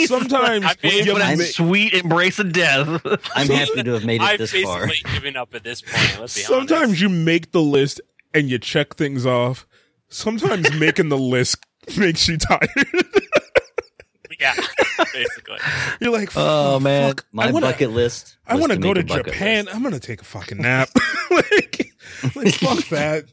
[0.06, 2.88] sometimes I mean, you That ma- sweet embrace of death.
[3.36, 5.14] I'm happy to have made it I've this basically far.
[5.14, 6.20] given up at this point.
[6.20, 7.01] Let's be sometimes honest.
[7.01, 8.01] you make the list
[8.34, 9.66] and you check things off.
[10.10, 11.58] Sometimes making the list
[11.97, 12.70] makes you tired.
[14.40, 14.54] Yeah,
[15.14, 15.58] basically.
[16.02, 17.10] You're like, Oh, man.
[17.10, 18.38] fuck, My wanna, bucket list.
[18.48, 19.66] I want to go to Japan.
[19.66, 19.76] list.
[19.76, 20.90] I'm gonna take a fucking nap.
[21.32, 21.92] like,
[22.36, 23.26] like, fuck that.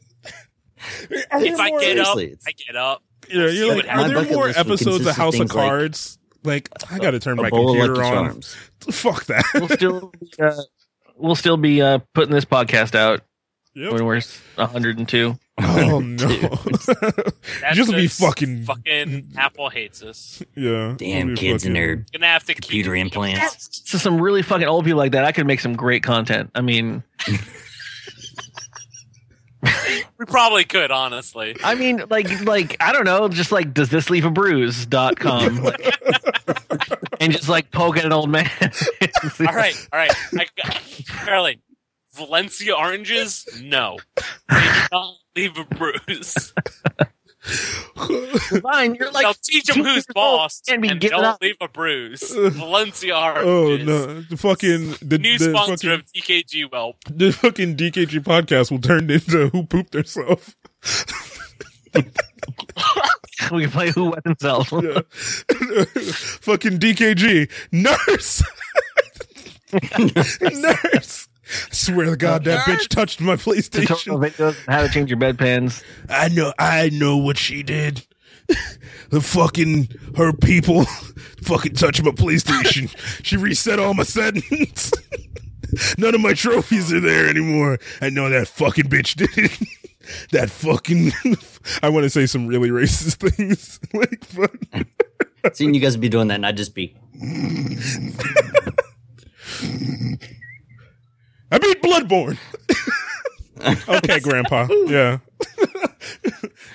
[1.31, 3.03] Are If I more- get up, I get up.
[3.29, 6.17] Yeah, you're what like, are there more episodes of of House of things like Cards?
[6.43, 8.11] Like, I gotta turn my computer on.
[8.13, 8.55] Charms.
[8.91, 9.45] Fuck that.
[9.53, 10.55] we'll still uh,
[11.15, 13.21] we'll still be uh, putting this podcast out
[13.75, 13.93] Yep.
[13.93, 14.21] when we're
[14.55, 15.37] 102.
[15.63, 16.27] Oh no!
[17.61, 20.41] That's Just be fucking fucking Apple hates us.
[20.55, 20.95] yeah.
[20.97, 23.81] Damn We'll kids and fucking- their Gonna have to computer keep implants.
[23.89, 26.51] So some really fucking old people like that, I could make some great content.
[26.55, 27.03] I mean,
[30.17, 31.55] We probably could, honestly.
[31.63, 35.19] I mean, like, like I don't know, just like does this leave a bruise dot
[35.19, 35.79] com, like,
[37.19, 38.49] and just like poke at an old man.
[39.39, 40.11] All right, all right.
[40.33, 40.81] I got,
[41.25, 41.59] Charlie,
[42.13, 43.45] Valencia oranges?
[43.61, 43.97] No,
[44.49, 46.53] they do not leave a bruise.
[48.61, 51.41] Fine, you're like They'll teach them who's boss, and be and don't up.
[51.41, 52.21] leave a bruise.
[52.37, 53.47] Oh, Valencia oranges.
[53.47, 54.21] Oh no!
[54.21, 56.97] The fucking the, New the sponsor fucking, of TKG Whelp.
[57.09, 60.55] the fucking DKG podcast will turn into who pooped themselves.
[63.51, 64.69] we can play who wet himself.
[64.69, 64.93] Fucking
[66.79, 68.43] DKG nurse,
[70.93, 71.20] nurse.
[71.51, 74.29] I swear to God, that bitch touched my Tutorial PlayStation.
[74.29, 75.83] videos on how to change your bedpans.
[76.09, 78.05] I know, I know what she did.
[79.11, 80.85] The fucking her people
[81.43, 82.93] fucking touched my PlayStation.
[83.25, 84.91] she reset all my settings.
[85.97, 87.79] None of my trophies are there anymore.
[88.01, 89.67] I know that fucking bitch did it.
[90.31, 91.11] that fucking.
[91.81, 93.79] I want to say some really racist things.
[93.93, 95.55] like, fuck.
[95.55, 96.95] Seeing you guys be doing that, and I'd just be
[101.51, 102.37] I beat Bloodborne.
[103.89, 104.67] okay, Grandpa.
[104.87, 105.19] Yeah.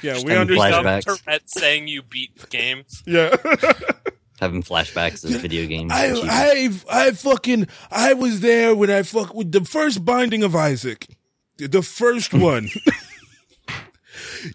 [0.02, 0.86] yeah, we having understand.
[0.86, 1.04] flashbacks.
[1.24, 3.02] Tourette saying you beat games.
[3.06, 3.34] Yeah.
[4.40, 5.92] having flashbacks of video games.
[5.92, 6.84] I, achievements.
[6.88, 11.08] I, I fucking, I was there when I fuck with the first Binding of Isaac,
[11.56, 12.68] the first one.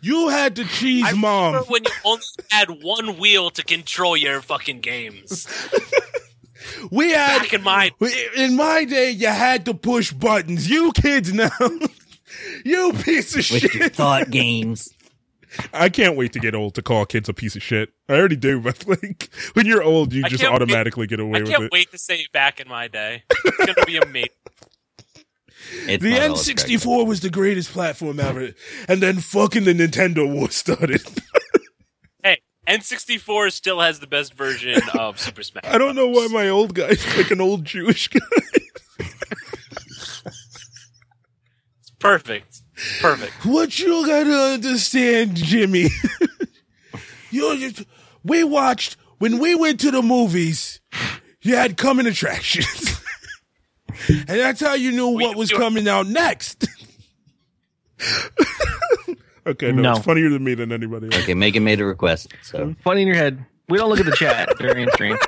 [0.01, 1.55] you had to cheese I mom.
[1.67, 5.47] when you only had one wheel to control your fucking games.
[6.91, 7.91] We had Back in my
[8.37, 10.69] in my day, you had to push buttons.
[10.69, 11.49] You kids now,
[12.65, 13.95] you piece of with your shit.
[13.95, 14.93] thought games.
[15.73, 17.89] I can't wait to get old to call kids a piece of shit.
[18.07, 21.19] I already do, but like when you're old, you I just can't wait- automatically get
[21.19, 21.71] away I with can't it.
[21.73, 23.23] wait to say back in my day.
[23.45, 24.29] It's gonna be amazing.
[25.87, 28.49] It's The not all it's cracked N64 was the greatest platform ever,
[28.87, 31.01] and then fucking the Nintendo War started.
[32.71, 35.63] Hey, N64 still has the best version of Super Smash.
[35.65, 38.19] I don't know why my old guy's like an old Jewish guy.
[41.79, 42.61] It's perfect.
[42.99, 43.45] Perfect.
[43.45, 45.89] What you gotta understand, Jimmy?
[47.31, 47.83] you just,
[48.23, 50.79] we watched when we went to the movies.
[51.41, 53.01] You had coming attractions,
[54.07, 56.67] and that's how you knew what was coming out next.
[59.47, 59.91] Okay, no, No.
[59.93, 61.23] it's funnier than me than anybody else.
[61.23, 62.33] Okay, Megan made a request.
[62.43, 63.45] So Funny in your head.
[63.69, 65.17] We don't look at the chat during stream.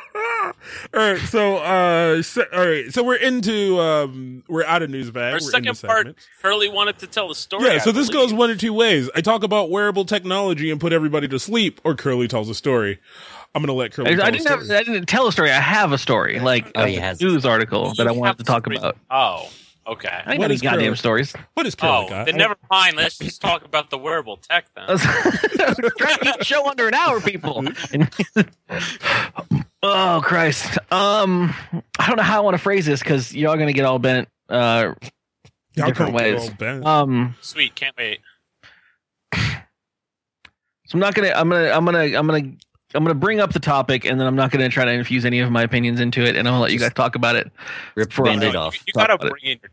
[0.93, 5.09] All right, so uh, so, all right, so we're into um, we're out of news
[5.11, 5.33] bag.
[5.33, 6.27] Our we're second into part, segments.
[6.41, 7.65] Curley wanted to tell the story.
[7.65, 8.29] Yeah, I so this believe.
[8.29, 9.09] goes one or two ways.
[9.15, 12.99] I talk about wearable technology and put everybody to sleep, or Curley tells a story.
[13.55, 14.11] I'm gonna let Curley.
[14.11, 14.63] I, tell I a didn't have.
[14.63, 14.77] story.
[14.79, 15.51] I didn't tell a story.
[15.51, 18.79] I have a story, like Oh, a news article that I wanted to talk stories-
[18.79, 18.97] about.
[19.11, 19.49] Oh,
[19.87, 20.07] okay.
[20.09, 20.95] I ain't What got any goddamn Curley?
[20.97, 21.33] stories.
[21.53, 22.25] What is Curley Oh, got?
[22.25, 22.95] then never mind.
[22.95, 24.97] Let's just talk about the wearable tech then.
[24.97, 27.63] Trying to keep the show under an hour, people.
[29.85, 30.77] Oh Christ.
[30.91, 31.53] Um,
[31.99, 34.29] I don't know how I want to phrase this because y'all gonna get all bent.
[34.47, 34.93] Uh,
[35.75, 36.49] Y'all different ways.
[36.51, 36.85] bent.
[36.85, 37.35] um.
[37.41, 38.19] Sweet, can't wait.
[40.85, 41.29] So I'm not gonna.
[41.35, 41.69] I'm gonna.
[41.71, 41.99] I'm gonna.
[42.17, 42.51] I'm gonna.
[42.95, 45.39] I'm gonna bring up the topic, and then I'm not gonna try to infuse any
[45.39, 47.51] of my opinions into it, and I'm gonna let you guys talk about it.
[47.95, 48.75] rip the For- band-aid off.
[48.75, 49.31] You, you gotta about it.
[49.31, 49.71] bring in your.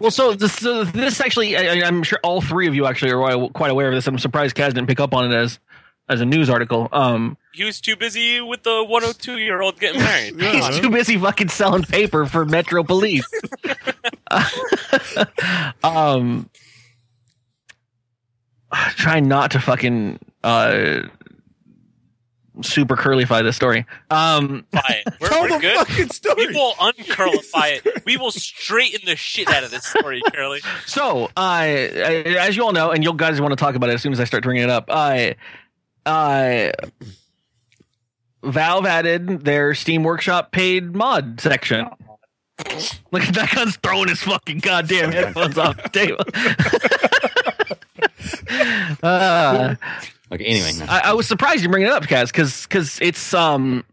[0.00, 3.48] Well, so this, so this actually, I, I'm sure all three of you actually are
[3.50, 4.06] quite aware of this.
[4.06, 5.58] I'm surprised Kaz didn't pick up on it as
[6.08, 6.88] as a news article.
[6.92, 10.40] Um, he was too busy with the 102 year old getting married.
[10.40, 10.52] Yeah.
[10.70, 13.26] he's too busy fucking selling paper for Metro Police.
[15.82, 16.48] um,
[18.96, 21.02] trying not to fucking uh
[22.62, 23.86] super curlyfy this story.
[24.10, 25.02] Um, Fine.
[25.20, 25.86] We're, Tell we're the good.
[25.86, 26.46] fucking story.
[26.46, 28.04] We will uncurlify it.
[28.04, 30.60] We will straighten the shit out of this story, Curley.
[30.86, 34.02] So, uh, as you all know, and you guys want to talk about it as
[34.02, 35.36] soon as I start bringing it up, I,
[36.04, 36.72] uh,
[38.42, 41.88] Valve added their Steam Workshop paid mod section.
[43.12, 46.24] Look at that guy's throwing his fucking goddamn headphones off the table.
[49.02, 49.74] uh,
[50.32, 50.44] Okay.
[50.44, 50.86] Anyway, no.
[50.88, 53.84] I, I was surprised you bring it up, Kaz, because because it's um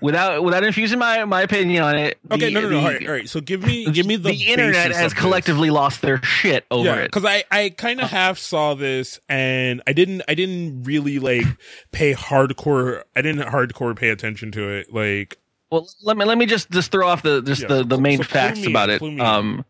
[0.00, 2.18] without without infusing my my opinion on it.
[2.30, 2.80] Okay, the- no, no, no.
[2.80, 3.28] the- all right, all right.
[3.28, 5.14] So give me, give me the, the internet has of this.
[5.14, 7.04] collectively lost their shit over yeah, it.
[7.06, 11.46] because I, I kind of half saw this and I didn't, I didn't really like
[11.92, 13.02] pay hardcore.
[13.16, 14.92] I didn't hardcore pay attention to it.
[14.92, 15.38] Like,
[15.70, 18.18] Well, let me let me just just throw off the just Yeah, the, the main
[18.18, 18.98] so facts me in, about it.
[18.98, 19.20] clue in.
[19.20, 19.64] Um,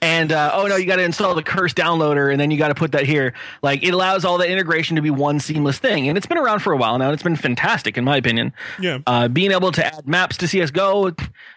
[0.00, 2.68] And uh, oh no you got to install the curse downloader and then you got
[2.68, 3.34] to put that here.
[3.62, 6.60] Like it allows all the integration to be one seamless thing and it's been around
[6.60, 8.52] for a while now and it's been fantastic in my opinion.
[8.80, 11.12] Yeah, uh, being able to add maps to CS:GO,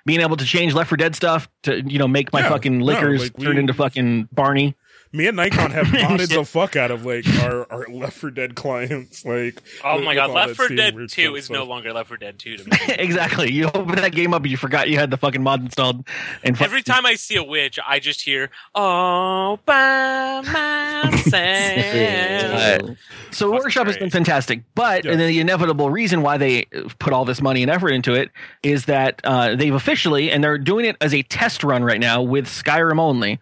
[0.06, 2.80] being able to change Left 4 Dead stuff to you know make my Yeah, fucking
[2.80, 4.76] no, liquors like, we- turn into fucking Barney.
[5.14, 8.56] Me and Nikon have modded the fuck out of like our, our Left 4 Dead
[8.56, 9.26] clients.
[9.26, 12.18] Like, Oh my god, Left 4 Dead 2 stuff, is so- no longer Left 4
[12.18, 12.78] Dead 2 to me.
[12.98, 13.52] exactly.
[13.52, 16.08] You open that game up and you forgot you had the fucking mod installed.
[16.44, 20.42] And fuck- Every time I see a witch, I just hear, "Oh, by
[21.12, 22.98] myself."
[23.32, 25.12] So Fucking Workshop has been fantastic, but Yeah.
[25.12, 26.66] and then the inevitable reason why they
[27.00, 28.30] put all this money and effort into it
[28.64, 32.22] is that uh, they've officially and they're doing it as a test run right now
[32.22, 33.40] with Skyrim only.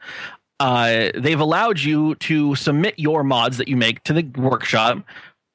[0.59, 4.99] Uh, they've allowed you to submit your mods that you make to the workshop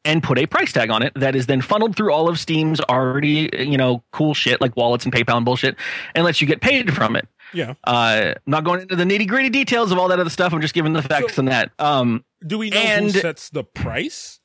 [0.07, 2.81] and put a price tag on it that is then funneled through all of Steam's
[2.81, 5.77] already, you know, cool shit like wallets and PayPal and bullshit
[6.15, 7.27] and lets you get paid from it.
[7.55, 7.75] Yeah.
[7.85, 10.53] Uh, I'm not going into the nitty gritty details of all that other stuff.
[10.53, 11.71] I'm just giving the facts So- on that.
[11.79, 14.41] Um, Do we know And- who sets the price?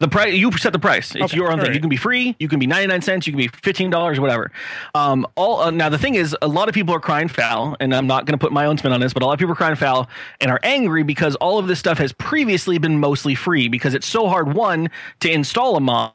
[0.00, 1.14] The price you set the price.
[1.14, 1.60] It's Okay, your own thing.
[1.60, 1.74] alright.
[1.74, 2.34] You can be free.
[2.40, 3.26] You can be 99 cents.
[3.26, 4.50] You can be 15 dollars, whatever.
[4.94, 7.94] Um, all uh, now the thing is, a lot of people are crying foul, and
[7.94, 9.52] I'm not going to put my own spin on this, but a lot of people
[9.52, 10.08] are crying foul
[10.40, 14.06] and are angry because all of this stuff has previously been mostly free because it's
[14.06, 14.90] so hard one
[15.20, 16.12] to install a mod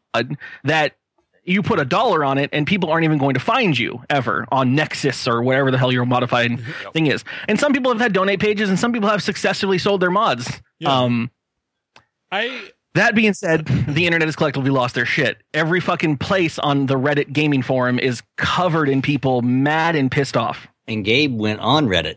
[0.64, 0.96] that
[1.48, 4.48] you put a dollar on it and people aren't even going to find you ever
[4.52, 6.60] on Nexus or whatever the hell your modified
[6.92, 7.24] thing is.
[7.48, 10.50] And some people have had donate pages and some people have successfully sold their mods.
[10.80, 11.02] Yeah.
[11.02, 11.30] Um,
[12.32, 15.38] I that being said, the internet has collectively lost their shit.
[15.54, 20.36] Every fucking place on the Reddit gaming forum is covered in people mad and pissed
[20.36, 20.68] off.
[20.88, 22.16] and Gabe went on Reddit.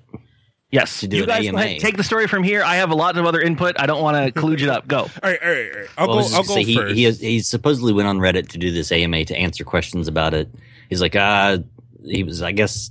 [0.71, 1.79] Yes, To do you guys AMA.
[1.79, 2.63] take the story from here.
[2.63, 3.81] I have a lot of other input.
[3.81, 4.87] I don't want to collude it up.
[4.87, 4.99] Go.
[4.99, 5.89] all right, all right, all right.
[5.97, 6.35] I'll Well, go.
[6.37, 6.89] I'll go gonna say, first.
[6.95, 10.09] he, he, has, he supposedly went on Reddit to do this AMA to answer questions
[10.09, 10.51] about it.
[10.91, 11.57] He's like, ah,
[12.05, 12.91] he was, I guess,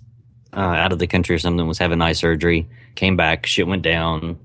[0.54, 3.84] uh, out of the country or something, was having eye surgery, came back, shit went
[3.84, 4.40] down.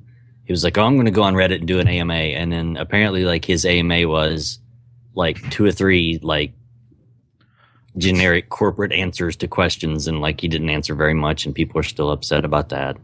[0.44, 2.14] He was like, oh, I'm going to go on Reddit and do an AMA.
[2.14, 4.58] And then apparently, like, his AMA was
[5.14, 6.52] like two or three, like,
[7.96, 10.08] generic corporate answers to questions.
[10.08, 12.96] And, like, he didn't answer very much, and people are still upset about that.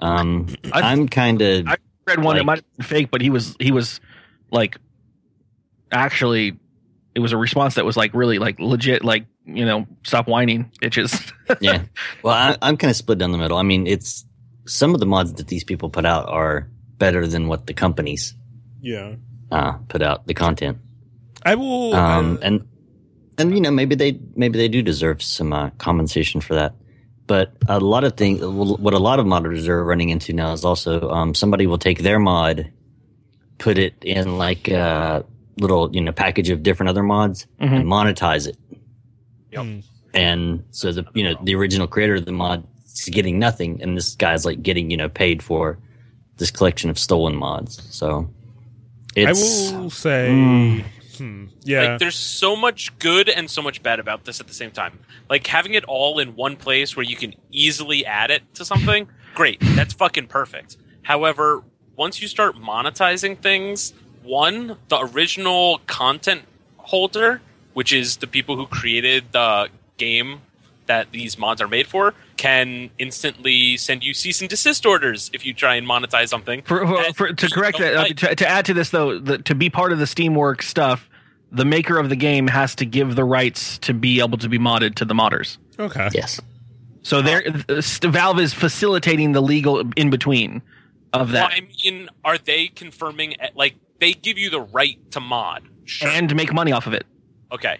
[0.00, 1.66] Um, I- I'm kind of.
[1.68, 1.76] I
[2.06, 4.00] read one that Like- might have been fake, but he was he was
[4.50, 4.78] like
[5.92, 6.58] actually
[7.14, 9.04] it was a response that was like really like legit.
[9.04, 11.32] Like you know, stop whining, bitches.
[11.60, 11.82] yeah.
[12.22, 13.58] Well, I, I'm kind of split down the middle.
[13.58, 14.24] I mean, it's
[14.66, 16.66] some of the mods that these people put out are
[17.00, 18.34] better than what the companies
[18.80, 19.16] yeah.
[19.50, 20.78] uh, put out the content.
[21.42, 21.94] I will.
[21.94, 22.68] Um, uh, and
[23.38, 26.74] and you know maybe they maybe they do deserve some uh, compensation for that.
[27.26, 30.64] But a lot of things, what a lot of modders are running into now is
[30.64, 32.70] also um, somebody will take their mod,
[33.58, 35.24] put it in like a
[35.56, 38.56] little you know package of different other mods and monetize it.
[39.52, 39.64] Yep.
[39.64, 39.80] hmm.
[40.14, 43.96] and so the you know the original creator of the mod is getting nothing, and
[43.96, 45.78] this guy's like getting you know paid for
[46.40, 47.80] this collection of stolen mods.
[47.94, 48.28] So
[49.14, 50.28] it's, I will say.
[50.30, 50.84] Mm.
[51.16, 51.82] Hmm, yeah.
[51.82, 55.00] Like, there's so much good and so much bad about this at the same time.
[55.28, 59.06] Like having it all in one place where you can easily add it to something,
[59.34, 59.58] great.
[59.60, 60.78] That's fucking perfect.
[61.02, 61.62] However,
[61.94, 66.42] once you start monetizing things, one, the original content
[66.78, 67.42] holder,
[67.74, 69.68] which is the people who created the
[69.98, 70.40] game
[70.90, 75.46] that these mods are made for can instantly send you cease and desist orders if
[75.46, 76.62] you try and monetize something.
[76.62, 79.54] For, for, for to correct that, uh, to, to, add to this though, the, to
[79.54, 81.08] be part of the Steamworks stuff,
[81.52, 84.58] the maker of the game has to give the rights to be able to be
[84.58, 85.58] modded to the modders.
[85.78, 86.08] Okay.
[86.12, 86.40] Yes.
[87.02, 90.60] So there, uh, Valve is facilitating the legal in between
[91.12, 91.50] of that.
[91.50, 96.08] Well, I mean, are they confirming like they give you the right to mod sure.
[96.08, 97.06] and make money off of it?
[97.52, 97.78] Okay,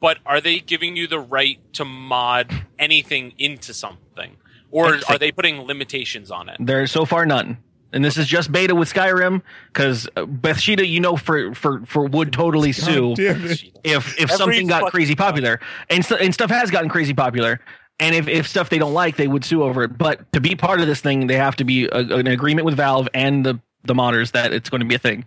[0.00, 4.36] but are they giving you the right to mod anything into something,
[4.70, 6.56] or are they putting limitations on it?
[6.60, 7.58] There's so far none.
[7.92, 12.04] And this is just beta with Skyrim because uh, Bethesda, you know, for for for
[12.06, 17.14] would totally sue if if something got crazy popular, and and stuff has gotten crazy
[17.14, 17.60] popular.
[17.98, 19.96] And if, if stuff they don't like, they would sue over it.
[19.96, 22.76] But to be part of this thing, they have to be a, an agreement with
[22.76, 25.24] Valve and the the modders that it's going to be a thing.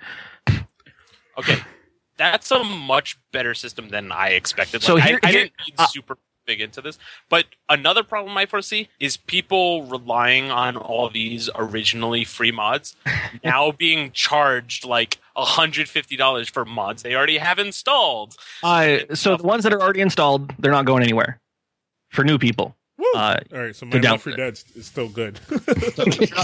[1.39, 1.57] Okay,
[2.19, 4.81] that's a much better system than I expected.
[4.81, 6.99] Like, so here, I, I didn't uh, super big into this,
[7.29, 12.95] but another problem I foresee is people relying on all these originally free mods
[13.43, 18.35] now being charged like hundred fifty dollars for mods they already have installed.
[18.61, 21.39] Uh, so the ones that are already installed, they're not going anywhere
[22.09, 22.75] for new people.
[23.15, 25.35] Uh, All right, so my Left 4 Dead is still good.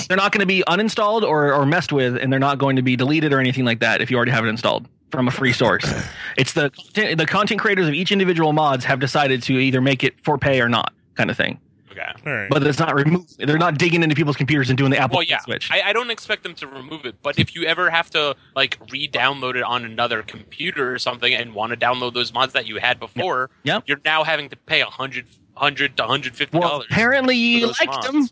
[0.08, 2.82] they're not, going to be uninstalled or, or messed with, and they're not going to
[2.82, 5.54] be deleted or anything like that if you already have it installed from a free
[5.54, 5.86] source.
[6.38, 10.14] it's the the content creators of each individual mods have decided to either make it
[10.24, 11.60] for pay or not, kind of thing.
[11.98, 12.48] Okay.
[12.50, 13.38] But it's not removed.
[13.38, 15.40] They're not digging into people's computers and doing the Apple well, yeah.
[15.40, 15.72] switch.
[15.72, 18.78] I, I, don't expect them to remove it, but if you ever have to like
[18.92, 22.78] re-download it on another computer or something and want to download those mods that you
[22.78, 23.76] had before, yep.
[23.76, 23.84] Yep.
[23.88, 25.26] you're now having to pay a hundred
[25.56, 26.72] hundred to hundred fifty dollars.
[26.72, 28.08] Well, apparently you liked mods.
[28.08, 28.28] them.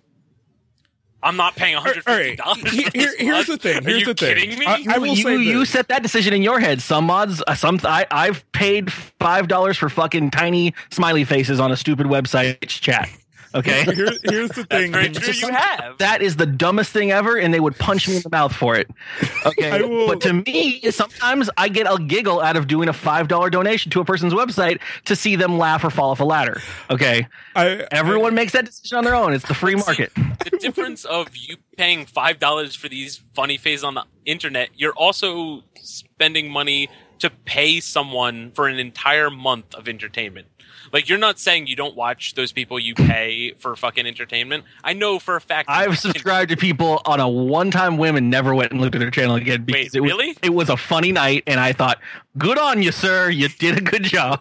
[1.23, 2.63] I'm not paying 150 dollars.
[2.63, 2.93] Right.
[2.93, 3.83] Here, here's the thing.
[3.83, 4.35] Here's the thing.
[4.35, 4.65] Kidding me?
[4.65, 6.81] I, I will you, say you set that decision in your head.
[6.81, 11.71] Some mods, uh, some I, I've paid five dollars for fucking tiny smiley faces on
[11.71, 13.09] a stupid website chat.
[13.55, 13.83] Okay.
[13.93, 14.91] Here, here's the thing.
[14.91, 15.97] That's you have.
[15.99, 18.75] That is the dumbest thing ever, and they would punch me in the mouth for
[18.75, 18.89] it.
[19.45, 19.81] Okay.
[19.81, 20.07] Will...
[20.07, 23.91] But to me, sometimes I get a giggle out of doing a five dollar donation
[23.91, 26.61] to a person's website to see them laugh or fall off a ladder.
[26.89, 27.27] Okay.
[27.53, 29.33] I, Everyone I, makes that decision on their own.
[29.33, 30.13] It's the free market.
[30.15, 34.93] the difference of you paying five dollars for these funny faces on the internet, you're
[34.93, 36.89] also spending money
[37.19, 40.47] to pay someone for an entire month of entertainment.
[40.93, 44.63] Like you're not saying you don't watch those people you pay for fucking entertainment.
[44.83, 45.67] I know for a fact.
[45.67, 49.09] I've subscribed to people on a one-time whim and never went and looked at their
[49.09, 50.37] channel again because Wait, it was really?
[50.43, 51.99] it was a funny night and I thought,
[52.37, 53.31] good on you, sir.
[53.31, 54.39] You did a good job.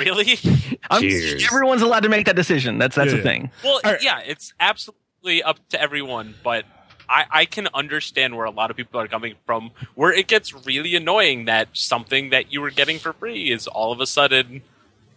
[0.00, 0.38] really?
[0.90, 2.76] everyone's allowed to make that decision.
[2.76, 3.16] That's that's yeah.
[3.16, 3.50] the thing.
[3.64, 4.02] Well, right.
[4.02, 6.64] yeah, it's absolutely up to everyone, but.
[7.08, 10.52] I, I, can understand where a lot of people are coming from, where it gets
[10.66, 14.62] really annoying that something that you were getting for free is all of a sudden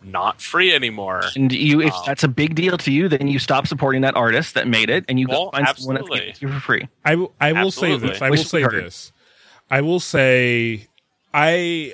[0.04, 1.24] not free anymore.
[1.36, 4.16] And you, if um, that's a big deal to you, then you stop supporting that
[4.16, 6.08] artist that made it, and you well, go find absolutely.
[6.08, 6.88] someone that's you for free.
[7.06, 8.08] I, w- I will absolutely.
[8.08, 8.22] say this.
[8.22, 9.12] I will say this.
[9.70, 10.88] I will say,
[11.34, 11.94] I.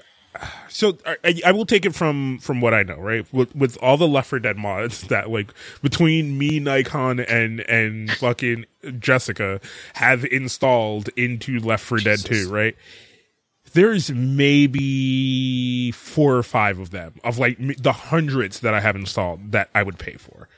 [0.68, 3.26] So I, I, will take it from from what I know, right?
[3.34, 8.12] With with all the Left 4 Dead mods that like between me, Nikon, and and
[8.12, 8.66] fucking
[9.00, 9.62] Jessica
[9.94, 12.76] have installed into Left 4 Dead 2, right?
[13.76, 19.52] There's maybe four or five of them of like the hundreds that I have installed
[19.52, 20.50] that I would pay for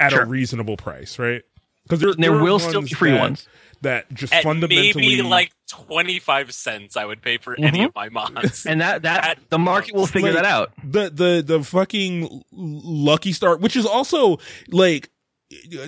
[0.00, 0.22] at sure.
[0.22, 1.42] a reasonable price, right?
[1.84, 3.48] Because there, there, there will still be free that, ones
[3.82, 7.64] that just At fundamentally maybe like 25 cents I would pay for mm-hmm.
[7.64, 8.64] any of my mods.
[8.66, 10.72] and that that At the market will figure like, that out.
[10.82, 15.10] The the the fucking Lucky Star, which is also like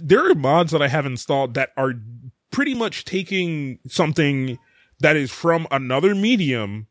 [0.02, 1.94] there are mods that I have installed that are
[2.50, 4.58] pretty much taking something
[5.00, 6.86] that is from another medium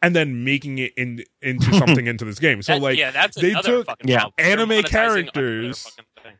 [0.00, 2.62] and then making it in into something into this game.
[2.62, 4.26] So that, like yeah, that's they took yeah.
[4.38, 5.96] anime characters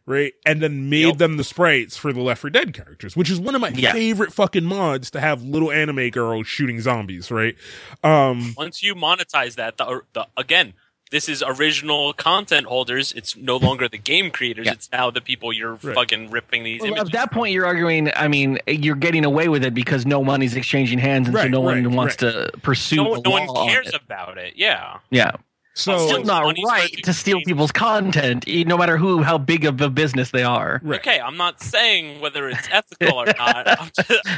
[0.06, 1.18] right and then made yep.
[1.18, 3.92] them the sprites for the Left 4 Dead characters, which is one of my yeah.
[3.92, 7.56] favorite fucking mods to have little anime girls shooting zombies, right?
[8.02, 10.74] Um once you monetize that the, the again
[11.11, 13.12] this is original content holders.
[13.12, 14.66] It's no longer the game creators.
[14.66, 14.72] Yeah.
[14.72, 15.94] It's now the people you're right.
[15.94, 17.09] fucking ripping these well, images.
[17.09, 18.11] At that point, you're arguing.
[18.14, 21.48] I mean, you're getting away with it because no money's exchanging hands, and right, so
[21.48, 22.96] no right, one wants to pursue.
[22.96, 23.94] No, no one cares it.
[23.94, 24.54] about it.
[24.56, 24.98] Yeah.
[25.11, 25.32] Yeah.
[25.79, 29.81] So it's still not right to steal people's content, no matter who, how big of
[29.81, 30.81] a business they are.
[30.83, 30.99] Right.
[30.99, 33.93] Okay, I'm not saying whether it's ethical or not.
[33.95, 34.29] Just,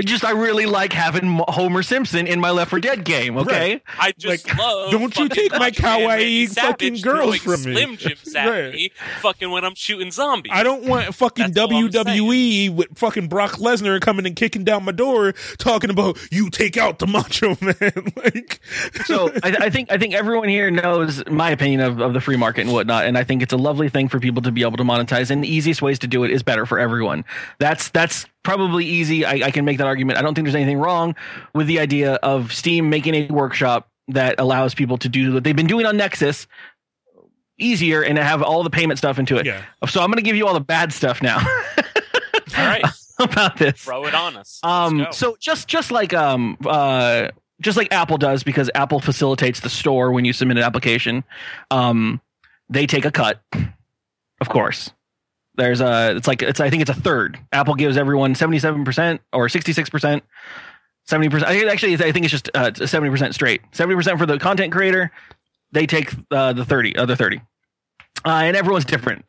[0.00, 3.36] just, I really like having Homer Simpson in my Left 4 Dead game.
[3.38, 3.82] Okay, right.
[3.98, 4.90] I just like, love.
[4.90, 7.74] Don't you take my kawaii fucking girls from me?
[7.74, 8.72] Slim Jims at right.
[8.72, 8.90] me,
[9.20, 10.52] fucking when I'm shooting zombies.
[10.54, 14.92] I don't want fucking That's WWE with fucking Brock Lesnar coming and kicking down my
[14.92, 18.12] door, talking about you take out the Macho Man.
[18.16, 18.60] like,
[19.04, 22.20] so I, I think I think everyone everyone here knows my opinion of, of the
[22.20, 24.62] free market and whatnot, and I think it's a lovely thing for people to be
[24.62, 25.30] able to monetize.
[25.30, 27.24] And the easiest ways to do it is better for everyone.
[27.58, 29.26] That's that's probably easy.
[29.26, 30.18] I, I can make that argument.
[30.18, 31.14] I don't think there's anything wrong
[31.54, 35.54] with the idea of Steam making a workshop that allows people to do what they've
[35.54, 36.46] been doing on Nexus
[37.58, 39.44] easier and have all the payment stuff into it.
[39.44, 39.62] Yeah.
[39.86, 41.36] So I'm going to give you all the bad stuff now.
[42.56, 42.82] All right.
[43.20, 43.82] about this.
[43.82, 44.60] Throw it on us.
[44.62, 45.10] Let's Um, go.
[45.12, 47.28] so just just like um uh
[47.60, 51.24] just like Apple does because Apple facilitates the store when you submit an application,
[51.70, 52.20] um,
[52.68, 53.42] they take a cut,
[54.40, 54.90] of course.
[55.56, 57.38] There's a it's like it's I think it's a third.
[57.52, 60.24] Apple gives everyone seventy seven percent or sixty six percent.
[61.06, 61.50] Seventy percent.
[61.68, 63.60] Actually, I think it's just uh, seventy percent straight.
[63.72, 65.10] Seventy percent for the content creator.
[65.72, 67.40] They take uh, the thirty, other thirty,
[68.24, 69.24] uh, and everyone's different.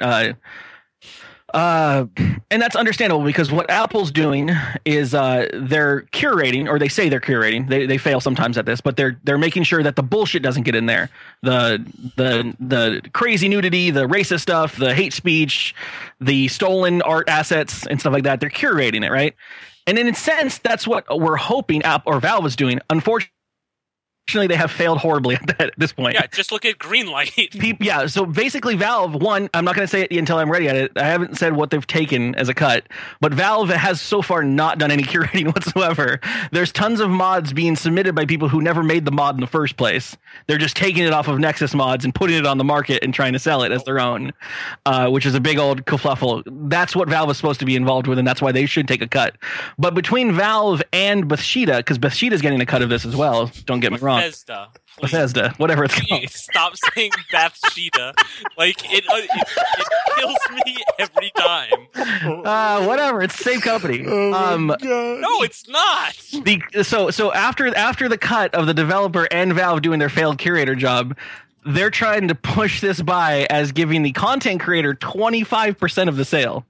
[1.53, 2.05] Uh,
[2.49, 4.51] and that's understandable because what Apple's doing
[4.85, 7.67] is uh, they're curating, or they say they're curating.
[7.67, 10.63] They, they fail sometimes at this, but they're they're making sure that the bullshit doesn't
[10.63, 11.09] get in there.
[11.41, 11.85] The
[12.15, 15.75] the the crazy nudity, the racist stuff, the hate speech,
[16.19, 18.39] the stolen art assets and stuff like that.
[18.39, 19.35] They're curating it, right?
[19.87, 22.79] And in a sense, that's what we're hoping App or Valve is doing.
[22.89, 23.33] Unfortunately,
[24.33, 26.13] they have failed horribly at, that, at this point.
[26.13, 27.59] yeah, just look at Greenlight.
[27.59, 29.49] Peop yeah, so basically, Valve one.
[29.53, 30.91] I'm not going to say it until I'm ready at it.
[30.95, 32.87] I haven't said what they've taken as a cut,
[33.19, 36.19] but Valve has so far not done any curating whatsoever.
[36.51, 39.47] There's tons of mods being submitted by people who never made the mod in the
[39.47, 40.15] first place.
[40.47, 43.13] They're just taking it off of Nexus mods and putting it on the market and
[43.13, 44.31] trying to sell it as their own,
[44.85, 46.43] uh, which is a big old kerfluffle.
[46.69, 49.01] That's what Valve is supposed to be involved with, and that's why they should take
[49.01, 49.35] a cut.
[49.77, 53.51] But between Valve and Bethesda, because Bethesda's getting a cut of this as well.
[53.65, 54.10] Don't get me wrong.
[54.17, 54.69] Bethesda.
[54.97, 55.01] please.
[55.11, 56.29] Bethesda, whatever it's called.
[56.29, 58.13] Stop saying Bathsheba.
[58.57, 59.29] like it, uh, it,
[59.77, 59.87] it
[60.17, 62.43] kills me every time.
[62.45, 63.21] Uh, whatever.
[63.21, 64.03] It's the same company.
[64.07, 66.15] Oh um, No, it's not.
[66.43, 70.37] the so so after after the cut of the developer and Valve doing their failed
[70.37, 71.17] curator job,
[71.65, 76.17] they're trying to push this by as giving the content creator twenty five percent of
[76.17, 76.65] the sale.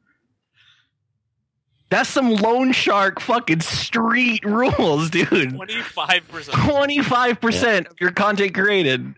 [1.91, 5.53] That's some loan shark fucking street rules, dude.
[5.55, 6.57] Twenty five percent.
[6.57, 9.13] Twenty five percent of your content created.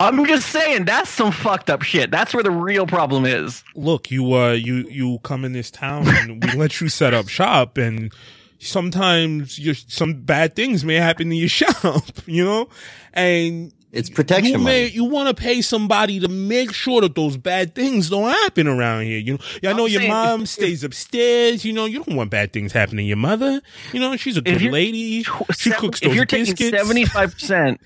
[0.00, 2.10] I'm just saying that's some fucked up shit.
[2.10, 3.62] That's where the real problem is.
[3.74, 7.28] look, you uh you you come in this town and we let you set up
[7.28, 8.12] shop and
[8.58, 12.68] sometimes you some bad things may happen to your shop, you know?
[13.12, 14.88] And It's protection you may money.
[14.94, 19.04] you want to pay somebody to make sure that those bad things don't happen around
[19.04, 19.18] here.
[19.18, 21.64] You know, I know I'm your saying mom if- stays upstairs.
[21.64, 23.62] You know, you don't want bad things happening to your mother.
[23.94, 25.22] You know, she's a good you're- lady.
[25.22, 26.76] She Sev- cooks if you're taking biscuits.
[26.76, 27.80] seventy five percent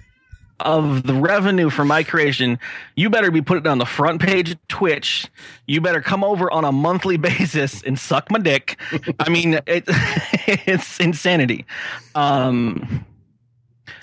[0.61, 2.59] of the revenue for my creation,
[2.95, 5.27] you better be putting it on the front page of Twitch.
[5.67, 8.77] You better come over on a monthly basis and suck my dick.
[9.21, 11.65] I mean, it, it's insanity.
[12.15, 13.05] Um,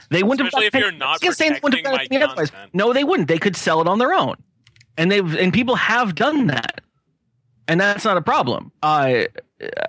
[0.09, 2.23] they wouldn't Especially have if you're not I guess they wouldn't have done my anything
[2.23, 2.51] otherwise.
[2.73, 3.27] No, they wouldn't.
[3.27, 4.35] They could sell it on their own,
[4.97, 6.81] and they and people have done that,
[7.67, 8.71] and that's not a problem.
[8.81, 9.23] Uh,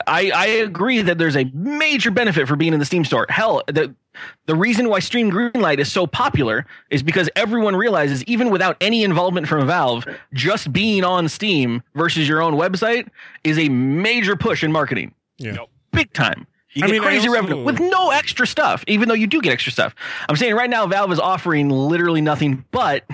[0.06, 3.26] I I agree that there's a major benefit for being in the Steam store.
[3.28, 3.94] Hell, the
[4.46, 9.04] the reason why Steam Greenlight is so popular is because everyone realizes even without any
[9.04, 10.04] involvement from Valve,
[10.34, 13.08] just being on Steam versus your own website
[13.44, 15.14] is a major push in marketing.
[15.38, 15.52] Yeah.
[15.52, 15.70] Nope.
[15.92, 16.46] Big time.
[16.72, 19.40] You I get mean, crazy also- revenue with no extra stuff, even though you do
[19.40, 19.94] get extra stuff.
[20.28, 23.04] I'm saying right now Valve is offering literally nothing but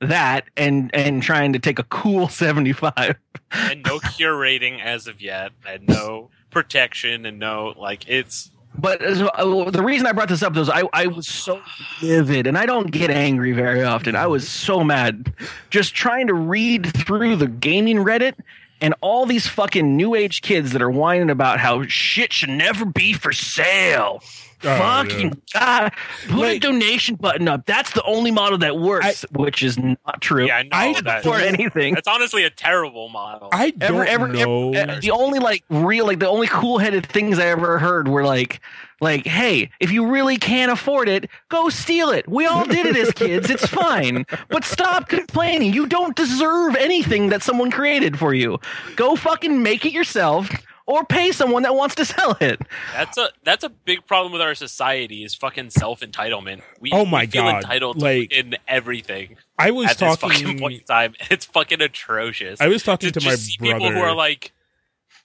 [0.00, 3.16] that and and trying to take a cool 75.
[3.52, 8.50] and no curating as of yet, and no protection, and no like it's.
[8.76, 11.62] But uh, the reason I brought this up is I, I was so
[12.02, 14.16] livid, and I don't get angry very often.
[14.16, 15.32] I was so mad
[15.70, 18.34] just trying to read through the gaming Reddit
[18.80, 22.84] and all these fucking new age kids that are whining about how shit should never
[22.84, 24.22] be for sale.
[24.64, 25.92] Oh, Fucking God.
[26.28, 27.66] Put a donation button up.
[27.66, 30.46] That's the only model that works, which is not true.
[30.46, 31.26] Yeah, I know I that.
[31.26, 31.94] or anything.
[31.94, 33.48] That's honestly a terrible model.
[33.52, 34.72] I don't Ever, ever, know.
[34.72, 38.24] ever, the only like real, like the only cool headed things I ever heard were
[38.24, 38.60] like,
[39.00, 42.26] like, hey, if you really can't afford it, go steal it.
[42.28, 43.50] We all did it as kids.
[43.50, 44.24] It's fine.
[44.48, 45.74] But stop complaining.
[45.74, 48.58] You don't deserve anything that someone created for you.
[48.96, 50.48] Go fucking make it yourself
[50.86, 52.60] or pay someone that wants to sell it.
[52.92, 56.62] That's a that's a big problem with our society is fucking self entitlement.
[56.80, 60.58] We, Oh my we feel God, entitled like- in everything I was at this fucking
[60.58, 61.14] point in time.
[61.30, 62.60] It's fucking atrocious.
[62.60, 63.78] I was talking to, to my just see brother.
[63.78, 64.52] people who are like,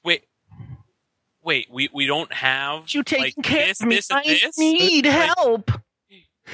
[0.03, 0.23] wait,
[1.43, 3.95] wait, we we don't have You taking like care this, of me?
[3.95, 4.57] this, and I this.
[4.57, 5.71] need Like, help.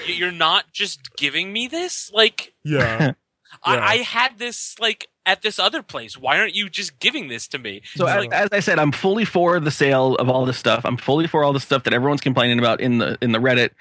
[0.08, 2.54] You're not just giving me this, like.
[2.66, 3.14] yeah,
[3.66, 6.18] I, I had this like at this other place.
[6.18, 7.82] Why aren't you just giving this to me?
[7.96, 10.86] So as, like, as I said, I'm fully for the sale of all this stuff.
[10.86, 13.72] I'm fully for all the stuff that everyone's complaining about in the in the Reddit.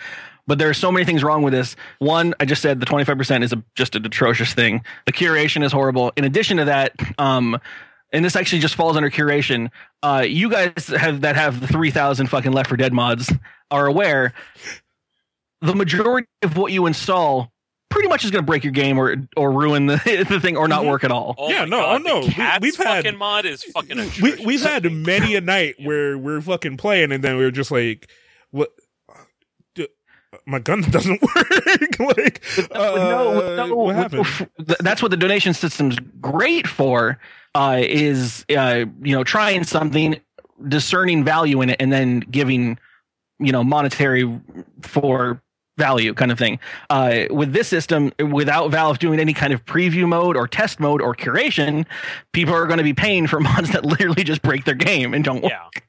[0.47, 1.75] But there are so many things wrong with this.
[2.01, 4.83] One, I just said the 25% is a, just an atrocious thing.
[5.07, 6.13] The curation is horrible.
[6.17, 7.59] In addition to that, um,
[8.13, 9.71] and this actually just falls under curation.
[10.03, 13.33] Uh, you guys have that have the 3,000 fucking Left 4 Dead mods
[13.71, 14.35] are aware
[15.63, 17.51] the majority of what you install
[17.95, 20.69] pretty much is going to break your game or or ruin the, the thing or
[20.69, 21.35] not work at all.
[21.39, 24.11] oh Yeah, no, God, oh no, the we- Cats we've had- fucking mod is fucking.
[24.21, 28.11] We, we've had many a night where we're fucking playing and then we're just like
[28.51, 28.71] what
[30.47, 32.43] my gun doesn't work like
[32.73, 34.27] uh, no, no, what happened
[34.81, 37.19] that's what the donation system's great for
[37.55, 40.21] uh, is uh, you know trying something
[40.69, 42.77] discerning value in it and then giving
[43.39, 44.41] you know monetary
[44.83, 45.41] for
[45.77, 46.59] value kind of thing
[46.91, 51.03] uh, with this system without valve doing any kind of preview mode or test mode
[51.03, 51.85] or curation
[52.33, 55.25] people are going to be paying for mods that literally just break their game and
[55.25, 55.85] don't work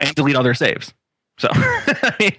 [0.00, 0.94] and delete all their saves
[1.36, 2.30] so I mean,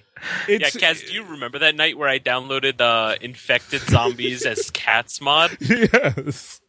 [0.48, 0.68] yeah.
[0.70, 5.54] Kaz, do you remember that night where I downloaded uh, infected zombies as cats mod?
[5.60, 6.62] yes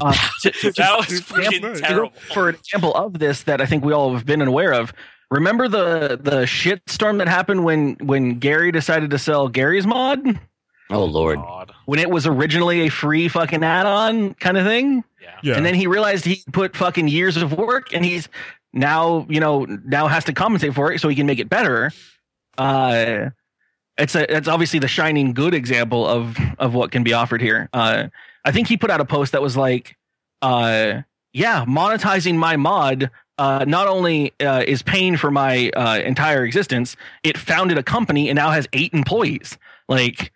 [0.00, 2.12] uh, to- to- That was It's fucking terrible.
[2.32, 4.92] for an example of this that I think we all have been aware of.
[5.34, 10.38] Remember the the shitstorm that happened when when Gary decided to sell Gary's mod
[10.90, 11.38] Oh Lord.
[11.40, 11.72] God.
[11.86, 15.30] when it was originally a free fucking add-on kind of thing, Yeah.
[15.42, 18.28] yeah and then he realized he put fucking years of work, and he's
[18.72, 21.90] now you know now has to compensate for it so he can make it better.
[22.56, 23.30] Uh,
[23.98, 27.68] it's a it's obviously the shining good example of of what can be offered here.
[27.72, 28.08] Uh,
[28.44, 29.96] I think he put out a post that was like,
[30.42, 31.02] uh,
[31.32, 36.96] yeah, monetizing my mod uh, not only uh, is paying for my uh, entire existence,
[37.22, 39.58] it founded a company and now has eight employees.
[39.88, 40.32] Like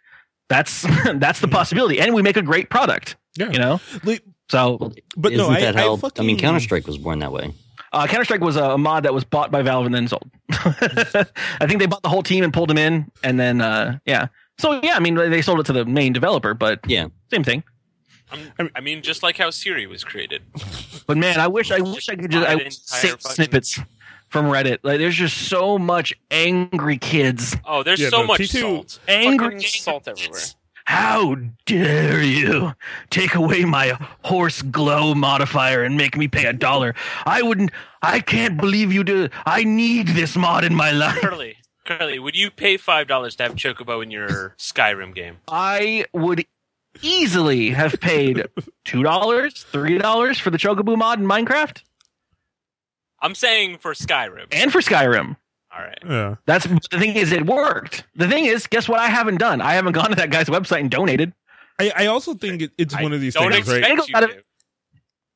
[0.49, 0.83] that's
[1.15, 3.17] that's the possibility, and we make a great product.
[3.37, 5.97] yeah You know, Like, so but Isn't no I, that I how?
[5.97, 7.53] fucking I mean, Counter Strike was born that way.
[7.93, 10.31] uh, Counter Strike was a, a mod that was bought by Valve and then sold.
[10.51, 14.29] I think they bought the whole team and pulled them in, and then uh, yeah.
[14.59, 17.09] So yeah, I mean they sold it to the main developer, but Yeah.
[17.31, 17.63] same thing.
[18.59, 20.43] I'm, I mean, just like how Siri was created.
[21.07, 23.81] But man, I wish I wish I could just I Buy the save fucking- snippets
[24.29, 24.81] from Reddit.
[24.83, 27.57] Like there's just so much angry kids.
[27.65, 28.99] Oh, there's Yeah, so no, much T2 salt.
[29.09, 30.41] Angry Fucking salt everywhere.
[30.85, 32.75] How dare you
[33.09, 36.95] take away my horse glow modifier and make me pay a dollar?
[37.25, 37.71] I wouldn't.
[38.03, 39.31] I can't believe you do.
[39.47, 41.21] I need this mod in my life.
[41.23, 41.57] Curley,
[41.87, 45.39] Curley, would you pay five dollars to have Chocobo in your Skyrim game?
[45.49, 46.45] I would
[47.03, 48.47] easily have paid
[48.85, 51.83] two dollars, three dollars for the Chocobo mod in Minecraft
[53.21, 54.47] I'm saying for Skyrim.
[54.53, 55.37] and for Skyrim.
[55.77, 55.99] All right.
[56.07, 58.05] yeah That's the thing is it worked.
[58.15, 59.01] The thing is, guess what?
[59.01, 59.61] I haven't done.
[59.61, 61.33] I haven't gone to that guy's website and donated.
[61.79, 64.23] I, I also think it, it's I one of these don't things right expect Right?
[64.31, 64.43] you to.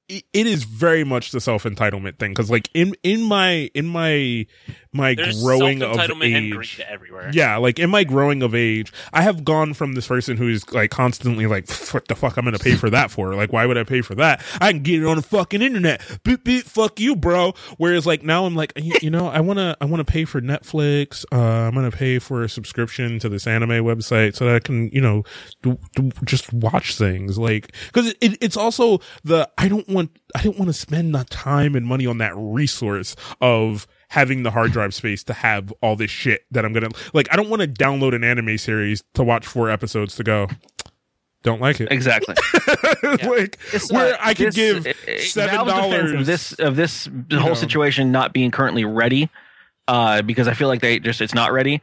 [0.09, 3.87] it it is very much the self entitlement thing because like in in my in
[3.87, 4.47] my
[4.93, 6.81] my There's growing of age.
[6.89, 7.31] everywhere.
[7.32, 10.90] yeah like in my growing of age i have gone from this person who's like
[10.90, 13.35] constantly like what the fuck i'm gonna pay for that for?
[13.35, 14.43] Like why would i pay for that?
[14.60, 16.01] I can get it on the fucking internet.
[16.24, 17.55] Beep beep fuck you bro.
[17.78, 20.24] Whereas like now i'm like you, you know i want to i want to pay
[20.24, 21.24] for netflix.
[21.32, 21.39] Uh
[21.69, 25.01] i'm gonna pay for a subscription to this anime website so that i can you
[25.01, 25.23] know
[25.62, 27.39] do, do, just watch things.
[27.39, 31.24] Like because it, it's also the i don't want i don't want to spend the
[31.24, 35.97] time and money on that resource of having the hard drive space to have all
[35.97, 39.23] this shit that i'm gonna like i don't want to download an anime series to
[39.25, 40.47] watch four episodes to go
[41.43, 42.37] don't like it Exactly.
[43.27, 43.59] like
[43.91, 44.87] where i could give
[45.19, 47.55] seven uh, Valve's defense dollars of this of this the whole know.
[47.55, 49.29] situation not being currently ready,
[49.89, 51.81] uh, because I feel like they just it's not ready.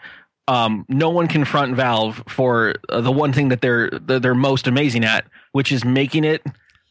[0.47, 4.33] Um, no one can front Valve for uh, the one thing that they're that they're
[4.33, 6.41] most amazing at, which is making it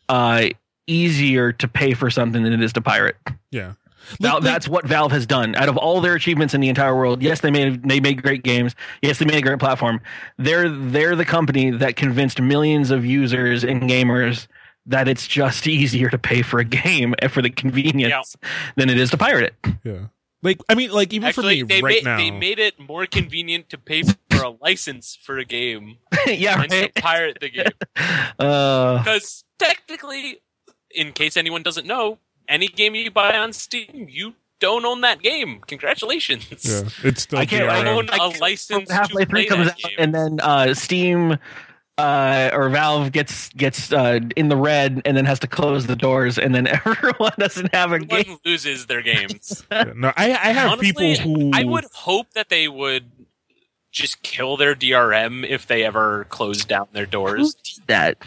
[0.09, 0.49] uh,
[0.87, 3.17] easier to pay for something than it is to pirate.
[3.51, 3.73] yeah
[4.21, 5.55] Val, Like- that's what Valve has done.
[5.57, 8.43] Out of all their achievements in the entire world, yes, they made they made great
[8.43, 8.75] games.
[9.03, 10.01] Yes, they made a great platform.
[10.39, 14.47] They're they're the company that convinced millions of users and gamers
[14.87, 18.37] that it's just easier to pay for a game and for the convenience
[18.77, 19.75] than it is to pirate it.
[19.85, 20.07] yeah
[20.41, 22.79] like i mean like even Actually, for me they right made now they made it
[22.79, 25.97] more convenient to pay for a license for a game
[26.27, 27.67] yeah, and to pirate the game.
[28.39, 30.41] Uh, Because technically,
[30.95, 32.19] in case anyone doesn't know,
[32.49, 35.61] any game you buy on Steam, you don't own that game.
[35.67, 36.47] Congratulations.
[36.65, 37.87] yeah it's still I can't- I DRM.
[37.87, 39.97] own I a can't- license halfway to through play comes that out, game.
[39.99, 41.39] and then uh, Steam
[41.97, 45.97] uh, or Valve gets gets uh, in the red, and then has to close the
[45.97, 48.39] doors, and then everyone doesn't have a game.
[48.45, 49.65] Loses their games.
[49.73, 53.11] Yeah, no i i have Honestly, people who I would hope that they would
[53.91, 57.55] just kill their DRM if they ever closed down their Who doors.
[57.55, 58.19] did that?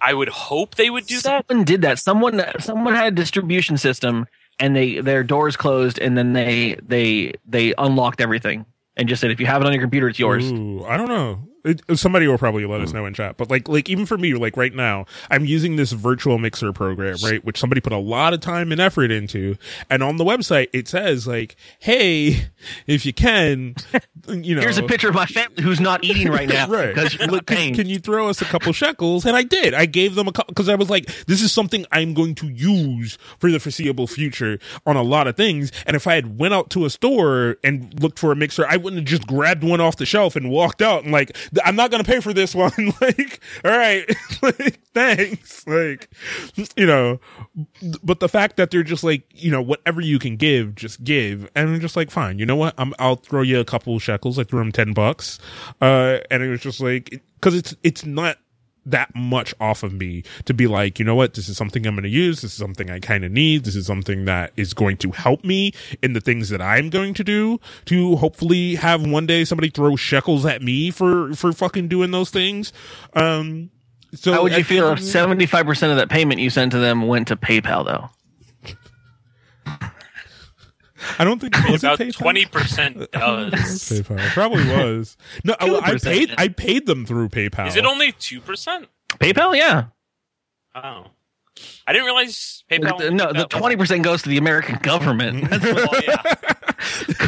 [0.00, 1.44] I would hope they would do that.
[1.48, 1.98] Someone did that.
[1.98, 4.26] Someone someone had a distribution system
[4.58, 8.66] and they their doors closed and then they they they unlocked everything
[8.96, 10.50] and just said if you have it on your computer it's yours.
[10.50, 11.47] Ooh, I don't know.
[11.64, 12.98] It, somebody will probably let us hmm.
[12.98, 13.36] know in chat.
[13.36, 17.16] But like, like even for me, like right now, I'm using this virtual mixer program,
[17.22, 17.44] right?
[17.44, 19.56] Which somebody put a lot of time and effort into.
[19.90, 22.46] And on the website, it says like, Hey,
[22.86, 23.74] if you can,
[24.28, 26.66] you know, here's a picture of my family who's not eating right now.
[26.68, 26.96] right.
[27.28, 29.24] Look, can, can you throw us a couple shekels?
[29.26, 29.74] And I did.
[29.74, 32.48] I gave them a couple because I was like, this is something I'm going to
[32.48, 35.72] use for the foreseeable future on a lot of things.
[35.86, 38.76] And if I had went out to a store and looked for a mixer, I
[38.76, 41.90] wouldn't have just grabbed one off the shelf and walked out and like, I'm not
[41.90, 42.72] going to pay for this one.
[43.00, 44.08] like, all right,
[44.42, 45.66] like, thanks.
[45.66, 46.10] Like,
[46.76, 47.20] you know,
[48.02, 51.50] but the fact that they're just like, you know, whatever you can give, just give.
[51.54, 52.74] And I'm just like, fine, you know what?
[52.78, 54.38] I'm, I'll throw you a couple shekels.
[54.38, 55.38] I threw him 10 bucks.
[55.80, 58.38] Uh, and it was just like, cause it's, it's not,
[58.90, 61.94] that much off of me to be like, you know what, this is something I'm
[61.94, 62.40] going to use.
[62.40, 63.64] This is something I kind of need.
[63.64, 67.14] This is something that is going to help me in the things that I'm going
[67.14, 71.88] to do to hopefully have one day somebody throw shekels at me for, for fucking
[71.88, 72.72] doing those things.
[73.14, 73.70] Um,
[74.14, 77.28] so how would you feel if 75% of that payment you sent to them went
[77.28, 78.10] to PayPal though?
[81.18, 83.52] I don't think was about twenty percent does.
[83.52, 85.16] PayPal probably was.
[85.44, 86.34] No, I, I paid.
[86.38, 87.68] I paid them through PayPal.
[87.68, 88.88] Is it only two percent?
[89.14, 89.86] PayPal, yeah.
[90.74, 91.06] Oh,
[91.86, 93.12] I didn't realize PayPal.
[93.12, 95.50] No, the twenty percent goes to the American government.
[95.62, 96.22] well, yeah.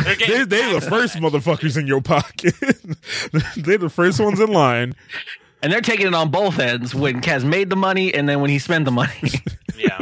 [0.05, 2.55] They're, they, they're the first motherfuckers in your pocket.
[3.57, 4.95] they're the first ones in line.
[5.63, 8.49] And they're taking it on both ends when Kaz made the money and then when
[8.49, 9.31] he spent the money.
[9.77, 10.01] yeah.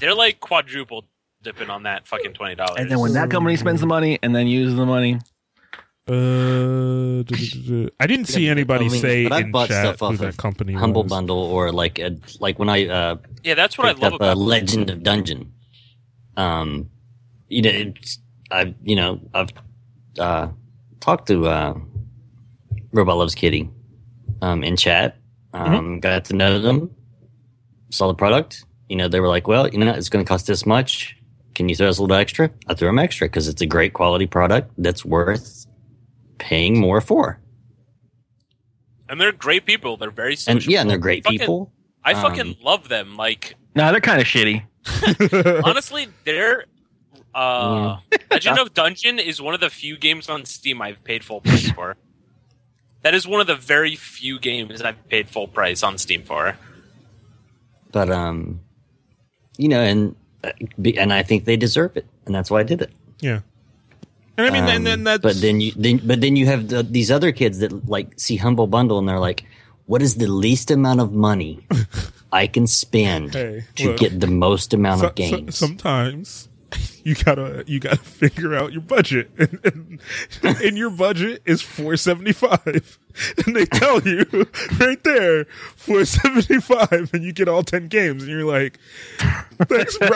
[0.00, 1.06] They're like quadrupled
[1.44, 2.76] dipping on that fucking twenty dollars.
[2.78, 5.20] And then when that company spends the money and then uses the money.
[6.06, 7.20] Uh,
[7.98, 11.04] I didn't see anybody I mean, say in chat stuff off who that company Humble
[11.04, 11.10] was.
[11.10, 14.36] Bundle or like a, like when I uh yeah that's what I love up about
[14.36, 15.52] Legend of Dungeon.
[16.36, 16.90] Um,
[17.48, 17.92] you know,
[18.50, 19.50] I you know I've
[20.18, 20.48] uh
[21.00, 21.74] talked to uh
[22.92, 23.70] Robot Loves Kitty
[24.42, 25.16] um in chat.
[25.54, 25.98] Um, mm-hmm.
[26.00, 26.90] got to know them,
[27.90, 28.64] saw the product.
[28.88, 31.16] You know, they were like, well, you know, it's going to cost this much
[31.54, 32.50] can you throw us a little extra?
[32.66, 35.66] I threw them extra because it's a great quality product that's worth
[36.38, 37.40] paying more for.
[39.08, 39.96] And they're great people.
[39.96, 40.56] They're very social.
[40.56, 41.72] And, yeah, and they're great fucking, people.
[42.04, 43.16] I fucking um, love them.
[43.16, 44.64] Like, no, they're kind of shitty.
[45.64, 46.66] honestly, they're.
[47.34, 48.18] Uh, yeah.
[48.30, 51.70] Legend of Dungeon is one of the few games on Steam I've paid full price
[51.70, 51.96] for.
[53.02, 56.56] That is one of the very few games I've paid full price on Steam for.
[57.92, 58.60] But um,
[59.58, 60.16] you know, and
[60.96, 62.90] and I think they deserve it, and that's why I did it.
[63.20, 63.40] Yeah.
[64.36, 66.68] And I mean, um, and then that's but then you then but then you have
[66.68, 69.44] the, these other kids that like see Humble Bundle and they're like,
[69.86, 71.64] "What is the least amount of money
[72.32, 76.48] I can spend hey, to look, get the most amount so, of games?" So, sometimes
[77.04, 79.58] you gotta you gotta figure out your budget, and,
[80.42, 82.98] and, and your budget is four seventy five,
[83.44, 84.24] and they tell you
[84.80, 85.44] right there
[85.76, 88.78] four seventy five, and you get all ten games, and you're like,
[89.68, 90.08] thanks, bro.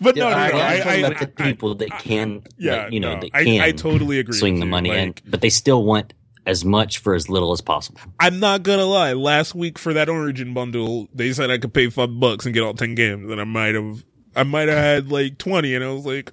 [0.00, 2.92] but yeah, no, no, I, no, I, I, I, the people that can, yeah, like,
[2.92, 4.38] you know, no, that can I, totally agree.
[4.38, 6.14] Swing the money, like, in, but they still want
[6.46, 8.00] as much for as little as possible.
[8.18, 9.12] I'm not gonna lie.
[9.12, 12.62] Last week for that Origin bundle, they said I could pay five bucks and get
[12.62, 14.04] all ten games, and I might have
[14.34, 16.32] I might have had like 20 and I was like,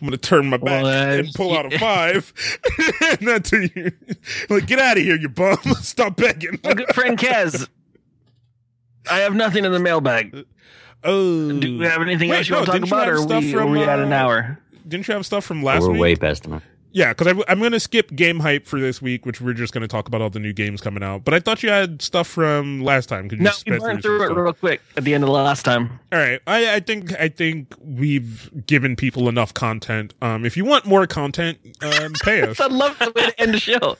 [0.00, 2.32] I'm going to turn my back well, and pull out a five.
[3.20, 3.92] not that's you.
[4.48, 5.58] Like, get out of here, you bum.
[5.80, 6.58] Stop begging.
[6.64, 7.68] My good friend Kaz.
[9.10, 10.44] I have nothing in the mailbag.
[11.04, 11.52] Oh.
[11.52, 13.60] Do we have anything Wait, else you no, want to talk about or we, from,
[13.60, 14.58] are we at an uh, hour?
[14.88, 15.88] Didn't you have stuff from last week?
[15.88, 16.00] We're week?
[16.00, 16.64] way past enough.
[16.96, 19.82] Yeah, because I'm going to skip game hype for this week, which we're just going
[19.82, 21.26] to talk about all the new games coming out.
[21.26, 23.28] But I thought you had stuff from last time.
[23.28, 25.62] Could you no, we burned through it real quick at the end of the last
[25.62, 26.00] time.
[26.10, 30.14] All right, I, I think I think we've given people enough content.
[30.22, 32.58] Um, if you want more content, um, pay us.
[32.60, 33.98] I love the way to end the show.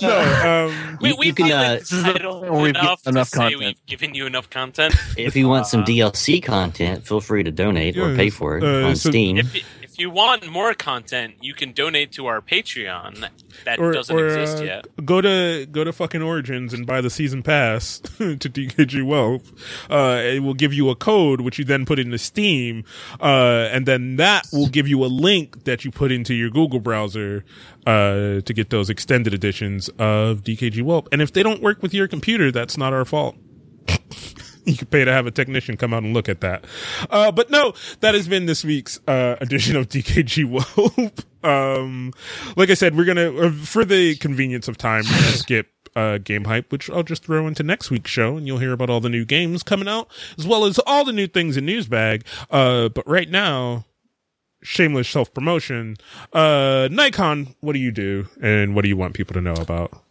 [0.00, 3.58] no, um, we, we you can, uh, this is enough, enough content.
[3.58, 4.94] We've given you enough content.
[5.16, 8.56] If you want some uh, DLC content, feel free to donate yeah, or pay for
[8.56, 9.38] it uh, on so Steam.
[9.38, 9.64] If,
[9.98, 13.28] if you want more content, you can donate to our Patreon
[13.64, 14.86] that or, doesn't or, exist uh, yet.
[15.04, 19.50] Go to go to fucking Origins and buy the season pass to DKG Wealth.
[19.90, 22.84] Uh, it will give you a code which you then put into Steam,
[23.20, 26.78] uh, and then that will give you a link that you put into your Google
[26.78, 27.44] browser
[27.84, 31.08] uh, to get those extended editions of DKG Whelp.
[31.10, 33.36] And if they don't work with your computer, that's not our fault.
[34.72, 36.64] you could pay to have a technician come out and look at that.
[37.10, 41.24] Uh, but no, that has been this week's, uh, edition of DKG Whoop.
[41.44, 42.12] um,
[42.56, 46.70] like I said, we're gonna, uh, for the convenience of time, skip, uh, game hype,
[46.70, 49.24] which I'll just throw into next week's show, and you'll hear about all the new
[49.24, 50.08] games coming out,
[50.38, 52.22] as well as all the new things in Newsbag.
[52.50, 53.84] Uh, but right now,
[54.62, 55.96] shameless self promotion.
[56.32, 60.02] Uh, Nikon, what do you do, and what do you want people to know about?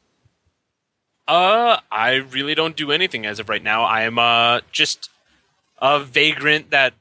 [1.28, 3.84] Uh, I really don't do anything as of right now.
[3.84, 5.10] I am uh just
[5.80, 6.94] a vagrant that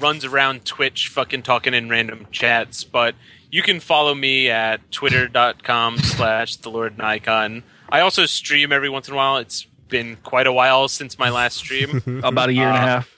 [0.00, 2.82] runs around Twitch, fucking talking in random chats.
[2.84, 3.14] But
[3.50, 7.62] you can follow me at twitter.com slash the Lord Nikon.
[7.88, 9.36] I also stream every once in a while.
[9.36, 12.02] It's been quite a while since my last stream.
[12.24, 13.12] About a year and a Uh, half.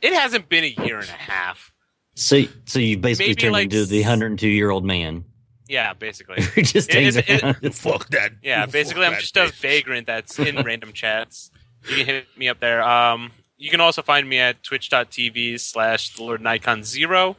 [0.00, 1.72] It hasn't been a year and a half.
[2.14, 5.24] So, so you basically Maybe turned like into the 102 year old man
[5.72, 6.42] Yeah, basically.
[6.62, 7.24] just It- hangs it-
[7.62, 8.32] it- Fuck that.
[8.42, 11.50] Yeah, basically, I'm just that a vagrant that's in random chats.
[11.88, 12.82] You can hit me up there.
[12.82, 17.36] Um, you can also find me at twitch.tv slash the Lord Nikon Zero.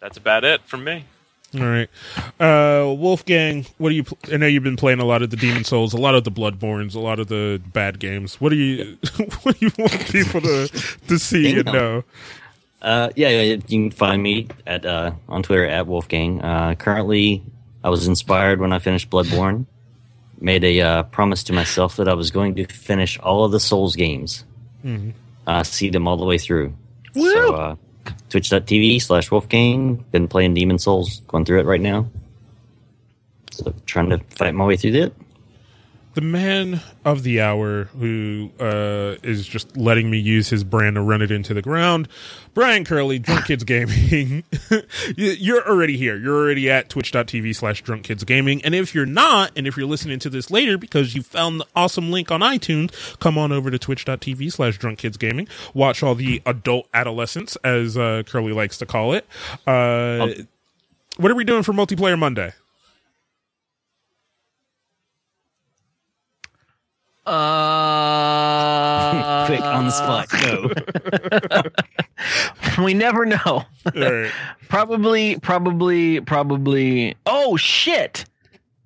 [0.00, 1.04] That's about it from me.
[1.54, 1.88] All right.
[2.40, 5.36] Uh, Wulfegang, what do you, pl- I know you've been playing a lot of the
[5.36, 8.40] Demon Souls, a lot of the Bloodborns, a lot of the bad games.
[8.40, 8.96] What do you,
[9.42, 10.68] what do you want people to,
[11.08, 12.04] to see and know?
[12.80, 16.42] Uh, yeah, yeah, you can find me at uh, on Twitter at Wulfegang.
[16.44, 17.42] Uh, currently,
[17.82, 19.66] I was inspired when I finished Bloodborne.
[20.40, 23.58] Made a uh, promise to myself that I was going to finish all of the
[23.58, 24.44] Souls games,
[25.48, 26.72] uh, see them all the way through.
[27.32, 27.76] So, uh,
[28.30, 30.04] Twitch.tv slash Wulfegang.
[30.12, 32.06] Been playing Demon Souls, going through it right now.
[33.50, 35.12] So, trying to fight my way through that.
[36.18, 41.00] The man of the hour who uh, is just letting me use his brand to
[41.00, 42.08] run it into the ground.
[42.54, 44.42] Brian Curley, Drunk Kids Gaming.
[45.16, 46.16] You- you're already here.
[46.16, 48.64] You're already at twitch.tv slash drunk kids gaming.
[48.64, 51.66] And if you're not, and if you're listening to this later because you found the
[51.76, 55.46] awesome link on iTunes, come on over to twitch.tv slash drunk kids gaming.
[55.72, 59.24] Watch all the adult adolescents, as uh, Curley likes to call it.
[59.68, 60.30] Uh,
[61.16, 62.54] what are we doing for multiplayer Monday?
[67.28, 70.28] Uh, Quick, on the spot,
[72.76, 72.78] go.
[72.84, 73.38] we never know.
[73.46, 74.30] All right.
[74.68, 77.16] probably, probably, probably.
[77.26, 78.24] Oh shit!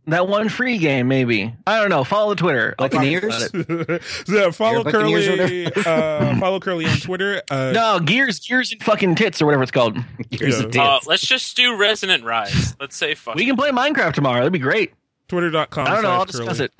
[0.09, 1.55] That one free game, maybe.
[1.67, 2.03] I don't know.
[2.05, 2.75] Follow the Twitter.
[2.79, 3.51] I'll talk Buccaneers?
[4.29, 5.67] yeah, follow Buccaneers Curley.
[5.87, 7.41] uh, follow Curley on Twitter.
[7.51, 9.97] Uh, No, gears, gears, and fucking tits or whatever it's called.
[10.31, 10.67] Gears Yeah.
[10.67, 12.75] the Uh, let's just do Resonant Rise.
[12.81, 13.37] Let's say fuck.
[13.37, 14.39] We can play Minecraft tomorrow.
[14.41, 14.93] That'd be great.
[15.29, 15.87] Twitter.com.
[15.87, 16.11] I don't know.
[16.11, 16.65] I'll discuss Curley.
[16.65, 16.73] it.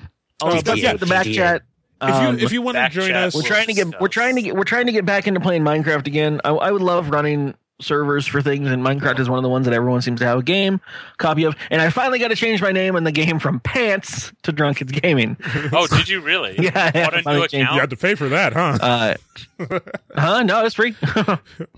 [0.43, 0.93] I'll but yeah.
[0.97, 1.33] the back Yeah.
[1.33, 1.61] chat.
[2.01, 4.07] If you Um, if you want to join chat us, we're trying to get we're
[4.09, 6.41] trying to get we're trying to get back into playing Minecraft again.
[6.43, 9.65] I, I would love running servers for things, and Minecraft is one of the ones
[9.65, 10.79] that everyone seems to have a game
[11.17, 11.55] copy of.
[11.71, 14.77] And I finally got to change my name in the game from Pants to Drunk
[14.77, 15.37] Kids Gaming.
[15.73, 16.55] Oh, did you really?
[16.59, 17.79] Yeah, I What a new changed- you account?
[17.79, 18.77] had to pay for that, huh?
[18.81, 19.79] Uh,
[20.15, 20.43] huh?
[20.43, 20.95] No, it's free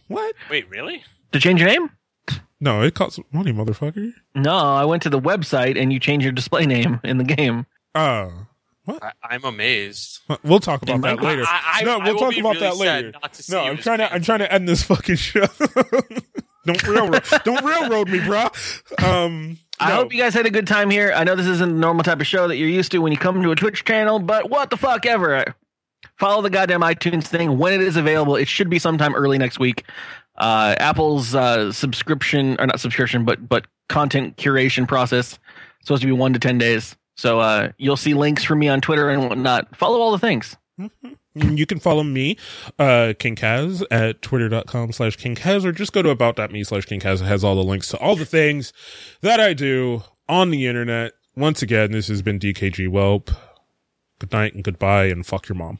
[0.08, 0.36] what?
[0.50, 1.04] Wait, really?
[1.32, 1.90] to change your name.
[2.60, 4.14] No, it costs money, motherfucker.
[4.34, 7.66] No, I went to the website and you change your display name in the game.
[7.94, 8.45] Oh,
[8.88, 10.20] I, I'm amazed.
[10.44, 11.44] we'll talk about that later.
[11.46, 13.12] I- I- no, we'll talk about really that later.
[13.22, 14.14] not to see No, I'm trying to.
[14.14, 15.46] I'm trying to end this fucking show.
[16.66, 17.24] don't railroad.
[17.44, 18.48] don't railroad me, bro.
[19.04, 21.12] Um, I hope you guys had a good time here.
[21.16, 23.18] I know this isn't the normal type of show that you're used to when you
[23.18, 25.56] come to a Twitch channel, but what the fuck ever.
[26.18, 28.36] Follow the goddamn iTunes thing when it is available.
[28.36, 29.84] It should be sometime early next week.
[30.38, 35.38] Uh, Apple's uh, subscription or not subscription, but but content curation process
[35.82, 36.96] supposed to be one to ten days.
[37.16, 39.76] So uh, you'll see links from me on Twitter and whatnot.
[39.76, 40.56] Follow all the things.
[41.34, 42.38] You can follow me,
[42.80, 47.00] uh, King Kaz, at twitter.com slash King Kaz, or just go to about.me slash King
[47.00, 47.22] Kaz.
[47.22, 48.72] It has all the links to all the things
[49.22, 51.14] that I do on the internet.
[51.36, 53.36] Once again, this has been DKG Welp.
[54.20, 55.74] Good night and goodbye, and fuck your mom.